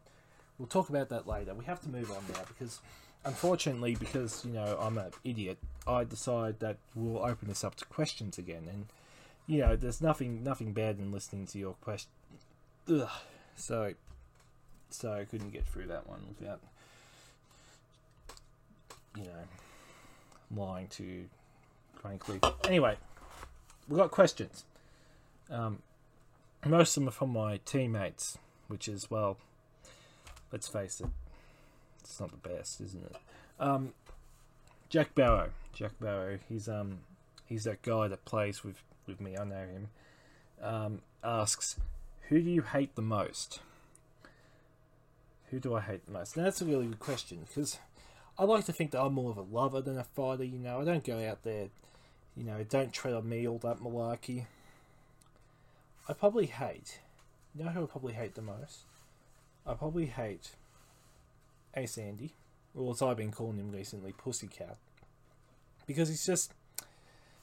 we'll 0.61 0.67
talk 0.67 0.89
about 0.89 1.09
that 1.09 1.27
later. 1.27 1.55
We 1.55 1.65
have 1.65 1.81
to 1.81 1.89
move 1.89 2.11
on 2.11 2.23
now 2.31 2.43
because, 2.47 2.81
unfortunately, 3.25 3.95
because 3.95 4.45
you 4.45 4.53
know 4.53 4.77
I'm 4.79 4.99
an 4.99 5.11
idiot, 5.23 5.57
I 5.87 6.03
decide 6.03 6.59
that 6.59 6.77
we'll 6.93 7.25
open 7.25 7.47
this 7.47 7.63
up 7.63 7.75
to 7.75 7.85
questions 7.85 8.37
again, 8.37 8.67
and 8.71 8.85
you 9.47 9.61
know 9.61 9.75
there's 9.75 10.01
nothing 10.01 10.43
nothing 10.43 10.71
bad 10.71 10.99
in 10.99 11.11
listening 11.11 11.47
to 11.47 11.57
your 11.57 11.73
question. 11.81 12.11
So, 13.55 13.93
so 14.91 15.13
I 15.13 15.25
couldn't 15.25 15.51
get 15.51 15.65
through 15.65 15.87
that 15.87 16.07
one 16.07 16.19
without, 16.39 16.59
you 19.15 19.23
know, 19.23 20.61
lying 20.63 20.87
to, 20.89 21.25
frankly. 21.95 22.39
Anyway, 22.65 22.97
we've 23.89 23.97
got 23.97 24.11
questions. 24.11 24.63
Um, 25.49 25.79
most 26.65 26.95
of 26.95 27.01
them 27.01 27.09
are 27.09 27.11
from 27.11 27.31
my 27.31 27.59
teammates, 27.65 28.37
which 28.67 28.87
is 28.87 29.09
well, 29.09 29.37
let's 30.51 30.67
face 30.67 31.01
it, 31.01 31.07
it's 31.99 32.19
not 32.19 32.31
the 32.31 32.49
best, 32.49 32.81
isn't 32.81 33.03
it? 33.03 33.15
Um, 33.59 33.93
Jack 34.89 35.15
Barrow, 35.15 35.51
Jack 35.73 35.91
Barrow, 35.99 36.39
he's 36.49 36.67
um, 36.67 36.99
he's 37.45 37.63
that 37.63 37.81
guy 37.81 38.07
that 38.07 38.25
plays 38.25 38.63
with 38.63 38.81
with 39.07 39.21
me. 39.21 39.37
I 39.37 39.43
know 39.43 39.55
him. 39.55 39.89
Um, 40.61 41.01
asks, 41.23 41.79
who 42.29 42.41
do 42.41 42.49
you 42.49 42.61
hate 42.61 42.95
the 42.95 43.01
most? 43.01 43.59
Who 45.49 45.59
do 45.59 45.75
I 45.75 45.81
hate 45.81 46.05
the 46.05 46.11
most? 46.11 46.37
Now 46.37 46.43
that's 46.43 46.61
a 46.61 46.65
really 46.65 46.87
good 46.87 46.99
question 46.99 47.45
because 47.47 47.77
I 48.39 48.45
like 48.45 48.65
to 48.65 48.73
think 48.73 48.91
that 48.91 49.01
I'm 49.01 49.13
more 49.13 49.31
of 49.31 49.37
a 49.37 49.41
lover 49.41 49.81
than 49.81 49.97
a 49.97 50.03
fighter. 50.03 50.43
You 50.43 50.59
know, 50.59 50.81
I 50.81 50.85
don't 50.85 51.03
go 51.03 51.19
out 51.23 51.43
there, 51.43 51.67
you 52.35 52.43
know, 52.43 52.63
don't 52.67 52.93
tread 52.93 53.13
on 53.13 53.27
me 53.27 53.47
all 53.47 53.57
that 53.59 53.79
malarkey. 53.79 54.45
I 56.07 56.13
probably 56.13 56.47
hate. 56.47 56.99
You 57.53 57.65
know 57.65 57.71
who 57.71 57.83
I 57.83 57.85
probably 57.85 58.13
hate 58.13 58.35
the 58.35 58.41
most? 58.41 58.83
I 59.65 59.73
probably 59.73 60.07
hate 60.07 60.51
Ace 61.75 61.97
Andy, 61.97 62.33
or 62.75 62.91
as 62.91 63.01
I've 63.01 63.17
been 63.17 63.31
calling 63.31 63.57
him 63.57 63.71
recently, 63.71 64.11
Pussycat, 64.11 64.77
because 65.85 66.09
he's 66.09 66.25
just, 66.25 66.53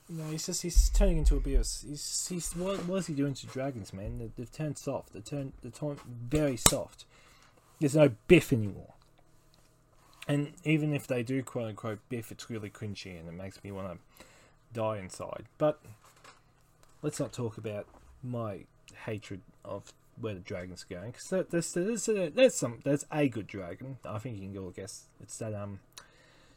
you 0.09 0.17
know, 0.17 0.31
he's 0.31 0.47
just 0.47 0.63
he's 0.63 0.91
turning 0.91 1.19
into 1.19 1.35
a 1.35 1.39
of 1.39 1.45
he's 1.45 2.27
he's 2.29 2.53
what, 2.55 2.85
what 2.87 2.97
is 2.97 3.07
he 3.07 3.15
doing 3.15 3.35
to 3.35 3.47
dragons, 3.47 3.93
man? 3.93 4.19
They, 4.19 4.31
they've 4.37 4.53
turned 4.53 4.79
soft. 4.79 5.13
They 5.13 5.21
turned 5.21 5.53
they 5.63 5.71
turned 5.71 6.01
very 6.03 6.57
soft. 6.57 7.05
There's 7.81 7.95
no 7.97 8.11
biff 8.27 8.53
anymore. 8.53 8.95
And 10.27 10.53
even 10.65 10.93
if 10.93 11.07
they 11.07 11.23
do 11.23 11.43
quote 11.43 11.69
unquote 11.69 12.01
biff, 12.09 12.31
it's 12.31 12.51
really 12.51 12.69
cringy 12.69 13.19
and 13.19 13.29
it 13.29 13.33
makes 13.33 13.63
me 13.65 13.71
want 13.73 13.93
to 13.93 14.25
die 14.73 14.99
inside. 14.99 15.45
But 15.57 15.81
let's 17.01 17.19
not 17.19 17.33
talk 17.33 17.57
about 17.57 17.87
my 18.23 18.65
hatred 19.05 19.41
of 19.65 19.93
where 20.21 20.35
the 20.35 20.41
dragon's 20.41 20.85
going 20.85 21.13
because 21.13 21.47
there's, 21.51 21.73
there's, 21.73 22.35
there's 22.35 22.55
some 22.55 22.81
there's 22.85 23.05
a 23.13 23.29
good 23.29 23.47
dragon. 23.47 23.99
I 24.05 24.19
think 24.19 24.39
you 24.39 24.49
can 24.49 24.59
all 24.59 24.71
guess 24.71 25.07
it's 25.21 25.37
that 25.39 25.55
um 25.55 25.81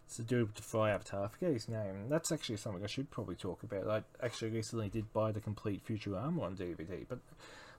it's 0.05 0.18
the 0.18 0.24
dude 0.24 0.47
with 0.47 0.55
the 0.55 0.62
fry 0.62 0.91
avatar. 0.91 1.24
I 1.24 1.28
forget 1.30 1.53
his 1.53 1.70
name. 1.70 2.09
That's 2.09 2.32
actually 2.32 2.57
something 2.57 2.84
I 2.84 2.88
should 2.88 3.09
probably 3.12 3.36
talk 3.36 3.64
about. 3.64 3.88
I 3.88 4.26
actually 4.26 4.51
recently 4.51 4.89
did 4.89 5.14
buy 5.14 5.32
the 5.32 5.39
complete 5.39 5.86
Futurama 5.86 6.41
on 6.41 6.57
DVD, 6.57 7.05
but 7.07 7.20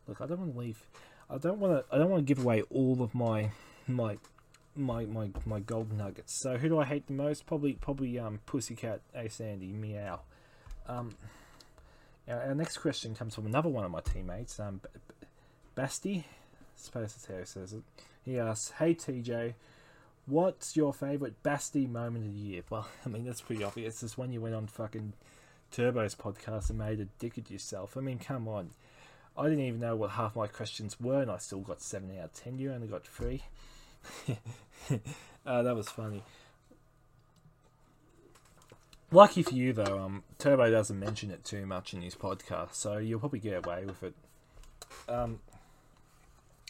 look, 0.08 0.20
I 0.20 0.26
don't 0.26 0.38
want 0.38 0.54
to 0.54 0.58
leave. 0.58 0.86
I 1.28 1.38
don't 1.38 1.58
want 1.58 1.74
to. 1.74 1.94
I 1.94 1.98
don't 1.98 2.10
want 2.10 2.26
to 2.26 2.34
give 2.34 2.42
away 2.42 2.62
all 2.70 3.02
of 3.02 3.14
my 3.14 3.50
my 3.86 4.18
my 4.74 5.04
my 5.04 5.30
my 5.44 5.60
gold 5.60 5.92
nuggets. 5.92 6.40
So 6.40 6.56
who 6.56 6.68
do 6.68 6.78
I 6.78 6.84
hate 6.84 7.06
the 7.06 7.12
most? 7.12 7.46
Probably 7.46 7.74
probably 7.74 8.18
um 8.18 8.40
Pussycat 8.46 9.00
Ace 9.14 9.40
Andy 9.40 9.72
Meow. 9.72 10.20
Um, 10.86 11.14
our, 12.28 12.42
our 12.42 12.54
next 12.54 12.78
question 12.78 13.14
comes 13.14 13.34
from 13.34 13.46
another 13.46 13.68
one 13.68 13.84
of 13.84 13.90
my 13.90 14.00
teammates, 14.00 14.58
um, 14.58 14.80
B- 15.74 15.80
B- 15.80 15.82
Basti. 15.82 16.18
I 16.18 16.24
suppose 16.76 17.14
that's 17.14 17.26
how 17.26 17.38
he 17.38 17.44
says 17.44 17.72
it. 17.72 17.82
He 18.24 18.38
asks, 18.38 18.70
"Hey 18.72 18.94
TJ, 18.94 19.54
what's 20.26 20.76
your 20.76 20.92
favourite 20.92 21.42
Basti 21.42 21.86
moment 21.86 22.26
of 22.26 22.32
the 22.32 22.38
year?" 22.38 22.62
Well, 22.70 22.88
I 23.06 23.08
mean 23.08 23.24
that's 23.24 23.40
pretty 23.40 23.64
obvious. 23.64 24.02
It's 24.02 24.18
when 24.18 24.32
you 24.32 24.40
went 24.40 24.54
on 24.54 24.66
fucking 24.66 25.12
Turbo's 25.70 26.14
podcast 26.14 26.70
and 26.70 26.78
made 26.78 27.00
a 27.00 27.06
dick 27.18 27.38
of 27.38 27.50
yourself. 27.50 27.96
I 27.96 28.00
mean, 28.00 28.18
come 28.18 28.48
on. 28.48 28.70
I 29.36 29.44
didn't 29.44 29.64
even 29.64 29.80
know 29.80 29.96
what 29.96 30.10
half 30.10 30.36
my 30.36 30.46
questions 30.46 31.00
were, 31.00 31.22
and 31.22 31.30
I 31.30 31.38
still 31.38 31.60
got 31.60 31.80
seven 31.80 32.10
out 32.18 32.24
of 32.26 32.32
ten. 32.34 32.58
You 32.58 32.72
only 32.72 32.86
got 32.86 33.06
three. 33.06 33.44
uh, 35.46 35.62
that 35.62 35.74
was 35.74 35.88
funny. 35.88 36.22
Lucky 39.10 39.42
for 39.42 39.54
you, 39.54 39.74
though, 39.74 39.98
um, 39.98 40.22
Turbo 40.38 40.70
doesn't 40.70 40.98
mention 40.98 41.30
it 41.30 41.44
too 41.44 41.66
much 41.66 41.92
in 41.92 42.00
his 42.00 42.14
podcast, 42.14 42.74
so 42.74 42.96
you'll 42.96 43.20
probably 43.20 43.40
get 43.40 43.64
away 43.64 43.84
with 43.84 44.02
it. 44.02 44.14
Um, 45.06 45.40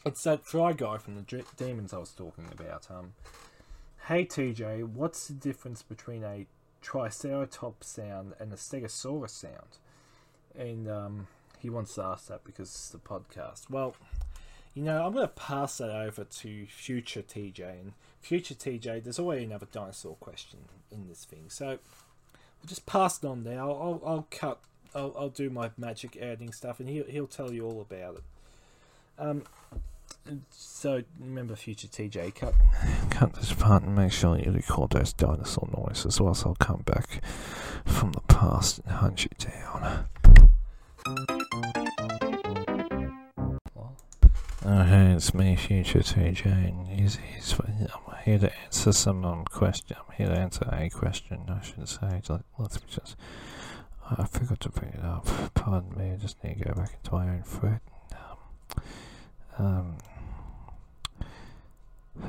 it's 0.04 0.24
that 0.24 0.44
fry 0.44 0.72
guy 0.72 0.98
from 0.98 1.14
the 1.16 1.44
Demons 1.56 1.92
I 1.92 1.98
was 1.98 2.10
talking 2.10 2.48
about. 2.50 2.88
Um, 2.90 3.14
hey 4.08 4.24
TJ, 4.24 4.88
what's 4.88 5.28
the 5.28 5.34
difference 5.34 5.82
between 5.82 6.24
a 6.24 6.46
Triceratops 6.80 7.88
sound 7.88 8.34
and 8.40 8.52
a 8.52 8.56
Stegosaurus 8.56 9.30
sound? 9.30 9.78
And 10.58 10.88
um, 10.90 11.28
he 11.58 11.70
wants 11.70 11.94
to 11.94 12.02
ask 12.02 12.26
that 12.26 12.44
because 12.44 12.68
it's 12.68 12.88
the 12.88 12.98
podcast. 12.98 13.70
Well, 13.70 13.94
you 14.74 14.82
know, 14.82 15.04
I'm 15.06 15.12
going 15.12 15.26
to 15.26 15.32
pass 15.32 15.78
that 15.78 15.90
over 15.90 16.24
to 16.24 16.66
future 16.66 17.22
TJ. 17.22 17.60
And 17.60 17.92
future 18.20 18.54
TJ, 18.54 19.04
there's 19.04 19.18
already 19.18 19.44
another 19.44 19.68
dinosaur 19.70 20.16
question 20.16 20.60
in 20.90 21.08
this 21.08 21.24
thing. 21.24 21.44
So 21.48 21.66
we'll 21.66 22.66
just 22.66 22.86
pass 22.86 23.22
it 23.22 23.26
on 23.26 23.44
there. 23.44 23.60
I'll, 23.60 23.70
I'll, 23.70 24.02
I'll 24.04 24.26
cut, 24.30 24.60
I'll, 24.94 25.14
I'll 25.16 25.28
do 25.28 25.50
my 25.50 25.70
magic 25.76 26.16
editing 26.20 26.52
stuff 26.52 26.80
and 26.80 26.88
he'll, 26.88 27.06
he'll 27.06 27.26
tell 27.26 27.52
you 27.52 27.64
all 27.64 27.80
about 27.80 28.16
it. 28.16 28.22
Um, 29.18 29.44
so 30.50 31.02
remember, 31.18 31.56
future 31.56 31.88
TJ, 31.88 32.34
cut, 32.34 32.54
cut 33.10 33.34
this 33.34 33.52
part 33.52 33.82
and 33.82 33.94
make 33.94 34.12
sure 34.12 34.38
you 34.38 34.52
record 34.52 34.90
those 34.90 35.12
dinosaur 35.12 35.68
noises, 35.76 36.20
or 36.20 36.28
else 36.28 36.44
I'll 36.46 36.54
come 36.54 36.82
back 36.82 37.22
from 37.84 38.12
the 38.12 38.20
past 38.22 38.80
and 38.80 38.92
hunt 38.92 39.24
you 39.24 39.30
down. 39.38 40.06
Oh, 44.64 44.84
hey, 44.84 45.12
it's 45.16 45.34
me, 45.34 45.56
Future 45.56 45.98
TJ, 45.98 46.46
and 46.46 46.86
he's, 46.86 47.16
he's, 47.16 47.52
I'm 47.58 48.16
here 48.24 48.38
to 48.38 48.52
answer 48.62 48.92
some 48.92 49.24
um, 49.24 49.44
question. 49.44 49.96
I'm 49.98 50.14
here 50.16 50.28
to 50.28 50.38
answer 50.40 50.68
a 50.70 50.88
question, 50.88 51.46
I 51.48 51.60
should 51.64 51.88
say. 51.88 52.22
Let, 52.28 52.42
let's 52.58 52.78
just. 52.82 53.16
I 54.08 54.24
forgot 54.24 54.60
to 54.60 54.68
bring 54.68 54.92
it 54.92 55.02
up. 55.02 55.26
Pardon 55.54 55.98
me, 55.98 56.12
I 56.12 56.16
just 56.16 56.42
need 56.44 56.58
to 56.58 56.64
go 56.66 56.74
back 56.74 56.92
into 56.94 57.12
my 57.12 57.28
own 57.28 57.42
thread. 57.42 57.80
Um, 59.58 59.66
um, 59.66 59.96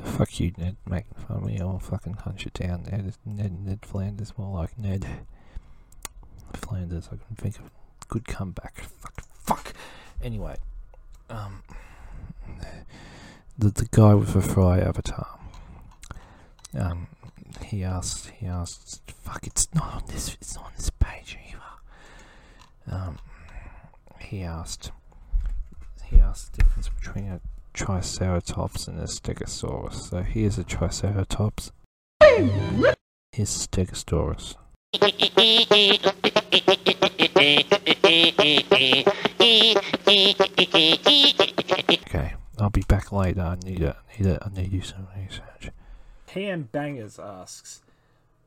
fuck 0.04 0.40
you, 0.40 0.52
Ned, 0.56 0.76
making 0.88 1.14
fun 1.14 1.36
of 1.38 1.44
me. 1.44 1.58
I'll 1.60 1.78
fucking 1.78 2.14
hunt 2.14 2.44
you 2.44 2.50
down, 2.52 2.84
Ned. 2.84 3.14
Ned, 3.24 3.64
Ned 3.64 3.80
Flanders, 3.82 4.32
more 4.36 4.54
like 4.60 4.78
Ned 4.78 5.06
Flanders. 6.54 7.08
I 7.08 7.16
can 7.16 7.36
think 7.36 7.58
of 7.58 7.66
a 7.66 7.70
good 8.08 8.26
comeback. 8.26 8.80
Fuck, 9.00 9.22
fuck. 9.38 9.72
Anyway, 10.22 10.56
um 11.28 11.62
the 13.58 13.70
the 13.70 13.88
guy 13.90 14.14
with 14.14 14.32
the 14.32 14.42
fry 14.42 14.80
avatar. 14.80 15.38
Um, 16.76 17.06
he 17.66 17.84
asked. 17.84 18.30
He 18.30 18.46
asked. 18.46 19.02
Fuck! 19.10 19.46
It's 19.46 19.72
not 19.74 19.94
on 19.94 20.02
this. 20.08 20.34
It's 20.40 20.56
not 20.56 20.66
on 20.66 20.72
this 20.76 20.90
page 20.90 21.38
either. 21.48 22.96
Um, 22.96 23.18
he 24.18 24.42
asked. 24.42 24.90
He 26.04 26.18
asked 26.18 26.52
the 26.52 26.64
difference 26.64 26.88
between 26.88 27.28
a 27.28 27.40
Triceratops 27.74 28.86
and 28.86 29.00
a 29.00 29.04
Stegosaurus. 29.04 30.10
So 30.10 30.22
here's 30.22 30.58
a 30.58 30.64
Triceratops. 30.64 31.72
Here's 32.20 32.54
a 33.36 33.68
Stegosaurus. 33.68 34.54
Okay, 42.06 42.34
I'll 42.58 42.70
be 42.70 42.82
back 42.86 43.10
later. 43.10 43.40
I 43.40 43.56
need 43.56 43.82
it. 43.82 43.96
I 43.96 44.22
need 44.22 44.26
it. 44.30 44.38
I 44.40 44.48
need 44.50 44.72
you 44.72 44.82
some 44.82 45.08
research. 45.16 45.70
PM 46.28 46.68
Bangers 46.70 47.18
asks, 47.18 47.82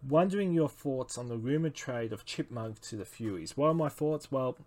wondering 0.08 0.54
your 0.54 0.70
thoughts 0.70 1.18
on 1.18 1.28
the 1.28 1.38
rumored 1.38 1.76
trade 1.76 2.14
of 2.14 2.26
Chipmunk 2.26 2.80
to 2.82 2.96
the 2.96 3.06
Furies. 3.06 3.58
What 3.58 3.68
are 3.68 3.74
my 3.74 3.90
thoughts? 3.90 4.32
Well, 4.32 4.58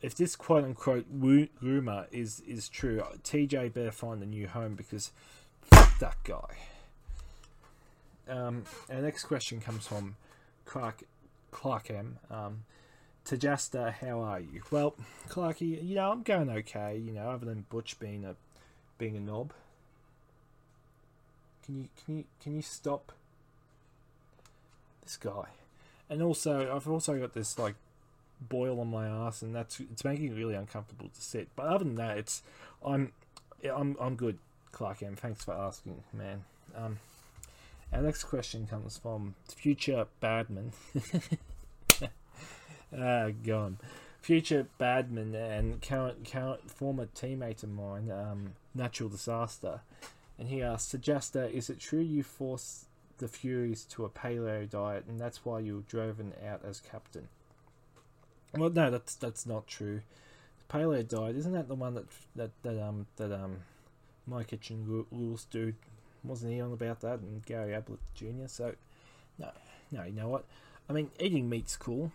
if 0.00 0.14
this 0.14 0.36
quote 0.36 0.64
unquote 0.64 1.06
rumor 1.10 2.06
is 2.12 2.40
is 2.40 2.68
true, 2.68 3.02
TJ 3.24 3.72
better 3.72 3.92
find 3.92 4.22
a 4.22 4.26
new 4.26 4.46
home 4.46 4.74
because 4.74 5.10
fuck 5.62 5.98
that 5.98 6.16
guy. 6.24 6.56
Um, 8.28 8.64
our 8.90 9.00
next 9.00 9.24
question 9.24 9.60
comes 9.60 9.86
from 9.86 10.16
Clark 10.64 11.02
Clark 11.50 11.90
M. 11.90 12.18
Um, 12.30 12.64
TJASTA, 13.24 13.92
how 13.94 14.20
are 14.20 14.40
you? 14.40 14.62
Well, 14.70 14.94
Clarky, 15.28 15.86
you 15.86 15.96
know 15.96 16.12
I'm 16.12 16.22
going 16.22 16.48
okay. 16.48 16.96
You 16.96 17.12
know, 17.12 17.30
other 17.30 17.46
than 17.46 17.66
Butch 17.68 17.98
being 17.98 18.24
a 18.24 18.36
being 18.96 19.16
a 19.16 19.20
knob. 19.20 19.52
Can 21.64 21.82
you 21.82 21.88
can 22.04 22.16
you 22.18 22.24
can 22.42 22.56
you 22.56 22.62
stop 22.62 23.12
this 25.02 25.16
guy? 25.16 25.48
And 26.08 26.22
also, 26.22 26.74
I've 26.74 26.88
also 26.88 27.18
got 27.18 27.34
this 27.34 27.58
like 27.58 27.74
boil 28.40 28.80
on 28.80 28.88
my 28.88 29.06
ass, 29.06 29.42
and 29.42 29.54
that's 29.54 29.80
it's 29.80 30.04
making 30.04 30.26
it 30.26 30.34
really 30.34 30.54
uncomfortable 30.54 31.08
to 31.08 31.20
sit. 31.20 31.48
But 31.56 31.66
other 31.66 31.84
than 31.84 31.96
that, 31.96 32.18
it's 32.18 32.42
I'm 32.84 33.12
I'm 33.64 33.96
I'm 34.00 34.16
good. 34.16 34.38
Clark 34.72 35.02
M. 35.02 35.16
Thanks 35.16 35.44
for 35.44 35.54
asking, 35.54 36.02
man. 36.12 36.44
Um, 36.76 36.98
our 37.92 38.02
next 38.02 38.24
question 38.24 38.66
comes 38.66 38.98
from 38.98 39.34
Future 39.48 40.06
Badman. 40.20 40.72
ah, 42.96 43.28
gone. 43.44 43.78
Future 44.20 44.66
Badman 44.76 45.34
and 45.34 45.80
current, 45.80 46.30
current 46.30 46.70
former 46.70 47.06
teammate 47.06 47.62
of 47.62 47.70
mine, 47.70 48.10
um, 48.10 48.52
Natural 48.74 49.08
Disaster, 49.08 49.80
and 50.38 50.48
he 50.48 50.62
asks, 50.62 50.94
TJASTA, 50.94 51.50
is 51.50 51.70
it 51.70 51.80
true 51.80 52.00
you 52.00 52.22
forced 52.22 52.84
the 53.18 53.28
Furies 53.28 53.84
to 53.84 54.04
a 54.04 54.10
paleo 54.10 54.68
diet, 54.68 55.04
and 55.08 55.18
that's 55.18 55.44
why 55.44 55.60
you 55.60 55.76
were 55.76 55.82
driven 55.82 56.34
out 56.46 56.62
as 56.64 56.80
captain? 56.80 57.28
Well, 58.56 58.70
no, 58.70 58.90
that's 58.90 59.14
that's 59.14 59.46
not 59.46 59.66
true. 59.66 60.02
Paleo 60.70 61.06
diet 61.06 61.36
isn't 61.36 61.52
that 61.52 61.68
the 61.68 61.74
one 61.74 61.94
that 61.94 62.06
that 62.36 62.50
that 62.62 62.82
um 62.82 63.06
that 63.16 63.32
um 63.32 63.58
my 64.26 64.44
kitchen 64.44 65.06
rules 65.10 65.44
dude 65.44 65.76
wasn't 66.22 66.52
he 66.52 66.60
on 66.60 66.72
about 66.72 67.00
that 67.00 67.20
and 67.20 67.44
Gary 67.44 67.74
Ablett 67.74 68.00
Jr. 68.14 68.46
So 68.46 68.74
no, 69.38 69.50
no, 69.90 70.04
you 70.04 70.12
know 70.12 70.28
what? 70.28 70.44
I 70.88 70.92
mean, 70.92 71.10
eating 71.18 71.48
meat's 71.48 71.76
cool. 71.76 72.12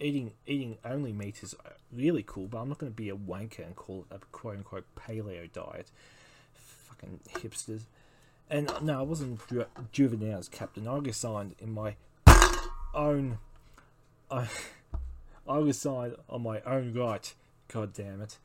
Eating 0.00 0.32
eating 0.46 0.78
only 0.84 1.12
meat 1.12 1.42
is 1.42 1.54
really 1.92 2.24
cool, 2.26 2.46
but 2.46 2.58
I'm 2.58 2.68
not 2.68 2.78
going 2.78 2.90
to 2.90 2.96
be 2.96 3.08
a 3.08 3.16
wanker 3.16 3.64
and 3.64 3.76
call 3.76 4.06
it 4.10 4.14
a 4.14 4.18
quote 4.32 4.58
unquote 4.58 4.86
paleo 4.96 5.52
diet. 5.52 5.90
Fucking 6.54 7.20
hipsters. 7.34 7.82
And 8.50 8.70
no, 8.82 8.98
I 8.98 9.02
wasn't 9.02 9.40
driven 9.92 10.30
as 10.30 10.48
captain. 10.48 10.88
I 10.88 10.98
resigned 10.98 11.54
in 11.58 11.72
my 11.72 11.96
own. 12.94 13.38
I, 14.30 14.48
I 15.48 15.58
resigned 15.58 16.16
on 16.28 16.42
my 16.42 16.60
own 16.62 16.92
right. 16.94 17.34
God 17.68 17.92
damn 17.92 18.20
it! 18.20 18.38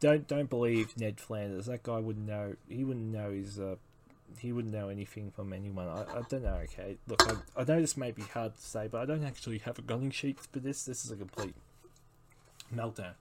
Don't 0.00 0.26
don't 0.26 0.50
believe 0.50 0.96
Ned 0.96 1.20
Flanders. 1.20 1.66
That 1.66 1.82
guy 1.82 1.98
wouldn't 1.98 2.26
know. 2.26 2.56
He 2.68 2.84
wouldn't 2.84 3.12
know 3.12 3.30
his. 3.30 3.58
Uh, 3.58 3.76
he 4.38 4.52
wouldn't 4.52 4.74
know 4.74 4.88
anything 4.88 5.30
from 5.30 5.52
anyone. 5.52 5.88
I, 5.88 6.02
I 6.02 6.22
don't 6.28 6.42
know. 6.42 6.58
Okay, 6.64 6.96
look, 7.06 7.22
I, 7.28 7.60
I 7.60 7.64
know 7.64 7.80
this 7.80 7.96
may 7.96 8.10
be 8.10 8.22
hard 8.22 8.56
to 8.56 8.62
say, 8.62 8.88
but 8.88 9.00
I 9.00 9.06
don't 9.06 9.24
actually 9.24 9.58
have 9.58 9.78
a 9.78 9.82
gunning 9.82 10.10
sheet 10.10 10.40
for 10.40 10.58
this. 10.58 10.84
This 10.84 11.04
is 11.04 11.10
a 11.10 11.16
complete 11.16 11.54
meltdown. 12.74 13.14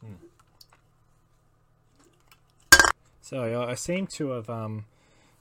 Hmm. 0.00 0.14
So 3.20 3.42
I, 3.42 3.70
I 3.70 3.74
seem 3.74 4.08
to 4.08 4.30
have 4.30 4.50
um, 4.50 4.86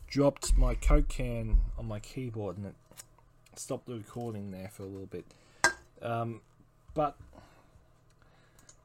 dropped 0.08 0.56
my 0.58 0.76
Coke 0.76 1.08
can 1.08 1.58
on 1.78 1.88
my 1.88 2.00
keyboard 2.00 2.58
and 2.58 2.68
it 2.68 2.76
stopped 3.56 3.88
the 3.88 3.96
recording 3.96 4.52
there 4.52 4.70
for 4.70 4.84
a 4.84 4.86
little 4.86 5.08
bit. 5.08 5.26
Um, 6.02 6.42
but 6.94 7.18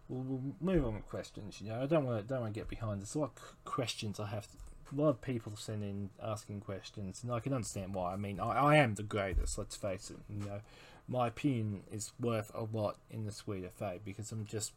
we'll, 0.08 0.22
we'll, 0.22 0.54
move 0.60 0.84
on 0.84 0.94
with 0.94 1.08
questions. 1.08 1.60
You 1.60 1.70
know, 1.70 1.82
I 1.82 1.86
don't 1.86 2.04
want 2.04 2.22
to 2.22 2.28
don't 2.28 2.42
want 2.42 2.54
to 2.54 2.60
get 2.60 2.68
behind. 2.68 3.00
There's 3.00 3.14
a 3.14 3.20
lot 3.20 3.32
of 3.36 3.64
questions 3.64 4.20
I 4.20 4.26
have. 4.26 4.46
To, 4.46 4.56
a 4.96 5.00
lot 5.00 5.08
of 5.08 5.22
people 5.22 5.52
sending 5.56 6.10
asking 6.22 6.60
questions, 6.60 7.22
and 7.22 7.32
I 7.32 7.40
can 7.40 7.52
understand 7.52 7.94
why. 7.94 8.12
I 8.12 8.16
mean, 8.16 8.38
I, 8.38 8.50
I 8.50 8.76
am 8.76 8.94
the 8.94 9.02
greatest. 9.02 9.58
Let's 9.58 9.76
face 9.76 10.10
it. 10.10 10.18
You 10.28 10.46
know, 10.46 10.60
my 11.08 11.28
opinion 11.28 11.82
is 11.90 12.12
worth 12.20 12.52
a 12.54 12.64
lot 12.64 12.96
in 13.10 13.24
the 13.24 13.32
Sweet 13.32 13.68
FA 13.76 13.98
because 14.04 14.30
I'm 14.30 14.44
just 14.44 14.72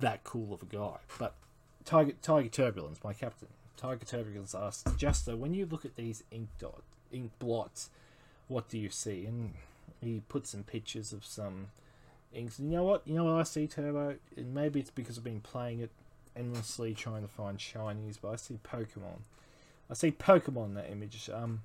that 0.00 0.24
cool 0.24 0.54
of 0.54 0.62
a 0.62 0.66
guy. 0.66 0.98
But 1.18 1.34
Tiger 1.84 2.12
Tiger 2.22 2.48
Turbulence, 2.48 3.00
my 3.02 3.12
captain, 3.12 3.48
Tiger 3.76 4.04
Turbulence 4.04 4.54
asked, 4.54 4.86
TJASTA, 4.86 5.36
when 5.38 5.54
you 5.54 5.66
look 5.66 5.84
at 5.84 5.96
these 5.96 6.22
ink 6.30 6.48
dot 6.58 6.82
ink 7.12 7.32
blots, 7.38 7.90
what 8.48 8.68
do 8.68 8.78
you 8.78 8.90
see? 8.90 9.24
And 9.26 9.54
he 10.00 10.22
put 10.28 10.46
some 10.46 10.62
pictures 10.62 11.12
of 11.12 11.24
some 11.24 11.68
inks. 12.34 12.58
And 12.58 12.70
you 12.70 12.76
know 12.76 12.84
what? 12.84 13.02
You 13.06 13.14
know 13.14 13.24
what 13.24 13.34
I 13.34 13.42
see, 13.42 13.66
Turbo? 13.66 14.16
And 14.36 14.54
maybe 14.54 14.80
it's 14.80 14.90
because 14.90 15.18
I've 15.18 15.24
been 15.24 15.40
playing 15.40 15.80
it 15.80 15.90
endlessly 16.36 16.94
trying 16.94 17.22
to 17.22 17.28
find 17.28 17.58
shinies, 17.58 18.16
but 18.20 18.30
I 18.30 18.36
see 18.36 18.58
Pokemon. 18.62 19.20
I 19.90 19.94
see 19.94 20.12
Pokemon 20.12 20.66
in 20.66 20.74
that 20.74 20.90
image. 20.90 21.28
Um, 21.32 21.62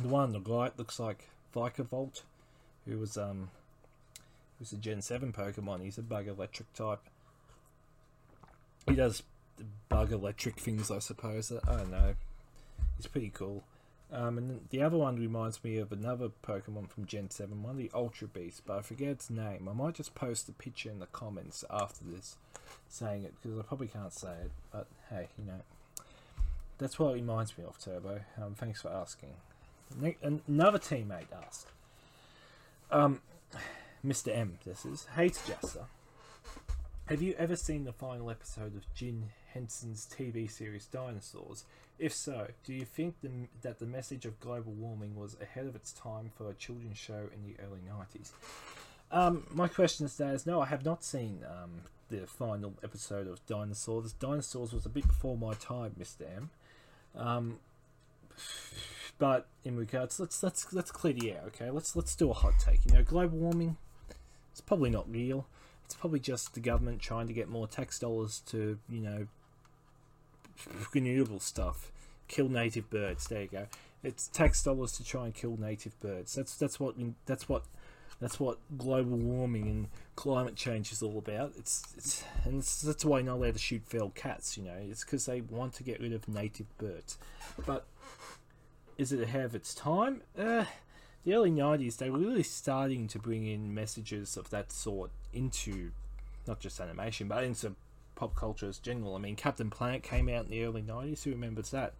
the 0.00 0.08
one 0.08 0.24
on 0.24 0.32
the 0.32 0.40
right 0.40 0.76
looks 0.78 0.98
like 1.00 1.28
Vikavolt, 1.54 2.22
who 2.86 2.98
was 2.98 3.16
um, 3.16 3.50
who's 4.58 4.72
a 4.72 4.76
Gen 4.76 5.02
Seven 5.02 5.32
Pokemon. 5.32 5.82
He's 5.82 5.98
a 5.98 6.02
Bug 6.02 6.28
Electric 6.28 6.72
type. 6.74 7.00
He 8.86 8.94
does 8.94 9.22
bug 9.88 10.12
electric 10.12 10.58
things, 10.58 10.90
I 10.90 10.98
suppose. 10.98 11.52
I 11.66 11.76
don't 11.76 11.90
know. 11.90 12.14
He's 12.96 13.06
pretty 13.06 13.30
cool. 13.30 13.64
Um, 14.12 14.38
and 14.38 14.60
the 14.70 14.82
other 14.82 14.96
one 14.96 15.16
reminds 15.16 15.64
me 15.64 15.78
of 15.78 15.90
another 15.90 16.28
Pokemon 16.46 16.88
from 16.90 17.06
Gen 17.06 17.30
7, 17.30 17.62
one 17.62 17.72
of 17.72 17.78
the 17.78 17.90
Ultra 17.94 18.28
Beasts, 18.28 18.60
but 18.64 18.78
I 18.78 18.82
forget 18.82 19.08
its 19.08 19.30
name. 19.30 19.68
I 19.68 19.72
might 19.72 19.94
just 19.94 20.14
post 20.14 20.48
a 20.48 20.52
picture 20.52 20.90
in 20.90 21.00
the 21.00 21.06
comments 21.06 21.64
after 21.70 22.04
this 22.04 22.36
saying 22.88 23.24
it, 23.24 23.34
because 23.42 23.58
I 23.58 23.62
probably 23.62 23.88
can't 23.88 24.12
say 24.12 24.32
it, 24.44 24.50
but 24.70 24.86
hey, 25.10 25.28
you 25.38 25.44
know. 25.46 25.60
That's 26.78 26.98
what 26.98 27.10
it 27.10 27.14
reminds 27.14 27.56
me 27.56 27.64
of, 27.64 27.78
Turbo. 27.78 28.20
Um, 28.40 28.54
thanks 28.54 28.82
for 28.82 28.88
asking. 28.88 29.30
Ne- 30.00 30.16
another 30.22 30.78
teammate 30.78 31.26
asked, 31.46 31.68
um, 32.90 33.20
Mr. 34.04 34.36
M, 34.36 34.58
this 34.64 34.84
is, 34.84 35.06
Hey 35.16 35.30
TJASTA, 35.30 35.84
have 37.06 37.22
you 37.22 37.34
ever 37.38 37.56
seen 37.56 37.84
the 37.84 37.92
final 37.92 38.30
episode 38.30 38.76
of 38.76 38.82
Jim 38.94 39.30
Henson's 39.52 40.06
TV 40.06 40.50
series 40.50 40.86
Dinosaurs? 40.86 41.64
If 41.98 42.12
so, 42.12 42.48
do 42.64 42.74
you 42.74 42.84
think 42.84 43.20
the, 43.22 43.30
that 43.62 43.78
the 43.78 43.86
message 43.86 44.26
of 44.26 44.40
global 44.40 44.72
warming 44.72 45.14
was 45.14 45.36
ahead 45.40 45.66
of 45.66 45.76
its 45.76 45.92
time 45.92 46.30
for 46.36 46.50
a 46.50 46.54
children's 46.54 46.98
show 46.98 47.28
in 47.32 47.44
the 47.44 47.54
early 47.62 47.80
90s? 47.80 48.32
Um, 49.12 49.46
my 49.52 49.68
question 49.68 50.08
today 50.08 50.30
is 50.30 50.44
no, 50.44 50.60
I 50.60 50.66
have 50.66 50.84
not 50.84 51.04
seen 51.04 51.44
um, 51.48 51.82
the 52.10 52.26
final 52.26 52.74
episode 52.82 53.28
of 53.28 53.44
Dinosaurs. 53.46 54.12
Dinosaurs 54.12 54.72
was 54.72 54.86
a 54.86 54.88
bit 54.88 55.06
before 55.06 55.36
my 55.36 55.54
time, 55.54 55.94
Mr. 55.98 56.22
M. 56.36 56.50
Um, 57.14 57.58
but 59.18 59.46
in 59.64 59.76
regards, 59.76 60.18
let's 60.18 60.42
let's 60.42 60.72
let's 60.72 60.90
clear 60.90 61.12
the 61.14 61.30
air, 61.32 61.42
okay? 61.46 61.70
Let's 61.70 61.94
let's 61.94 62.16
do 62.16 62.30
a 62.30 62.34
hot 62.34 62.54
take. 62.58 62.80
You 62.86 62.94
know, 62.94 63.04
global 63.04 63.38
warming, 63.38 63.76
it's 64.50 64.60
probably 64.60 64.90
not 64.90 65.08
real. 65.08 65.46
It's 65.84 65.94
probably 65.94 66.18
just 66.18 66.54
the 66.54 66.60
government 66.60 67.00
trying 67.00 67.28
to 67.28 67.32
get 67.32 67.48
more 67.48 67.68
tax 67.68 67.98
dollars 67.98 68.42
to, 68.46 68.78
you 68.88 69.00
know, 69.00 69.26
renewable 70.94 71.40
stuff. 71.40 71.90
Kill 72.28 72.48
native 72.48 72.90
birds. 72.90 73.26
There 73.26 73.42
you 73.42 73.48
go. 73.48 73.66
It's 74.02 74.28
tax 74.28 74.62
dollars 74.62 74.92
to 74.92 75.04
try 75.04 75.24
and 75.24 75.34
kill 75.34 75.56
native 75.58 75.98
birds. 76.00 76.34
That's 76.34 76.56
that's 76.56 76.78
what 76.78 76.94
that's 77.26 77.48
what 77.48 77.64
that's 78.20 78.38
what 78.38 78.58
global 78.78 79.16
warming 79.16 79.68
and 79.68 79.88
climate 80.16 80.56
change 80.56 80.92
is 80.92 81.02
all 81.02 81.18
about. 81.18 81.52
It's 81.58 81.82
it's 81.96 82.24
and 82.44 82.58
it's, 82.58 82.82
that's 82.82 83.04
why 83.04 83.18
you're 83.18 83.26
not 83.26 83.36
allowed 83.36 83.54
to 83.54 83.58
shoot 83.58 83.82
feral 83.86 84.10
cats. 84.10 84.56
You 84.56 84.64
know, 84.64 84.76
it's 84.88 85.04
because 85.04 85.26
they 85.26 85.40
want 85.40 85.74
to 85.74 85.82
get 85.82 86.00
rid 86.00 86.12
of 86.12 86.28
native 86.28 86.66
birds. 86.78 87.18
But 87.66 87.86
is 88.96 89.12
it 89.12 89.20
ahead 89.20 89.44
of 89.44 89.54
its 89.54 89.74
time? 89.74 90.22
Uh, 90.38 90.64
the 91.24 91.34
early 91.34 91.50
'90s, 91.50 91.96
they 91.96 92.10
were 92.10 92.18
really 92.18 92.42
starting 92.42 93.08
to 93.08 93.18
bring 93.18 93.46
in 93.46 93.74
messages 93.74 94.36
of 94.36 94.50
that 94.50 94.70
sort 94.70 95.10
into 95.32 95.90
not 96.46 96.60
just 96.60 96.80
animation, 96.80 97.28
but 97.28 97.42
into 97.44 97.74
pop 98.14 98.34
culture 98.34 98.68
as 98.68 98.78
general. 98.78 99.14
I 99.14 99.18
mean, 99.18 99.36
Captain 99.36 99.70
Planet 99.70 100.02
came 100.02 100.28
out 100.28 100.44
in 100.46 100.50
the 100.50 100.64
early 100.64 100.82
90s. 100.82 101.24
Who 101.24 101.30
remembers 101.30 101.70
that? 101.70 101.94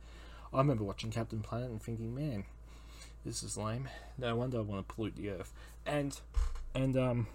I 0.52 0.58
remember 0.58 0.84
watching 0.84 1.10
Captain 1.10 1.40
Planet 1.40 1.70
and 1.70 1.82
thinking, 1.82 2.14
man, 2.14 2.44
this 3.24 3.42
is 3.42 3.56
lame. 3.56 3.88
No 4.18 4.36
wonder 4.36 4.58
I 4.58 4.62
want 4.62 4.86
to 4.86 4.94
pollute 4.94 5.16
the 5.16 5.30
earth. 5.30 5.52
And, 5.84 6.18
and, 6.74 6.96
um, 6.96 7.26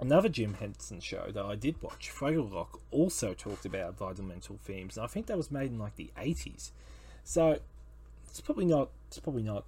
another 0.00 0.28
Jim 0.28 0.54
Henson 0.54 1.00
show 1.00 1.30
that 1.32 1.44
I 1.44 1.56
did 1.56 1.82
watch, 1.82 2.10
Fraggle 2.14 2.52
Rock, 2.52 2.80
also 2.90 3.34
talked 3.34 3.64
about 3.64 3.90
environmental 3.90 4.58
themes. 4.62 4.96
And 4.96 5.04
I 5.04 5.08
think 5.08 5.26
that 5.26 5.36
was 5.36 5.50
made 5.50 5.70
in 5.70 5.78
like 5.78 5.96
the 5.96 6.10
80s. 6.16 6.70
So, 7.24 7.58
it's 8.28 8.40
probably 8.40 8.64
not, 8.64 8.90
it's 9.08 9.18
probably 9.18 9.42
not, 9.42 9.64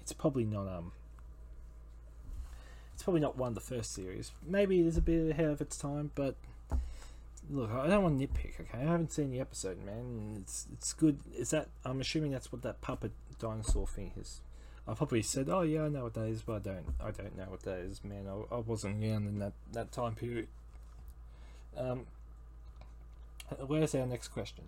it's 0.00 0.12
probably 0.12 0.44
not, 0.44 0.68
um, 0.68 0.92
it's 2.94 3.02
probably 3.02 3.20
not 3.20 3.36
one 3.36 3.48
of 3.48 3.54
the 3.54 3.60
first 3.60 3.92
series. 3.92 4.30
Maybe 4.46 4.80
it 4.80 4.86
is 4.86 4.96
a 4.96 5.02
bit 5.02 5.30
ahead 5.30 5.50
of 5.50 5.60
its 5.60 5.76
time, 5.76 6.12
but 6.14 6.36
look, 7.50 7.70
I 7.70 7.86
don't 7.86 8.02
want 8.02 8.20
to 8.20 8.26
nitpick. 8.26 8.60
Okay, 8.60 8.78
I 8.78 8.90
haven't 8.90 9.12
seen 9.12 9.30
the 9.30 9.40
episode, 9.40 9.84
man. 9.84 10.38
It's 10.42 10.66
it's 10.72 10.92
good. 10.92 11.20
Is 11.36 11.50
that? 11.50 11.68
I'm 11.84 12.00
assuming 12.00 12.32
that's 12.32 12.52
what 12.52 12.62
that 12.62 12.80
puppet 12.80 13.12
dinosaur 13.38 13.86
thing 13.86 14.12
is. 14.18 14.40
I 14.86 14.94
probably 14.94 15.22
said, 15.22 15.48
"Oh 15.48 15.62
yeah, 15.62 15.84
I 15.84 15.88
know 15.88 16.04
what 16.04 16.14
that 16.14 16.26
is," 16.26 16.42
but 16.42 16.54
I 16.54 16.58
don't. 16.58 16.94
I 17.00 17.10
don't 17.10 17.36
know 17.36 17.46
what 17.48 17.62
that 17.62 17.78
is, 17.78 18.02
man. 18.04 18.26
I, 18.28 18.54
I 18.54 18.58
wasn't 18.58 19.02
around 19.02 19.26
in 19.28 19.38
that 19.38 19.52
that 19.72 19.92
time 19.92 20.14
period. 20.14 20.48
Um, 21.76 22.06
where's 23.66 23.94
our 23.94 24.06
next 24.06 24.28
question? 24.28 24.64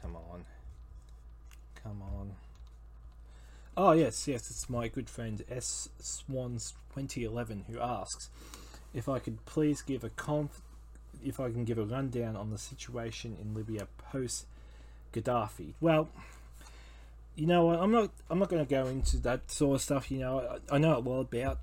Come 0.00 0.16
on, 0.16 0.44
come 1.82 2.02
on. 2.02 2.32
Oh 3.76 3.92
yes, 3.92 4.26
yes, 4.26 4.50
it's 4.50 4.70
my 4.70 4.88
good 4.88 5.10
friend 5.10 5.44
S 5.50 5.88
Swans 5.98 6.72
2011 6.94 7.64
who 7.68 7.78
asks 7.78 8.30
if 8.96 9.10
I 9.10 9.18
could 9.18 9.44
please 9.44 9.82
give 9.82 10.02
a 10.02 10.08
conf- 10.08 10.62
if 11.22 11.38
I 11.38 11.50
can 11.50 11.64
give 11.64 11.78
a 11.78 11.84
rundown 11.84 12.34
on 12.34 12.50
the 12.50 12.58
situation 12.58 13.36
in 13.40 13.54
Libya 13.54 13.86
post 14.10 14.46
Gaddafi. 15.12 15.74
Well, 15.80 16.08
you 17.34 17.46
know, 17.46 17.70
I'm 17.70 17.92
not 17.92 18.10
I'm 18.30 18.38
not 18.38 18.48
going 18.48 18.64
to 18.64 18.68
go 18.68 18.86
into 18.86 19.18
that 19.18 19.50
sort 19.50 19.76
of 19.76 19.82
stuff. 19.82 20.10
You 20.10 20.20
know, 20.20 20.58
I, 20.70 20.76
I 20.76 20.78
know 20.78 20.96
a 20.96 21.00
lot 21.00 21.20
about 21.20 21.58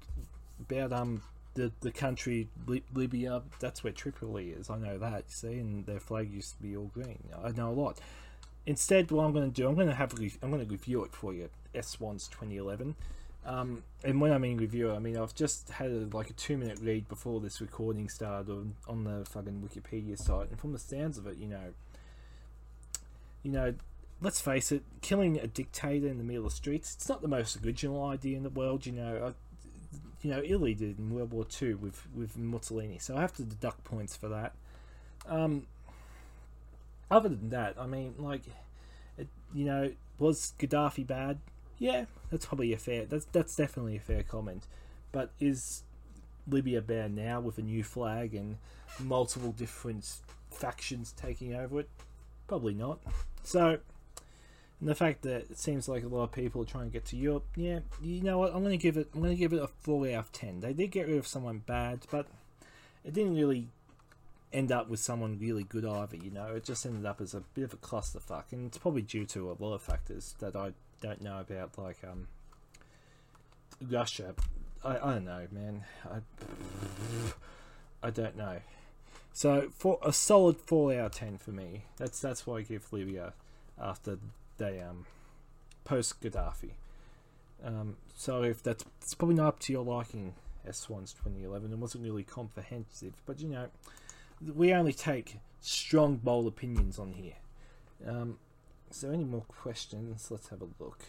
about 0.62 0.94
um 0.94 1.24
the 1.56 1.72
the 1.82 1.92
country 1.92 2.50
Li- 2.68 2.84
Libya. 2.94 3.42
That's 3.60 3.84
where 3.84 3.94
Tripoli 3.94 4.52
is. 4.52 4.70
I 4.70 4.78
know 4.78 5.00
that. 5.00 5.26
You 5.28 5.34
see, 5.34 5.60
and 5.60 5.88
their 5.88 6.00
flag 6.00 6.32
used 6.32 6.58
to 6.58 6.62
be 6.62 6.78
all 6.78 6.92
green. 6.94 7.18
I 7.44 7.50
know 7.50 7.70
a 7.70 7.74
lot. 7.74 7.98
Instead, 8.68 9.12
what 9.12 9.26
I'm 9.26 9.34
going 9.34 9.52
to 9.52 9.62
do, 9.62 9.68
I'm 9.68 9.76
going 9.76 9.88
to 9.88 9.96
have 9.96 10.14
I'm 10.14 10.52
going 10.52 10.64
to 10.64 10.72
review 10.72 11.04
it 11.04 11.14
for 11.14 11.34
you. 11.34 11.50
S1's 11.74 12.28
2011. 12.28 12.96
Um, 13.46 13.84
and 14.06 14.22
when 14.22 14.32
I 14.32 14.38
mean 14.38 14.58
reviewer, 14.58 14.94
I 14.94 15.00
mean 15.00 15.18
I've 15.18 15.36
just 15.36 15.70
had 15.70 15.92
a, 15.92 16.08
like 16.16 16.30
a 16.30 16.34
two 16.34 16.58
minute 16.58 16.80
read 16.82 17.10
before 17.10 17.42
this 17.42 17.60
recording 17.60 18.08
started 18.08 18.50
on, 18.50 18.76
on 18.88 19.04
the 19.04 19.26
fucking 19.26 19.68
Wikipedia 19.68 20.18
site, 20.18 20.50
and 20.50 20.60
from 20.60 20.72
the 20.72 20.80
sounds 20.80 21.18
of 21.18 21.28
it, 21.28 21.38
you 21.38 21.48
know, 21.48 21.74
you 23.44 23.52
know, 23.52 23.74
let's 24.22 24.40
face 24.40 24.72
it, 24.72 24.84
killing 25.02 25.38
a 25.38 25.48
dictator 25.48 26.08
in 26.08 26.18
the 26.18 26.24
middle 26.24 26.46
of 26.46 26.52
the 26.52 26.56
streets, 26.56 26.96
it's 26.96 27.10
not 27.10 27.22
the 27.22 27.28
most 27.28 27.64
original 27.66 28.06
idea 28.06 28.38
in 28.38 28.44
the 28.44 28.50
world, 28.50 28.86
you 28.86 28.94
know. 28.94 29.28
I, 29.28 29.34
you 30.22 30.32
know, 30.32 30.42
Italy 30.42 30.74
did 30.74 30.98
in 30.98 31.14
World 31.14 31.32
War 31.32 31.44
Two 31.44 31.76
with 31.78 32.08
with 32.16 32.38
Mussolini, 32.38 32.98
so 32.98 33.18
I 33.18 33.22
have 33.22 33.36
to 33.36 33.44
deduct 33.44 33.84
points 33.84 34.16
for 34.16 34.30
that. 34.30 34.54
Um, 35.28 35.68
other 37.12 37.28
than 37.30 37.50
that, 37.50 37.76
I 37.78 37.88
mean, 37.88 38.16
like, 38.18 38.44
it, 39.18 39.28
you 39.54 39.66
know, 39.66 39.92
was 40.18 40.54
Gaddafi 40.58 41.06
bad? 41.06 41.40
Yeah, 41.80 42.06
that's 42.32 42.46
probably 42.46 42.74
a 42.74 42.78
fair. 42.78 43.06
That's 43.06 43.26
that's 43.26 43.56
definitely 43.56 43.98
a 43.98 44.00
fair 44.00 44.24
comment. 44.24 44.68
But 45.12 45.32
is 45.40 45.84
Libya 46.48 46.82
bad 46.82 47.16
now 47.16 47.40
with 47.40 47.58
a 47.58 47.62
new 47.62 47.84
flag 47.84 48.34
and 48.34 48.58
multiple 49.00 49.52
different 49.52 50.20
factions 50.52 51.14
taking 51.14 51.56
over 51.56 51.82
it? 51.82 51.90
Probably 52.48 52.74
not. 52.74 53.00
So, 53.44 53.80
and 54.80 54.90
the 54.90 54.96
fact 54.96 55.22
that 55.24 55.52
it 55.52 55.58
seems 55.58 55.88
like 55.88 56.04
a 56.04 56.08
lot 56.08 56.24
of 56.24 56.32
people 56.32 56.62
are 56.62 56.66
trying 56.66 56.86
to 56.86 56.92
get 56.92 57.06
to 57.06 57.16
Europe, 57.16 57.46
yeah, 57.56 57.80
you 58.02 58.22
know 58.22 58.38
what? 58.38 58.54
I'm 58.54 58.64
to 58.64 58.78
give 58.78 58.98
it. 58.98 59.10
I'm 59.14 59.24
to 59.24 59.36
give 59.36 59.54
it 59.54 59.62
a 59.62 59.68
four 59.68 60.08
out 60.08 60.14
of 60.26 60.32
ten. 60.32 60.60
They 60.60 60.74
did 60.74 60.92
get 60.92 61.08
rid 61.08 61.18
of 61.18 61.28
someone 61.28 61.60
bad, 61.66 62.06
but 62.12 62.28
it 63.04 63.14
didn't 63.14 63.36
really 63.36 63.68
end 64.52 64.72
up 64.72 64.88
with 64.88 65.00
someone 65.00 65.38
really 65.40 65.64
good 65.64 65.86
either. 65.86 66.16
You 66.16 66.32
know, 66.32 66.48
it 66.56 66.64
just 66.64 66.86
ended 66.86 67.06
up 67.06 67.20
as 67.22 67.34
a 67.34 67.42
bit 67.54 67.64
of 67.64 67.74
a 67.74 67.78
clusterfuck, 67.78 68.52
and 68.52 68.68
it's 68.68 68.78
probably 68.78 69.02
due 69.02 69.26
to 69.28 69.52
a 69.52 69.56
lot 69.60 69.74
of 69.74 69.82
factors 69.82 70.36
that 70.40 70.56
I 70.56 70.74
don't 71.04 71.22
know 71.22 71.40
about, 71.40 71.78
like 71.78 71.98
um, 72.10 72.28
Russia. 73.82 74.34
I, 74.84 74.98
I 74.98 75.14
don't 75.14 75.26
know, 75.26 75.48
man. 75.52 75.84
I 76.06 76.18
I 78.02 78.10
don't 78.10 78.38
know. 78.38 78.60
So 79.34 79.70
for 79.76 80.00
a 80.02 80.14
solid 80.14 80.58
four 80.58 80.94
out 80.94 81.06
of 81.08 81.12
ten 81.12 81.38
for 81.38 81.52
me. 81.52 81.84
That's 81.98 82.20
that's 82.20 82.48
why 82.48 82.58
I 82.58 82.62
give 82.62 82.92
Libya 82.94 83.34
after 83.80 84.18
they 84.58 84.80
um 84.80 85.06
post 85.84 86.22
Gaddafi. 86.22 86.72
Um, 87.64 87.98
so 88.16 88.44
if 88.44 88.64
that's 88.64 88.86
it's 89.02 89.14
probably 89.14 89.36
not 89.36 89.48
up 89.48 89.60
to 89.60 89.74
your 89.74 89.84
liking, 89.84 90.34
S1's 90.68 91.14
2011. 91.14 91.72
It 91.72 91.78
wasn't 91.78 92.04
really 92.04 92.24
comprehensive, 92.24 93.14
but 93.26 93.40
you 93.40 93.50
know, 93.50 93.68
we 94.56 94.74
only 94.74 94.94
take 94.94 95.38
strong, 95.62 96.18
bold 96.18 96.48
opinions 96.48 97.00
on 97.00 97.14
here. 97.14 97.36
Um, 98.08 98.38
so 98.94 99.10
any 99.10 99.24
more 99.24 99.46
questions? 99.48 100.30
Let's 100.30 100.50
have 100.50 100.62
a 100.62 100.68
look. 100.80 101.00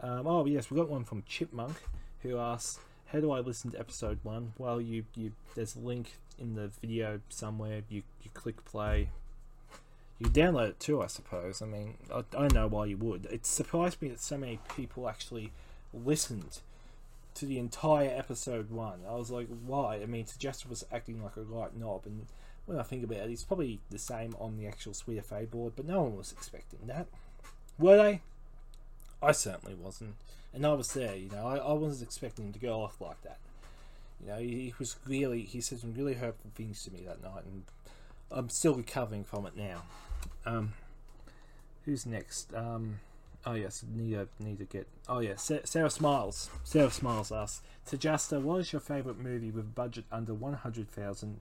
Um, 0.00 0.26
oh 0.26 0.46
yes, 0.46 0.70
we 0.70 0.76
got 0.76 0.88
one 0.88 1.04
from 1.04 1.22
Chipmunk 1.28 1.76
who 2.22 2.38
asks, 2.38 2.80
"How 3.06 3.20
do 3.20 3.30
I 3.30 3.40
listen 3.40 3.70
to 3.72 3.78
episode 3.78 4.18
one?" 4.22 4.52
Well, 4.58 4.80
you 4.80 5.04
you 5.14 5.32
there's 5.54 5.76
a 5.76 5.80
link 5.80 6.16
in 6.38 6.54
the 6.54 6.68
video 6.80 7.20
somewhere. 7.28 7.82
You 7.88 8.02
you 8.22 8.30
click 8.34 8.64
play. 8.64 9.10
You 10.18 10.26
download 10.28 10.70
it 10.70 10.80
too, 10.80 11.02
I 11.02 11.08
suppose. 11.08 11.62
I 11.62 11.66
mean, 11.66 11.94
I, 12.12 12.18
I 12.18 12.22
don't 12.32 12.54
know 12.54 12.68
why 12.68 12.86
you 12.86 12.96
would. 12.96 13.26
It 13.26 13.44
surprised 13.44 14.00
me 14.00 14.08
that 14.08 14.20
so 14.20 14.38
many 14.38 14.60
people 14.76 15.08
actually 15.08 15.52
listened 15.92 16.60
to 17.34 17.46
the 17.46 17.58
entire 17.58 18.10
episode 18.10 18.70
one. 18.70 19.00
I 19.08 19.14
was 19.14 19.30
like, 19.30 19.48
why? 19.64 19.96
I 19.96 20.06
mean, 20.06 20.24
TJASTA 20.24 20.68
was 20.68 20.84
acting 20.92 21.22
like 21.22 21.36
a 21.36 21.42
right 21.42 21.74
knob, 21.76 22.02
and 22.06 22.26
when 22.66 22.78
I 22.78 22.82
think 22.82 23.04
about 23.04 23.18
it, 23.18 23.30
it's 23.30 23.44
probably 23.44 23.80
the 23.90 23.98
same 23.98 24.34
on 24.38 24.56
the 24.56 24.66
actual 24.66 24.94
Sweet 24.94 25.22
board, 25.50 25.72
but 25.76 25.86
no 25.86 26.02
one 26.02 26.16
was 26.16 26.32
expecting 26.32 26.80
that. 26.86 27.06
Were 27.78 27.96
they? 27.96 28.20
I 29.22 29.32
certainly 29.32 29.74
wasn't. 29.74 30.14
And 30.54 30.66
I 30.66 30.72
was 30.74 30.92
there, 30.92 31.16
you 31.16 31.30
know, 31.30 31.46
I, 31.46 31.56
I 31.56 31.72
wasn't 31.72 32.02
expecting 32.02 32.46
him 32.46 32.52
to 32.52 32.58
go 32.58 32.82
off 32.82 33.00
like 33.00 33.22
that. 33.22 33.38
You 34.20 34.28
know, 34.28 34.38
he, 34.38 34.46
he 34.46 34.74
was 34.78 34.96
really, 35.06 35.42
he 35.42 35.60
said 35.60 35.80
some 35.80 35.94
really 35.94 36.14
hurtful 36.14 36.50
things 36.54 36.84
to 36.84 36.92
me 36.92 37.00
that 37.06 37.22
night, 37.22 37.44
and 37.44 37.64
I'm 38.30 38.48
still 38.48 38.74
recovering 38.74 39.24
from 39.24 39.46
it 39.46 39.56
now. 39.56 39.82
Um, 40.46 40.74
who's 41.84 42.06
next? 42.06 42.54
Um, 42.54 43.00
oh 43.44 43.54
yes, 43.54 43.84
need 43.92 44.12
to 44.12 44.28
need 44.38 44.58
to 44.58 44.64
get. 44.64 44.86
Oh 45.08 45.20
yeah, 45.20 45.36
Sarah 45.36 45.90
Smiles. 45.90 46.50
Sarah 46.64 46.90
Smiles 46.90 47.32
asks, 47.32 47.62
TJASTA, 47.90 48.40
what 48.40 48.60
is 48.60 48.72
your 48.72 48.80
favourite 48.80 49.18
movie 49.18 49.50
with 49.50 49.64
a 49.64 49.68
budget 49.68 50.04
under 50.12 50.34
one 50.34 50.54
hundred 50.54 50.88
thousand 50.90 51.40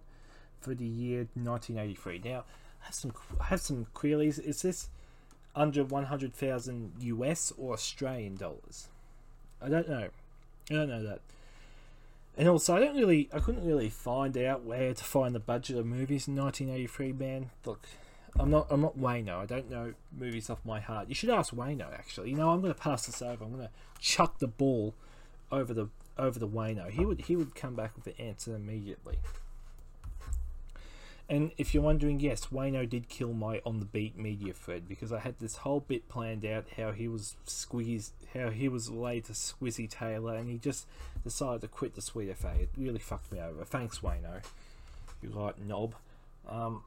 for 0.62 0.74
the 0.74 0.86
year 0.86 1.28
nineteen 1.36 1.78
eighty 1.78 1.96
three? 1.96 2.22
Now, 2.24 2.46
I 2.82 2.86
have 2.86 2.96
some 2.96 3.14
I 3.40 3.46
have 3.46 3.62
some 3.62 3.88
queries. 3.94 4.40
Is 4.40 4.62
this 4.62 4.90
under 5.56 5.84
one 5.84 6.06
hundred 6.06 6.34
thousand 6.34 6.94
US 7.00 7.52
or 7.58 7.74
Australian 7.74 8.38
dollars? 8.38 8.88
I 9.62 9.70
don't 9.70 9.90
know. 9.90 10.10
I 10.70 10.74
don't 10.74 10.90
know 10.90 11.04
that. 11.04 11.20
And 12.38 12.48
also, 12.48 12.76
I 12.76 12.80
don't 12.80 12.96
really, 12.96 13.30
I 13.34 13.40
couldn't 13.40 13.66
really 13.66 13.90
find 13.90 14.38
out 14.38 14.64
where 14.64 14.94
to 14.94 15.04
find 15.04 15.36
the 15.36 15.40
budget 15.40 15.78
of 15.78 15.86
movies 15.86 16.28
in 16.28 16.36
1983. 16.36 17.12
Man, 17.12 17.50
look, 17.66 17.86
I'm 18.40 18.50
not, 18.50 18.68
I'm 18.70 18.82
not 18.82 18.98
Wayno. 18.98 19.38
I 19.38 19.46
don't 19.46 19.70
know 19.70 19.94
movies 20.18 20.50
off 20.50 20.60
my 20.64 20.80
heart. 20.80 21.10
You 21.10 21.16
should 21.16 21.30
ask 21.30 21.54
Wayno. 21.54 21.94
Actually, 21.94 22.30
you 22.30 22.38
know, 22.38 22.52
I'm 22.52 22.62
going 22.62 22.74
to 22.74 22.80
pass 22.80 23.06
this 23.06 23.22
over. 23.22 23.44
I'm 23.44 23.52
going 23.52 23.68
to 23.68 23.70
chuck 24.00 24.40
the 24.40 24.48
ball 24.48 24.96
over 25.52 25.74
the 25.74 25.90
over 26.18 26.40
the 26.40 26.48
Wayno. 26.48 26.90
He 26.90 27.06
would, 27.06 27.22
he 27.22 27.36
would 27.36 27.56
come 27.56 27.76
back 27.76 27.96
with 27.96 28.06
the 28.06 28.20
answer 28.22 28.56
immediately. 28.56 29.20
And 31.32 31.54
if 31.58 31.74
you're 31.74 31.82
wondering, 31.82 32.20
yes, 32.20 32.48
Wayno 32.48 32.88
did 32.88 33.08
kill 33.08 33.32
my 33.32 33.62
on 33.66 33.80
the 33.80 33.86
beat 33.86 34.18
media 34.18 34.52
thread 34.52 34.86
because 34.86 35.14
I 35.14 35.20
had 35.20 35.40
this 35.40 35.56
whole 35.56 35.80
bit 35.80 36.10
planned 36.10 36.46
out 36.46 36.66
how 36.76 36.92
he 36.92 37.08
was 37.08 37.38
squeezed, 37.46 38.12
how 38.34 38.50
he 38.50 38.68
was 38.68 38.88
to 38.88 38.94
Squizzy 38.94 39.90
Taylor, 39.90 40.36
and 40.36 40.50
he 40.50 40.58
just 40.58 40.86
decided 41.24 41.62
to 41.62 41.70
quit 41.70 41.96
the 41.96 42.02
Sweet 42.02 42.36
FA. 42.36 42.52
It 42.60 42.70
really 42.78 43.00
fucked 43.00 43.32
me 43.32 43.40
over. 43.40 43.64
Thanks, 43.64 44.00
Wayno. 44.00 44.44
You 45.22 45.30
right 45.30 45.58
knob. 45.58 45.96
Um, 46.50 46.84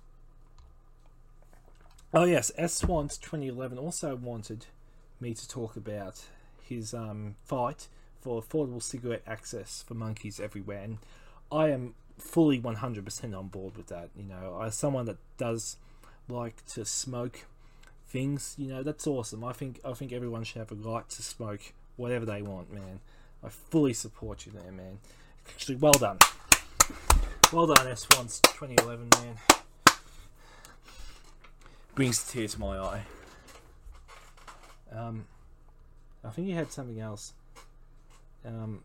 oh 2.13 2.25
yes, 2.25 2.53
S 2.59 2.75
Swans 2.75 3.17
2011 3.17 3.79
also 3.79 4.15
wanted 4.15 4.67
me 5.21 5.33
to 5.33 5.49
talk 5.49 5.75
about 5.75 6.21
his 6.63 6.93
um, 6.93 7.37
fight 7.47 7.89
for 8.21 8.43
affordable 8.43 8.83
cigarette 8.83 9.23
access 9.27 9.83
for 9.89 9.95
monkeys 9.95 10.39
everywhere, 10.39 10.83
and 10.83 10.99
I 11.51 11.71
am 11.71 11.95
fully 12.19 12.61
100% 12.61 13.39
on 13.39 13.49
board 13.49 13.77
with 13.77 13.89
that. 13.89 14.11
You 14.17 14.25
know, 14.25 14.61
as 14.63 14.75
someone 14.75 15.07
that 15.07 15.19
does 15.37 15.77
like 16.29 16.65
to 16.67 16.85
smoke 16.85 17.45
things, 18.07 18.55
you 18.59 18.69
know, 18.69 18.83
that's 18.83 19.07
awesome. 19.07 19.45
I 19.45 19.53
think 19.53 19.81
I 19.85 19.93
think 19.93 20.13
everyone 20.13 20.45
should 20.45 20.59
have 20.59 20.73
a 20.73 20.77
right 20.77 21.09
to 21.09 21.23
smoke 21.23 21.73
whatever 21.97 22.25
they 22.25 22.43
want, 22.43 22.73
man. 22.73 23.01
I 23.43 23.49
fully 23.49 23.93
support 23.93 24.47
you 24.47 24.53
there, 24.53 24.73
man. 24.73 24.99
Actually, 25.49 25.77
well 25.77 25.93
done. 25.93 26.19
Well 27.53 27.67
done, 27.67 27.87
S1's 27.87 28.41
2011, 28.41 29.09
man. 29.21 29.37
Brings 31.95 32.23
a 32.25 32.33
tear 32.33 32.49
to 32.49 32.61
my 32.61 32.79
eye. 32.79 33.03
Um, 34.91 35.27
I 36.25 36.31
think 36.31 36.49
you 36.49 36.55
had 36.55 36.73
something 36.73 36.99
else. 36.99 37.35
Um, 38.45 38.83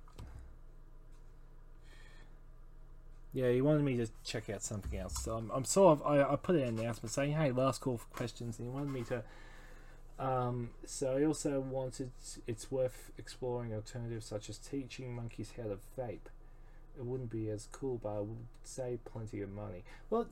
Yeah, 3.32 3.52
he 3.52 3.62
wanted 3.62 3.84
me 3.84 3.98
to 3.98 4.08
check 4.24 4.50
out 4.50 4.64
something 4.64 4.98
else. 5.00 5.24
So 5.24 5.36
I'm, 5.36 5.52
I'm 5.52 5.66
sort 5.66 6.00
of 6.00 6.06
I, 6.06 6.34
I 6.34 6.36
put 6.36 6.56
an 6.56 6.80
announcement 6.80 7.12
saying, 7.12 7.34
"Hey, 7.34 7.52
last 7.52 7.82
call 7.82 7.98
for 7.98 8.08
questions," 8.08 8.58
and 8.58 8.68
he 8.68 8.74
wanted 8.74 8.92
me 8.92 9.04
to. 9.04 9.24
Um, 10.18 10.72
so 10.86 11.18
he 11.18 11.26
also 11.26 11.60
wanted 11.60 12.12
it's 12.48 12.72
worth 12.72 13.12
exploring 13.18 13.74
alternatives 13.74 14.26
such 14.26 14.50
as 14.50 14.58
teaching 14.58 15.16
monkeys 15.16 15.54
how 15.56 15.64
to 15.64 15.78
vape. 15.98 16.28
It 16.98 17.06
wouldn't 17.06 17.30
be 17.30 17.50
as 17.50 17.68
cool, 17.72 18.00
but 18.02 18.18
it 18.18 18.26
would 18.26 18.48
save 18.64 19.06
plenty 19.06 19.42
of 19.42 19.52
money. 19.52 19.84
Well, 20.10 20.28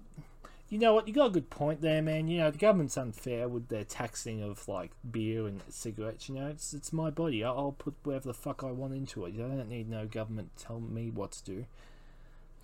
you 0.68 0.80
know 0.80 0.94
what? 0.96 1.08
You 1.08 1.14
got 1.14 1.28
a 1.28 1.30
good 1.30 1.50
point 1.50 1.80
there, 1.82 2.02
man. 2.02 2.28
You 2.28 2.40
know 2.40 2.52
the 2.52 2.58
government's 2.58 2.98
unfair 2.98 3.48
with 3.48 3.70
their 3.70 3.86
taxing 3.86 4.42
of 4.42 4.68
like 4.68 4.92
beer 5.10 5.46
and 5.46 5.62
cigarettes. 5.70 6.28
You 6.28 6.36
know, 6.36 6.48
it's 6.48 6.74
it's 6.74 6.92
my 6.92 7.12
body. 7.12 7.44
I'll, 7.44 7.58
I'll 7.58 7.72
put 7.78 7.94
whatever 8.04 8.28
the 8.28 8.34
fuck 8.34 8.64
I 8.64 8.72
want 8.72 8.96
into 8.96 9.24
it. 9.26 9.36
I 9.36 9.38
don't 9.38 9.70
need 9.70 9.88
no 9.88 10.08
government 10.08 10.50
telling 10.58 10.92
me 10.92 11.12
what 11.12 11.34
to 11.34 11.44
do 11.44 11.66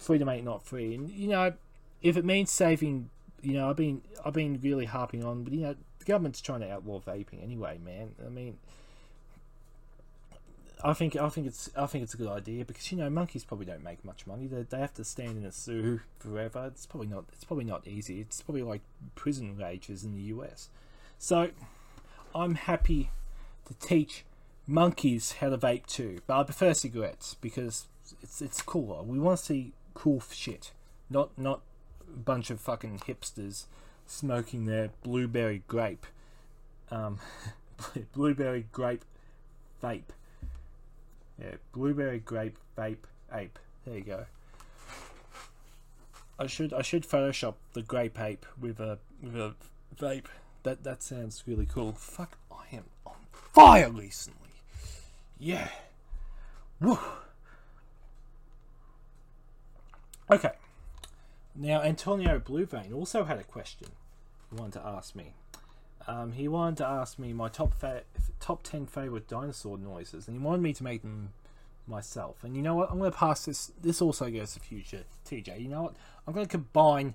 free 0.03 0.17
to 0.19 0.41
not 0.41 0.63
free. 0.63 0.95
And 0.95 1.09
you 1.09 1.27
know, 1.27 1.53
if 2.01 2.17
it 2.17 2.25
means 2.25 2.51
saving, 2.51 3.09
you 3.41 3.53
know, 3.53 3.69
I've 3.69 3.75
been 3.75 4.01
I've 4.23 4.33
been 4.33 4.59
really 4.61 4.85
harping 4.85 5.23
on, 5.23 5.43
but 5.43 5.53
you 5.53 5.61
know, 5.61 5.75
the 5.99 6.05
government's 6.05 6.41
trying 6.41 6.61
to 6.61 6.71
outlaw 6.71 6.99
vaping 6.99 7.41
anyway, 7.41 7.79
man. 7.83 8.15
I 8.25 8.29
mean, 8.29 8.57
I 10.83 10.93
think 10.93 11.15
I 11.15 11.29
think 11.29 11.47
it's 11.47 11.69
I 11.77 11.85
think 11.85 12.03
it's 12.03 12.13
a 12.13 12.17
good 12.17 12.27
idea 12.27 12.65
because 12.65 12.91
you 12.91 12.97
know 12.97 13.09
monkeys 13.09 13.45
probably 13.45 13.65
don't 13.65 13.83
make 13.83 14.03
much 14.03 14.27
money. 14.27 14.47
They, 14.47 14.63
they 14.63 14.79
have 14.79 14.93
to 14.95 15.05
stand 15.05 15.37
in 15.37 15.45
a 15.45 15.51
zoo 15.51 16.01
forever. 16.19 16.65
It's 16.67 16.85
probably 16.85 17.07
not 17.07 17.23
it's 17.31 17.45
probably 17.45 17.65
not 17.65 17.87
easy. 17.87 18.19
It's 18.19 18.41
probably 18.41 18.63
like 18.63 18.81
prison 19.15 19.57
wages 19.57 20.03
in 20.03 20.13
the 20.13 20.23
US. 20.23 20.69
So 21.17 21.51
I'm 22.35 22.55
happy 22.55 23.11
to 23.67 23.73
teach 23.75 24.25
monkeys 24.67 25.33
how 25.39 25.49
to 25.49 25.57
vape 25.57 25.85
too, 25.85 26.19
but 26.27 26.39
I 26.39 26.43
prefer 26.43 26.73
cigarettes 26.73 27.35
because 27.39 27.87
It's 28.21 28.41
it's 28.41 28.61
cooler. 28.61 29.03
We 29.03 29.19
want 29.19 29.39
to 29.39 29.45
see 29.45 29.71
cool 29.93 30.21
shit, 30.31 30.71
not 31.09 31.37
not 31.37 31.61
a 32.07 32.17
bunch 32.17 32.49
of 32.49 32.59
fucking 32.59 32.99
hipsters 32.99 33.65
smoking 34.05 34.65
their 34.65 34.89
blueberry 35.03 35.63
grape, 35.67 36.05
um, 36.91 37.19
blueberry 38.13 38.65
grape 38.71 39.03
vape. 39.81 40.11
Yeah, 41.39 41.55
blueberry 41.73 42.19
grape 42.19 42.57
vape 42.77 43.05
ape. 43.31 43.59
There 43.85 43.97
you 43.97 44.03
go. 44.03 44.25
I 46.39 46.47
should 46.47 46.73
I 46.73 46.81
should 46.81 47.07
Photoshop 47.07 47.55
the 47.73 47.81
grape 47.81 48.19
ape 48.19 48.45
with 48.59 48.79
a 48.79 48.99
with 49.21 49.35
a 49.35 49.55
vape. 49.97 50.25
That 50.63 50.83
that 50.83 51.03
sounds 51.03 51.43
really 51.45 51.65
cool. 51.65 51.93
Fuck, 51.93 52.37
I 52.51 52.75
am 52.75 52.85
on 53.05 53.15
fire 53.31 53.89
recently. 53.89 54.39
Yeah. 55.39 55.69
Woo. 56.79 56.99
Okay. 60.31 60.51
Now 61.55 61.81
Antonio 61.81 62.39
Bluevein 62.39 62.93
also 62.93 63.25
had 63.25 63.37
a 63.39 63.43
question 63.43 63.89
he 64.49 64.59
wanted 64.59 64.79
to 64.79 64.85
ask 64.85 65.15
me. 65.15 65.33
Um, 66.07 66.33
he 66.33 66.47
wanted 66.47 66.77
to 66.77 66.87
ask 66.87 67.17
me 67.17 67.33
my 67.33 67.49
top 67.49 67.73
fa- 67.73 68.03
top 68.39 68.63
ten 68.63 68.85
favorite 68.85 69.27
dinosaur 69.27 69.77
noises, 69.77 70.27
and 70.27 70.37
he 70.37 70.43
wanted 70.43 70.61
me 70.61 70.73
to 70.73 70.83
make 70.83 71.01
them 71.01 71.33
myself. 71.87 72.43
And 72.43 72.55
you 72.55 72.61
know 72.61 72.75
what? 72.75 72.91
I'm 72.91 72.99
going 72.99 73.11
to 73.11 73.17
pass 73.17 73.45
this. 73.45 73.71
This 73.81 74.01
also 74.01 74.29
goes 74.29 74.53
to 74.53 74.59
future 74.59 75.03
TJ. 75.25 75.61
You 75.61 75.69
know 75.69 75.83
what? 75.83 75.95
I'm 76.27 76.33
going 76.33 76.45
to 76.45 76.51
combine 76.51 77.13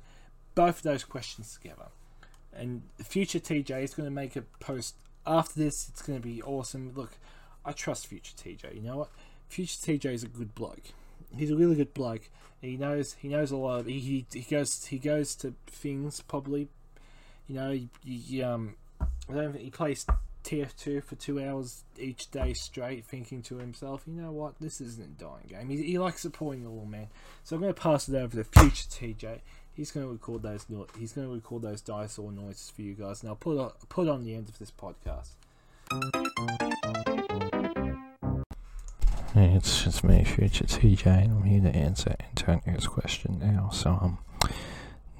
both 0.55 0.79
of 0.79 0.83
those 0.83 1.05
questions 1.05 1.55
together. 1.55 1.87
And 2.53 2.83
future 3.03 3.39
TJ 3.39 3.83
is 3.83 3.95
going 3.95 4.07
to 4.09 4.15
make 4.15 4.37
a 4.37 4.43
post 4.59 4.97
after 5.27 5.61
this. 5.61 5.89
It's 5.91 6.03
going 6.03 6.21
to 6.21 6.27
be 6.27 6.43
awesome. 6.43 6.93
Look, 6.95 7.19
I 7.65 7.73
trust 7.73 8.07
future 8.07 8.35
TJ. 8.37 8.75
You 8.75 8.83
know 8.83 8.97
what? 8.97 9.11
Future 9.49 9.79
TJ 9.79 10.07
is 10.15 10.23
a 10.25 10.29
good 10.29 10.55
bloke. 10.55 10.93
He's 11.37 11.51
a 11.51 11.57
really 11.57 11.77
good 11.77 11.95
bloke. 11.95 12.29
He 12.61 12.77
knows 12.77 13.15
he 13.15 13.29
knows 13.29 13.51
a 13.51 13.57
lot. 13.57 13.81
Of, 13.81 13.87
he, 13.87 13.99
he 14.01 14.27
he 14.33 14.43
goes 14.43 14.85
he 14.87 14.99
goes 14.99 15.35
to 15.37 15.55
things 15.67 16.21
probably. 16.23 16.69
You 17.47 17.55
know, 17.55 17.71
he, 17.71 17.89
he 18.05 18.43
um, 18.43 18.75
I 19.01 19.35
don't 19.35 19.53
think 19.53 19.65
he 19.65 19.71
plays 19.71 20.05
TF2 20.45 21.05
for 21.05 21.15
two 21.17 21.43
hours 21.43 21.85
each 21.99 22.31
day 22.31 22.55
straight, 22.55 23.05
thinking 23.05 23.43
to 23.43 23.59
himself, 23.59 24.03
you 24.07 24.15
know 24.15 24.33
what, 24.33 24.55
this 24.61 24.81
isn't 24.81 25.05
a 25.05 25.23
dying 25.23 25.47
game. 25.49 25.69
He, 25.69 25.83
he 25.83 25.99
likes 25.99 26.23
supporting 26.23 26.63
the 26.63 26.71
little 26.71 26.87
man. 26.87 27.09
So 27.45 27.57
I'm 27.57 27.63
going 27.63 27.75
to 27.75 27.81
pass 27.81 28.09
it 28.09 28.15
over 28.15 28.37
to 28.37 28.45
future 28.45 28.89
TJ. 28.89 29.41
He's 29.75 29.91
going 29.91 30.07
to 30.07 30.13
record 30.13 30.43
those. 30.43 30.67
He's 30.99 31.13
going 31.13 31.29
to 31.29 31.35
record 31.35 31.63
those 31.63 31.81
dinosaur 31.81 32.33
noises 32.33 32.73
for 32.75 32.83
you 32.83 32.95
guys, 32.95 33.23
and 33.23 33.29
I'll 33.29 33.37
put 33.37 33.59
on, 33.59 33.73
put 33.89 34.09
on 34.09 34.25
the 34.25 34.35
end 34.35 34.49
of 34.49 34.59
this 34.59 34.73
podcast. 34.73 35.29
Hey, 39.39 39.55
it's 39.55 39.87
it's 39.87 40.03
me, 40.03 40.25
future 40.25 40.65
TJ, 40.65 41.07
and 41.07 41.31
I'm 41.31 41.45
here 41.45 41.61
to 41.61 41.69
answer 41.69 42.17
Antonio's 42.19 42.89
question 42.89 43.39
now. 43.39 43.71
So, 43.73 43.91
um, 43.91 44.19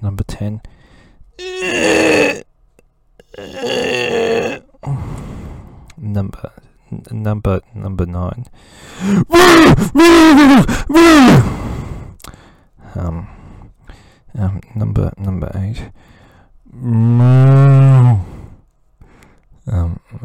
number 0.01 0.25
ten. 0.25 0.59
Number 5.97 6.51
number 7.15 7.61
number 7.73 8.05
nine. 8.05 8.45
um, 12.95 13.29
um, 14.37 14.61
number 14.75 15.13
number 15.17 15.49
eight. 15.55 15.91
Um, 16.73 18.25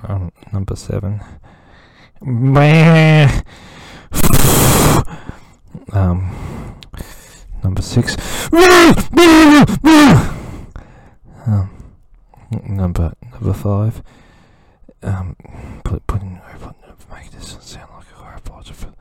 um 0.03 0.32
number 0.53 0.74
seven. 0.74 1.20
Um, 5.95 6.30
number 7.62 7.80
six. 7.82 8.16
Um, 11.47 11.70
number 12.66 13.12
number 13.32 13.53
five. 13.53 14.03
Um, 15.03 15.36
put 15.84 16.07
put 16.07 16.22
in 16.22 16.40
robot. 16.53 16.76
Make 17.12 17.30
this 17.30 17.57
sound 17.61 17.90
like 17.95 18.07
a 18.18 18.22
robot. 18.32 18.66
For 18.68 18.92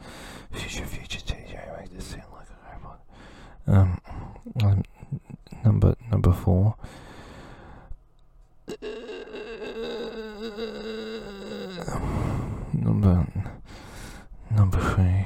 future 0.52 0.86
future 0.86 1.20
TJ, 1.20 1.80
make 1.80 1.90
this 1.92 2.06
sound 2.06 2.24
like 2.34 2.48
a 2.50 2.76
robot. 2.76 3.00
Um, 3.68 4.00
um 4.64 4.84
number 5.66 5.96
number 6.12 6.32
four. 6.32 6.76
Number 12.74 13.28
number 14.52 14.80
three. 14.94 15.26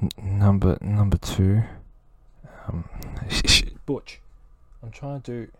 N- 0.00 0.38
number 0.38 0.78
number 0.80 1.16
two. 1.16 1.62
Um, 2.68 2.84
Butch, 3.86 4.20
I'm 5.28 5.34
trying 5.34 5.46
to 5.46 5.52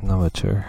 do. 0.00 0.06
number 0.06 0.30
two. 0.30 0.62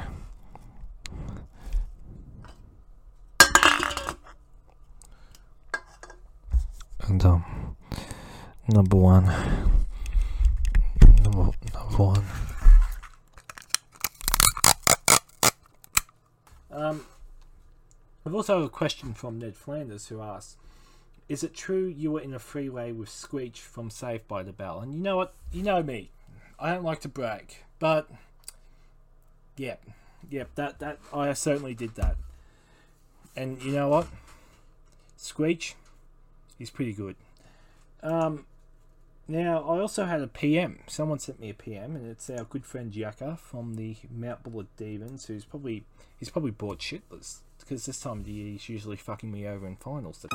And 7.08 7.24
um, 7.24 7.78
number 8.68 8.98
one. 8.98 9.26
Number 11.24 11.52
number 11.74 11.98
one. 11.98 12.26
Um, 16.72 17.06
I've 18.26 18.36
also 18.36 18.64
a 18.64 18.70
question 18.70 19.14
from 19.14 19.40
Ned 19.40 19.56
Flanders 19.56 20.08
who 20.08 20.22
asks, 20.22 20.58
"Is 21.30 21.44
it 21.44 21.54
true 21.54 21.86
you 21.86 22.12
were 22.12 22.20
in 22.20 22.34
a 22.34 22.40
freeway 22.40 22.92
with 22.92 23.10
Screech 23.10 23.62
from 23.62 23.90
Saved 23.90 24.28
by 24.28 24.44
the 24.44 24.52
Bell?" 24.52 24.82
And 24.82 24.94
you 24.94 25.00
know 25.00 25.18
what? 25.18 25.34
You 25.52 25.64
know 25.64 25.82
me. 25.84 26.12
I 26.60 26.74
don't 26.74 26.84
like 26.84 27.02
to 27.02 27.10
brag, 27.10 27.56
but 27.80 28.10
yeah, 29.58 29.76
yeah, 30.30 30.46
that 30.56 30.80
that 30.80 31.00
I 31.14 31.34
certainly 31.34 31.74
did 31.74 31.96
that. 31.96 32.16
And 33.36 33.62
you 33.62 33.74
know 33.74 33.90
what? 33.90 34.08
Screech, 35.18 35.76
is 36.60 36.70
pretty 36.70 36.94
good. 36.94 37.16
Um, 38.02 38.46
now 39.28 39.58
I 39.58 39.80
also 39.80 40.06
had 40.06 40.22
a 40.22 40.28
PM. 40.28 40.80
Someone 40.88 41.20
sent 41.20 41.40
me 41.40 41.50
a 41.50 41.54
PM, 41.54 41.96
and 41.96 42.10
it's 42.10 42.30
our 42.30 42.44
good 42.44 42.66
friend 42.66 42.96
Yaka 42.96 43.38
from 43.38 43.76
the 43.76 43.96
Mount 44.10 44.44
Bullet 44.44 44.68
Demons, 44.78 45.26
who's 45.26 45.46
probably 45.46 45.84
he's 46.20 46.30
probably 46.30 46.52
bored 46.52 46.80
shitless 46.80 47.40
because 47.60 47.86
this 47.86 48.00
time 48.00 48.20
of 48.20 48.28
year 48.28 48.52
he's 48.52 48.70
usually 48.70 48.98
fucking 48.98 49.32
me 49.32 49.48
over 49.48 49.66
in 49.68 49.76
finals. 49.76 50.26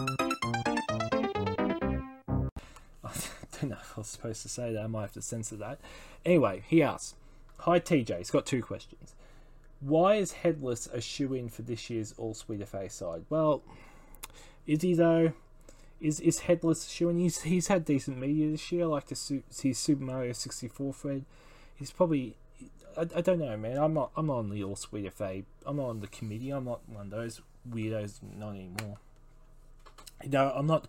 If 3.71 3.93
I 3.97 4.01
was 4.01 4.09
supposed 4.09 4.43
to 4.43 4.49
say 4.49 4.73
that. 4.73 4.83
I 4.83 4.87
might 4.87 5.03
have 5.03 5.13
to 5.13 5.23
censor 5.23 5.57
that. 5.57 5.81
Anyway, 6.25 6.63
he 6.67 6.83
asks, 6.83 7.15
"Hi 7.59 7.79
TJ, 7.79 8.19
he's 8.19 8.31
got 8.31 8.47
two 8.47 8.63
questions. 8.63 9.15
Why 9.81 10.17
is 10.17 10.33
Headless 10.33 10.87
a 10.87 11.01
shoe 11.01 11.33
in 11.35 11.49
for 11.49 11.63
this 11.63 11.89
year's 11.91 12.15
All 12.19 12.35
Sweeter 12.35 12.67
Face 12.67 12.95
side? 12.95 13.25
Well, 13.31 13.63
is 14.67 14.83
he 14.83 14.95
though? 14.95 15.33
Is 16.01 16.21
is 16.21 16.41
Headless 16.41 16.87
a 16.87 16.91
shoe 16.91 17.09
in? 17.09 17.19
He's 17.19 17.43
he's 17.43 17.69
had 17.69 17.85
decent 17.85 18.19
media 18.19 18.51
this 18.51 18.71
year. 18.73 18.87
Like 18.87 19.05
see 19.15 19.43
his 19.63 19.79
Super 19.79 20.03
Mario 20.03 20.33
sixty 20.33 20.69
four 20.69 20.93
thread. 20.93 21.25
He's 21.75 21.91
probably 21.91 22.37
I, 22.97 23.03
I 23.03 23.21
don't 23.21 23.39
know, 23.39 23.57
man. 23.57 23.79
I'm 23.79 23.95
not 23.95 24.11
I'm 24.17 24.27
not 24.27 24.39
on 24.39 24.51
the 24.51 24.63
All 24.65 24.77
Sweeter 24.77 25.11
Face. 25.11 25.45
I'm 25.65 25.77
not 25.77 25.89
on 25.89 26.01
the 26.01 26.09
committee. 26.09 26.51
I'm 26.51 26.65
not 26.65 26.81
one 26.89 27.07
of 27.07 27.11
those 27.11 27.41
weirdos. 27.69 28.21
Not 28.37 28.51
anymore. 28.51 28.99
You 30.23 30.31
know, 30.31 30.53
I'm 30.55 30.67
not 30.67 30.89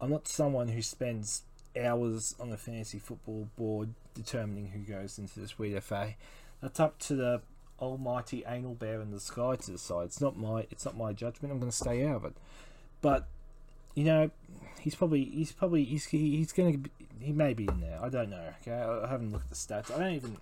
I'm 0.00 0.10
not 0.10 0.28
someone 0.28 0.68
who 0.68 0.82
spends 0.82 1.42
hours 1.78 2.34
on 2.40 2.50
the 2.50 2.56
fantasy 2.56 2.98
football 2.98 3.48
board 3.56 3.90
determining 4.14 4.68
who 4.68 4.80
goes 4.80 5.18
into 5.18 5.40
this 5.40 5.50
Sweet 5.50 5.80
FA. 5.82 6.14
That's 6.60 6.80
up 6.80 6.98
to 7.00 7.14
the 7.14 7.42
almighty 7.80 8.44
anal 8.46 8.74
bear 8.74 9.00
in 9.00 9.10
the 9.10 9.20
sky 9.20 9.56
to 9.56 9.72
decide. 9.72 10.04
It's 10.06 10.20
not 10.20 10.36
my 10.36 10.66
it's 10.70 10.84
not 10.84 10.96
my 10.96 11.12
judgment. 11.12 11.52
I'm 11.52 11.58
going 11.58 11.70
to 11.70 11.76
stay 11.76 12.06
out 12.06 12.16
of 12.16 12.24
it. 12.26 12.34
But 13.00 13.26
you 13.94 14.04
know, 14.04 14.30
he's 14.78 14.94
probably 14.94 15.24
he's 15.24 15.52
probably 15.52 15.84
he's 15.84 16.06
he's 16.06 16.52
going 16.52 16.82
to 16.82 16.90
he 17.20 17.32
may 17.32 17.54
be 17.54 17.64
in 17.64 17.80
there. 17.80 17.98
I 18.02 18.08
don't 18.08 18.30
know. 18.30 18.44
Okay, 18.60 18.72
I 18.72 19.08
haven't 19.08 19.32
looked 19.32 19.44
at 19.44 19.50
the 19.50 19.56
stats. 19.56 19.94
I 19.94 19.98
don't 19.98 20.14
even 20.14 20.36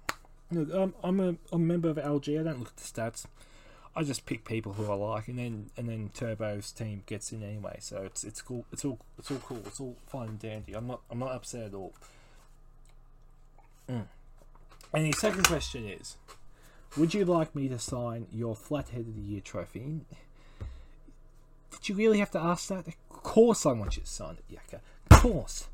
look. 0.51 0.69
I'm 0.75 0.95
I'm 1.03 1.21
a, 1.21 1.29
I'm 1.29 1.39
a 1.53 1.59
member 1.59 1.89
of 1.89 1.97
LG. 1.97 2.41
I 2.41 2.43
don't 2.43 2.59
look 2.59 2.69
at 2.69 2.77
the 2.77 2.83
stats. 2.83 3.27
I 3.99 4.05
just 4.05 4.27
pick 4.27 4.45
people 4.45 4.75
who 4.75 4.89
I 4.93 4.95
like, 4.95 5.27
and 5.27 5.37
then 5.37 5.71
and 5.77 5.89
then 5.89 6.11
Turbo's 6.15 6.71
team 6.71 7.03
gets 7.07 7.33
in 7.33 7.43
anyway. 7.43 7.79
So 7.81 8.03
it's 8.05 8.23
it's 8.23 8.41
cool. 8.41 8.65
It's 8.73 8.85
all 8.85 9.01
it's 9.19 9.29
all 9.29 9.39
cool. 9.39 9.61
It's 9.67 9.81
all 9.81 9.97
fine 10.07 10.29
and 10.29 10.39
dandy. 10.39 10.75
I'm 10.75 10.87
not 10.87 11.01
I'm 11.11 11.19
not 11.19 11.33
upset 11.33 11.65
at 11.65 11.75
all. 11.75 11.93
Mm. 13.91 14.05
And 14.95 15.05
the 15.05 15.13
second 15.19 15.49
question 15.49 15.85
is, 15.85 16.17
would 16.97 17.13
you 17.13 17.25
like 17.25 17.57
me 17.57 17.69
to 17.69 17.79
sign 17.81 18.29
your 18.33 18.55
Flathead 18.55 19.01
of 19.01 19.17
the 19.17 19.21
Year 19.21 19.41
trophy? 19.41 20.03
Did 21.73 21.89
you 21.89 21.97
really 21.97 22.21
have 22.21 22.31
to 22.31 22.39
ask 22.39 22.69
that? 22.69 22.87
Of 22.87 22.95
course, 23.11 23.67
I 23.67 23.73
want 23.73 23.97
you 23.97 24.03
to 24.03 24.09
sign 24.09 24.37
it, 24.37 24.45
Yaka. 24.49 24.81
Of 25.11 25.23
course. 25.23 25.67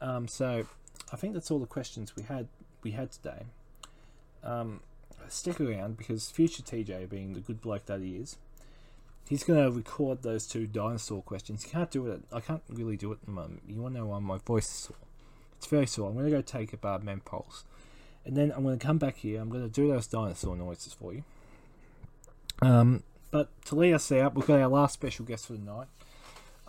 Um, 0.00 0.26
so, 0.26 0.66
I 1.12 1.16
think 1.16 1.34
that's 1.34 1.52
all 1.52 1.60
the 1.60 1.66
questions 1.66 2.16
we 2.16 2.24
had 2.24 2.48
we 2.82 2.90
had 2.90 3.12
today. 3.12 3.44
Um, 4.42 4.80
stick 5.28 5.60
around 5.60 5.96
because 5.96 6.30
future 6.30 6.62
TJ, 6.62 7.08
being 7.08 7.34
the 7.34 7.40
good 7.40 7.60
bloke 7.60 7.86
that 7.86 8.00
he 8.00 8.16
is, 8.16 8.36
he's 9.28 9.44
going 9.44 9.62
to 9.62 9.70
record 9.70 10.22
those 10.22 10.46
two 10.46 10.66
dinosaur 10.66 11.22
questions. 11.22 11.64
He 11.64 11.70
can't 11.70 11.90
do 11.90 12.06
it. 12.08 12.22
I 12.32 12.40
can't 12.40 12.62
really 12.68 12.96
do 12.96 13.12
it 13.12 13.18
at 13.20 13.26
the 13.26 13.30
moment. 13.30 13.62
You 13.66 13.80
want 13.80 13.94
to 13.94 14.00
know 14.00 14.06
why 14.06 14.18
my 14.18 14.38
voice 14.38 14.66
is 14.66 14.74
sore? 14.74 14.96
It's 15.56 15.66
very 15.66 15.86
sore. 15.86 16.08
I'm 16.08 16.14
going 16.14 16.26
to 16.26 16.30
go 16.30 16.42
take 16.42 16.72
a 16.72 16.76
bad 16.76 17.04
men 17.04 17.20
pulse. 17.20 17.64
And 18.24 18.36
then 18.36 18.52
I'm 18.54 18.62
going 18.62 18.78
to 18.78 18.84
come 18.84 18.98
back 18.98 19.16
here. 19.16 19.40
I'm 19.40 19.48
going 19.48 19.64
to 19.64 19.70
do 19.70 19.88
those 19.88 20.06
dinosaur 20.06 20.56
noises 20.56 20.92
for 20.92 21.12
you. 21.12 21.24
Um, 22.60 23.02
but 23.30 23.48
to 23.66 23.74
lead 23.74 23.94
us 23.94 24.12
out, 24.12 24.34
we've 24.34 24.46
got 24.46 24.60
our 24.60 24.68
last 24.68 24.94
special 24.94 25.24
guest 25.24 25.46
for 25.46 25.54
the 25.54 25.58
night. 25.58 25.88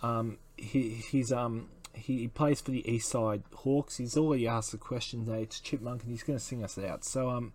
Um, 0.00 0.38
he, 0.56 0.90
he's 0.90 1.32
um, 1.32 1.68
he, 1.94 2.28
plays 2.28 2.60
for 2.60 2.72
the 2.72 2.88
East 2.90 3.08
Side 3.08 3.42
Hawks. 3.54 3.98
He's 3.98 4.16
already 4.16 4.48
asked 4.48 4.72
the 4.72 4.78
question 4.78 5.24
today. 5.24 5.42
It's 5.42 5.60
Chipmunk, 5.60 6.02
and 6.02 6.10
he's 6.10 6.22
going 6.22 6.38
to 6.38 6.44
sing 6.44 6.64
us 6.64 6.78
out. 6.78 7.04
So 7.04 7.30
um, 7.30 7.52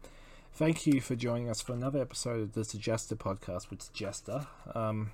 thank 0.53 0.85
you 0.87 1.01
for 1.01 1.15
joining 1.15 1.49
us 1.49 1.61
for 1.61 1.73
another 1.73 2.01
episode 2.01 2.41
of 2.41 2.53
the 2.53 2.61
TJASTA 2.61 3.15
podcast 3.15 3.69
with 3.69 3.93
TJASTA. 3.93 4.47
Um, 4.75 5.11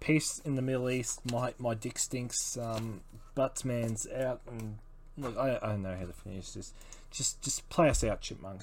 peace 0.00 0.40
in 0.44 0.54
the 0.54 0.62
Middle 0.62 0.90
East. 0.90 1.20
My 1.30 1.54
my 1.58 1.74
dick 1.74 1.98
stinks. 1.98 2.56
Um, 2.56 3.00
Buttsman's 3.34 4.06
out, 4.08 4.40
and 4.50 4.78
look, 5.16 5.36
I, 5.36 5.58
I 5.62 5.68
don't 5.68 5.82
know 5.82 5.96
how 5.96 6.06
to 6.06 6.12
finish 6.12 6.50
this. 6.50 6.72
Just 7.10 7.40
just 7.42 7.68
play 7.68 7.88
us 7.88 8.02
out, 8.04 8.20
Chipmunk. 8.20 8.62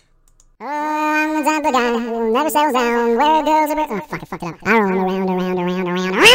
Oh, 0.61 0.65
I'm 0.65 1.43
guy 1.43 1.59
who 1.99 2.31
never 2.31 2.51
down. 2.51 3.17
Where 3.17 3.43
girls 3.43 3.71
are. 3.71 3.91
Oh, 3.91 3.99
fuck 4.01 4.23
it, 4.23 4.27
fuck 4.27 4.41
it 4.41 4.47
up. 4.47 4.55
I 4.63 4.77
around, 4.77 5.29
around, 5.29 5.29
around, 5.29 5.87
around, 5.87 6.15
around. 6.15 6.25